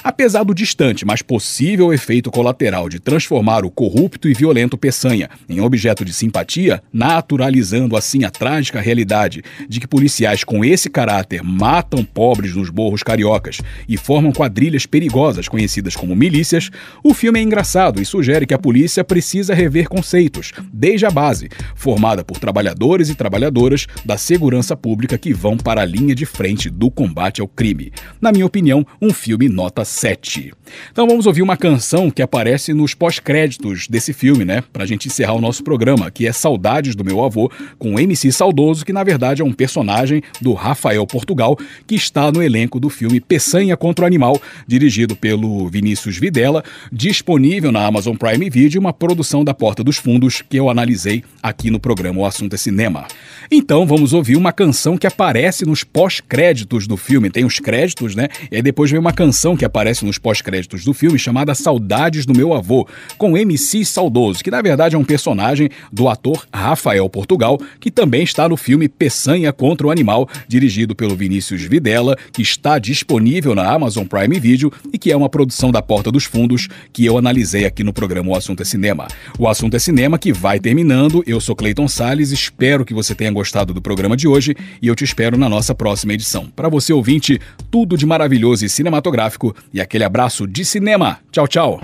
Apesar 0.05 0.45
do 0.45 0.55
distante, 0.55 1.05
mas 1.05 1.23
possível 1.23 1.93
efeito 1.93 2.31
colateral 2.31 2.89
de 2.89 3.01
transformar 3.01 3.65
o 3.65 3.71
corrupto 3.71 4.29
e 4.29 4.35
violento 4.35 4.77
Peçanha 4.77 5.31
em 5.49 5.61
objeto 5.61 6.05
de 6.05 6.13
simpatia, 6.13 6.83
naturalizando 6.93 7.97
assim 7.97 8.25
a 8.25 8.31
trágica 8.31 8.81
realidade 8.81 9.43
de 9.69 9.81
que 9.81 9.87
policiais 9.87 10.45
com 10.45 10.65
esse 10.65 10.91
caráter 10.91 11.43
matam 11.43 12.05
pobres 12.05 12.55
nos 12.55 12.69
borros 12.69 13.03
cariocas 13.03 13.61
e 13.89 13.97
formam 13.97 14.33
quadrilhas 14.33 14.87
perigosas 14.87 15.49
conhecidas 15.49 15.97
como 15.97 16.15
milícias, 16.17 16.71
o 17.03 17.15
filme 17.15 17.39
é 17.39 17.43
engraçado 17.43 18.01
e 18.01 18.05
sugere 18.05 18.47
que 18.47 18.55
a 18.55 18.59
polícia 18.59 19.05
precisa 19.05 19.55
rever 19.55 19.89
conceitos, 19.89 20.53
desde 20.73 21.07
a 21.07 21.11
base, 21.11 21.49
formada 21.75 22.25
por 22.25 22.39
trabalhadores 22.39 23.09
e 23.09 23.15
trabalhadoras 23.15 23.87
da 24.05 24.17
segurança 24.17 24.77
pública 24.77 25.17
que 25.17 25.33
vão 25.33 25.57
para 25.57 25.83
a 25.83 25.85
linha 25.85 26.15
de 26.15 26.27
frente 26.27 26.42
do 26.71 26.91
combate 26.91 27.41
ao 27.41 27.47
crime. 27.47 27.93
Na 28.21 28.33
minha 28.33 28.47
opinião, 28.47 28.87
um 29.01 29.13
filme 29.13 29.49
nota 29.49 29.85
7. 29.85 30.53
Então 30.91 31.07
vamos 31.07 31.27
ouvir 31.27 31.43
uma 31.43 31.57
canção 31.57 32.11
que 32.11 32.23
aparece 32.23 32.73
nos 32.73 32.95
pós-créditos 32.95 33.87
desse 33.87 34.13
filme, 34.13 34.45
né? 34.45 34.63
Pra 34.73 34.87
gente 34.87 35.09
encerrar 35.09 35.35
o 35.35 35.41
nosso 35.41 35.63
programa, 35.63 36.11
que 36.11 36.27
é 36.27 36.33
Saudades 36.33 36.95
do 36.95 37.05
Meu 37.05 37.23
Avô, 37.23 37.51
com 37.79 37.99
MC 37.99 38.33
Saudoso, 38.33 38.85
que 38.85 38.93
na 38.93 39.05
verdade 39.05 39.43
é 39.43 39.45
um 39.45 39.53
personagem 39.53 40.23
do 40.41 40.53
Rafael 40.53 41.07
Portugal, 41.07 41.57
que 41.87 41.95
está 41.95 42.33
no 42.33 42.43
elenco 42.43 42.81
do 42.81 42.89
filme 42.89 43.21
Peçanha 43.21 43.77
contra 43.77 44.05
o 44.05 44.07
Animal, 44.07 44.41
dirigido 44.67 45.15
pelo 45.15 45.69
Vinícius 45.69 46.17
Videla, 46.17 46.65
disponível 46.93 47.71
na 47.71 47.87
Amazon 47.87 48.17
Prime 48.17 48.49
Video, 48.51 48.81
uma 48.81 48.93
produção 48.93 49.45
da 49.45 49.55
Porta 49.55 49.85
dos 49.85 49.97
Fundos 49.97 50.43
que 50.43 50.57
eu 50.57 50.69
analisei 50.69 51.23
aqui 51.43 51.71
no 51.71 51.79
programa 51.79 52.21
O 52.21 52.27
Assunto 52.27 52.55
é 52.55 52.59
Cinema. 52.59 53.07
Então 53.51 53.87
vamos 53.87 54.13
ouvir 54.13 54.37
uma 54.37 54.53
canção 54.53 54.97
que 54.97 55.07
aparece 55.07 55.65
nos 55.65 55.85
pós 55.85 56.21
pós-créditos 56.33 56.87
do 56.87 56.97
filme. 56.97 57.31
Tem 57.31 57.45
os 57.45 57.59
créditos, 57.59 58.15
né? 58.15 58.29
E 58.51 58.57
aí 58.57 58.63
depois 58.63 58.91
vem 58.91 58.99
uma 58.99 59.13
canção 59.13 59.55
que 59.55 59.67
aparece 59.67 60.05
nos 60.05 60.17
pós-créditos 60.17 60.83
do 60.83 60.95
filme 60.95 61.19
chamada 61.19 61.55
Saudades 61.55 62.25
do 62.25 62.35
Meu 62.35 62.55
Avô, 62.55 62.89
com 63.19 63.37
MC 63.37 63.85
Saudoso, 63.85 64.43
que 64.43 64.51
na 64.51 64.63
verdade 64.63 64.97
é 64.97 64.99
um 64.99 65.05
personagem 65.05 65.69
do 65.93 66.09
ator 66.09 66.47
Rafael 66.53 67.09
Portugal, 67.11 67.61
que 67.79 67.91
também 67.91 68.23
está 68.23 68.49
no 68.49 68.57
filme 68.57 68.89
Peçanha 68.89 69.53
contra 69.53 69.87
o 69.87 69.91
Animal, 69.91 70.27
dirigido 70.49 70.95
pelo 70.95 71.15
Vinícius 71.15 71.63
Videla, 71.63 72.17
que 72.33 72.41
está 72.41 72.79
disponível 72.79 73.55
na 73.55 73.71
Amazon 73.71 74.07
Prime 74.07 74.41
Video 74.41 74.73
e 74.91 74.99
que 74.99 75.13
é 75.13 75.17
uma 75.17 75.29
produção 75.29 75.71
da 75.71 75.83
Porta 75.83 76.11
dos 76.11 76.25
Fundos 76.25 76.67
que 76.93 77.05
eu 77.05 77.19
analisei 77.19 77.67
aqui 77.67 77.85
no 77.85 77.93
programa 77.93 78.31
O 78.31 78.37
Assunto 78.37 78.63
é 78.63 78.65
Cinema. 78.65 79.07
O 79.39 79.47
Assunto 79.47 79.77
é 79.77 79.79
Cinema 79.79 80.19
que 80.19 80.33
vai 80.33 80.59
terminando. 80.59 81.23
Eu 81.27 81.41
sou 81.41 81.55
Cleiton 81.55 81.89
Sales, 81.89 82.31
espero 82.31 82.87
que 82.87 82.95
você 82.95 83.15
tenha 83.15 83.31
gostado 83.31 83.75
do 83.75 83.83
programa 83.83 84.17
de 84.17 84.27
hoje 84.27 84.55
e 84.81 84.87
eu 84.87 84.95
te 84.95 85.05
espero 85.05 85.37
na 85.37 85.49
nossa 85.49 85.75
próxima 85.75 86.15
edição. 86.23 86.47
Para 86.55 86.69
você 86.69 86.93
ouvinte, 86.93 87.41
tudo 87.71 87.97
de 87.97 88.07
maravilhoso 88.07 88.65
e 88.65 88.69
cinematográfico 88.69 89.55
e 89.75 89.81
aquele 89.81 90.05
abraço 90.05 90.47
de 90.47 90.65
cinema. 90.65 91.19
Tchau, 91.33 91.49
tchau. 91.49 91.81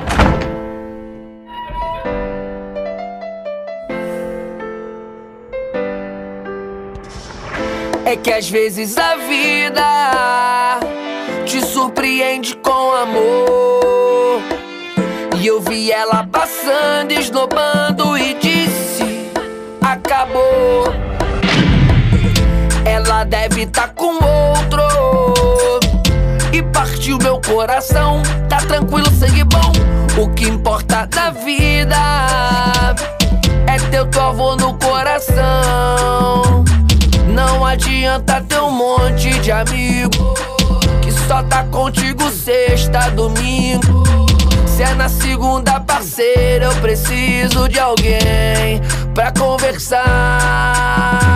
É 8.05 8.17
que 8.17 8.33
às 8.33 8.49
vezes 8.49 8.97
a 8.97 9.17
vida 9.17 10.81
te 11.45 11.61
surpreende 11.61 12.57
com 12.57 12.93
amor. 12.95 14.41
E 15.39 15.47
eu 15.47 15.61
vi 15.61 15.91
ela 15.93 16.25
passando, 16.25 17.13
esnobando 17.13 18.17
e 18.17 18.35
disse: 18.35 19.05
Acabou. 19.83 21.18
Ela 23.19 23.25
deve 23.25 23.67
tá 23.67 23.89
com 23.89 24.15
outro. 24.25 24.81
E 26.53 26.63
partiu 26.63 27.19
meu 27.19 27.41
coração. 27.41 28.23
Tá 28.49 28.59
tranquilo, 28.59 29.11
sangue 29.11 29.43
bom. 29.43 29.73
O 30.17 30.29
que 30.29 30.45
importa 30.45 31.05
da 31.07 31.31
vida 31.31 31.97
é 33.67 33.77
teu 33.91 34.09
avô 34.23 34.55
no 34.55 34.75
coração. 34.75 36.65
Não 37.27 37.67
adianta 37.67 38.41
ter 38.49 38.61
um 38.61 38.71
monte 38.71 39.37
de 39.41 39.51
amigo 39.51 40.35
que 41.03 41.11
só 41.11 41.43
tá 41.43 41.65
contigo 41.65 42.31
sexta, 42.31 43.11
domingo. 43.11 44.05
Se 44.65 44.85
é 44.85 44.95
na 44.95 45.09
segunda, 45.09 45.81
parceira, 45.81 46.67
eu 46.67 46.75
preciso 46.77 47.69
de 47.69 47.81
alguém 47.81 48.81
pra 49.13 49.33
conversar. 49.33 51.28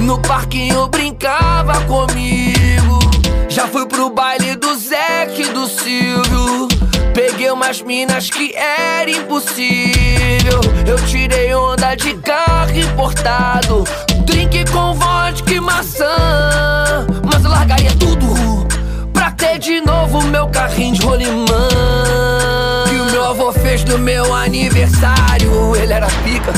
No 0.00 0.18
parquinho 0.20 0.86
brincava 0.88 1.80
comigo. 1.82 2.98
Já 3.48 3.66
fui 3.66 3.86
pro 3.86 4.10
baile 4.10 4.56
do 4.56 4.74
Zeca 4.76 5.40
e 5.40 5.48
do 5.48 5.66
Silvio. 5.66 6.68
Peguei 7.14 7.50
umas 7.50 7.80
minas 7.80 8.28
que 8.28 8.54
era 8.54 9.10
impossível. 9.10 10.60
Eu 10.86 10.96
tirei 11.06 11.54
onda 11.54 11.94
de 11.94 12.14
carro 12.14 12.76
importado. 12.76 13.84
Drink 14.24 14.64
com 14.70 14.94
vodka 14.94 15.52
e 15.52 15.60
maçã. 15.60 17.06
Mas 17.24 17.44
eu 17.44 17.50
largaria 17.50 17.94
tudo 17.96 18.26
pra 19.12 19.30
ter 19.30 19.58
de 19.58 19.80
novo 19.80 20.22
meu 20.22 20.48
carrinho 20.48 20.94
de 20.94 21.06
rolimã. 21.06 21.68
Que 22.88 22.96
o 22.96 23.04
meu 23.10 23.24
avô 23.24 23.52
fez 23.52 23.84
no 23.84 23.98
meu 23.98 24.34
aniversário. 24.34 25.76
Ele 25.76 25.92
era 25.92 26.08
pica. 26.24 26.52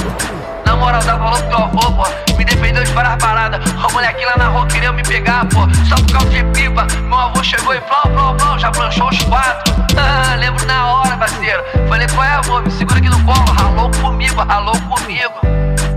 Na 0.76 0.82
moral, 0.82 1.02
dá 1.04 1.16
valor 1.16 1.42
pro 1.44 1.92
pô. 1.92 2.06
Me 2.36 2.44
defendeu 2.44 2.84
de 2.84 2.92
várias 2.92 3.16
paradas. 3.16 3.64
O 3.72 3.92
moleque 3.94 4.22
lá 4.26 4.36
na 4.36 4.48
rua 4.48 4.66
queria 4.66 4.92
me 4.92 5.02
pegar, 5.02 5.46
pô. 5.46 5.60
Só 5.88 5.96
por 5.96 6.12
causa 6.12 6.28
de 6.28 6.44
pipa. 6.52 6.86
Meu 7.00 7.18
avô 7.18 7.42
chegou 7.42 7.74
e 7.74 7.80
flau, 7.80 8.02
flau, 8.12 8.38
flau. 8.38 8.58
Já 8.58 8.70
planchou 8.70 9.08
os 9.08 9.22
quatro. 9.22 9.74
Ah, 9.96 10.34
lembro 10.36 10.66
na 10.66 10.86
hora, 10.92 11.16
parceiro. 11.16 11.64
Falei, 11.88 12.06
qual 12.08 12.24
é, 12.24 12.28
avô? 12.28 12.60
Me 12.60 12.70
segura 12.70 12.98
aqui 12.98 13.08
no 13.08 13.24
colo. 13.24 13.52
Ralou 13.52 13.90
comigo, 14.02 14.42
ralou 14.42 14.78
comigo. 14.82 15.32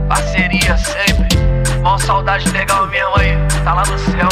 Parceria 0.08 0.78
sempre. 0.78 1.28
Mó 1.82 1.98
saudade 1.98 2.50
legal 2.52 2.88
mesmo 2.88 3.18
aí. 3.18 3.38
Tá 3.66 3.74
lá 3.74 3.84
no 3.86 4.00
céu. 4.00 4.30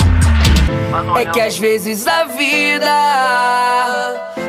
É 1.19 1.25
que 1.25 1.41
às 1.41 1.57
vezes 1.57 2.07
a 2.07 2.23
vida 2.23 2.93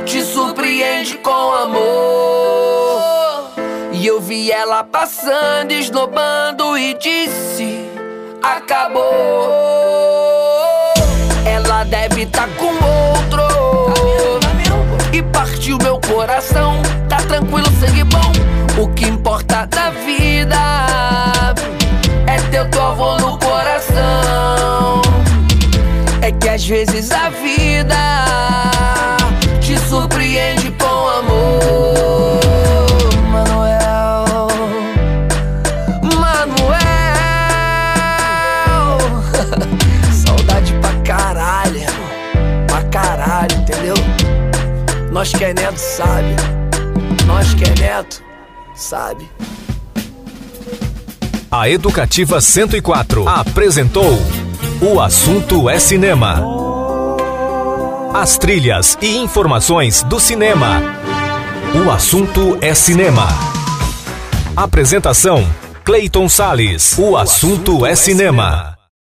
te 0.07 0.23
surpreende 0.23 1.15
com 1.19 1.55
amor. 1.55 2.88
Eu 4.09 4.23
vi 4.23 4.51
ela 4.51 4.83
passando, 4.83 5.71
esnobando 5.71 6.79
e 6.79 6.95
disse: 6.95 7.85
Acabou. 8.43 9.03
Ela 11.45 11.85
deve 11.85 12.25
tá 12.25 12.49
com 12.57 12.69
outro. 12.69 13.43
E 15.13 15.23
partiu 15.23 15.77
meu 15.83 16.01
coração. 16.01 16.81
Tá 17.07 17.19
tranquilo, 17.19 17.67
sangue 17.79 18.03
bom. 18.05 18.33
O 18.83 18.89
que 18.95 19.05
importa 19.05 19.67
da 19.67 19.91
vida 19.91 20.57
é 22.27 22.39
teu 22.51 22.83
avô 22.83 23.19
no 23.19 23.39
coração. 23.39 25.03
É 26.23 26.33
que 26.33 26.49
às 26.49 26.67
vezes 26.67 27.11
a 27.11 27.29
vida 27.29 27.95
te 29.61 29.79
surpreende 29.81 30.58
Nós 45.19 45.33
que 45.33 45.45
é 45.45 45.53
neto 45.53 45.79
sabe, 45.79 46.37
nós 47.27 47.53
que 47.53 47.65
é 47.65 47.75
neto 47.75 48.23
sabe. 48.73 49.29
A 51.51 51.69
Educativa 51.69 52.41
104 52.41 53.29
apresentou 53.29 54.17
O 54.81 55.01
Assunto 55.01 55.69
é 55.69 55.81
Cinema. 55.81 56.41
As 58.15 58.39
trilhas 58.39 58.97
e 59.03 59.17
informações 59.17 60.05
do 60.05 60.21
cinema. 60.21 60.81
O 61.85 61.91
Assunto 61.91 62.57
é 62.61 62.73
Cinema. 62.73 63.27
Apresentação: 64.55 65.45
Clayton 65.85 66.29
Sales. 66.29 66.97
O 66.97 67.17
Assunto 67.17 67.85
é 67.85 67.97
Cinema. 67.97 68.78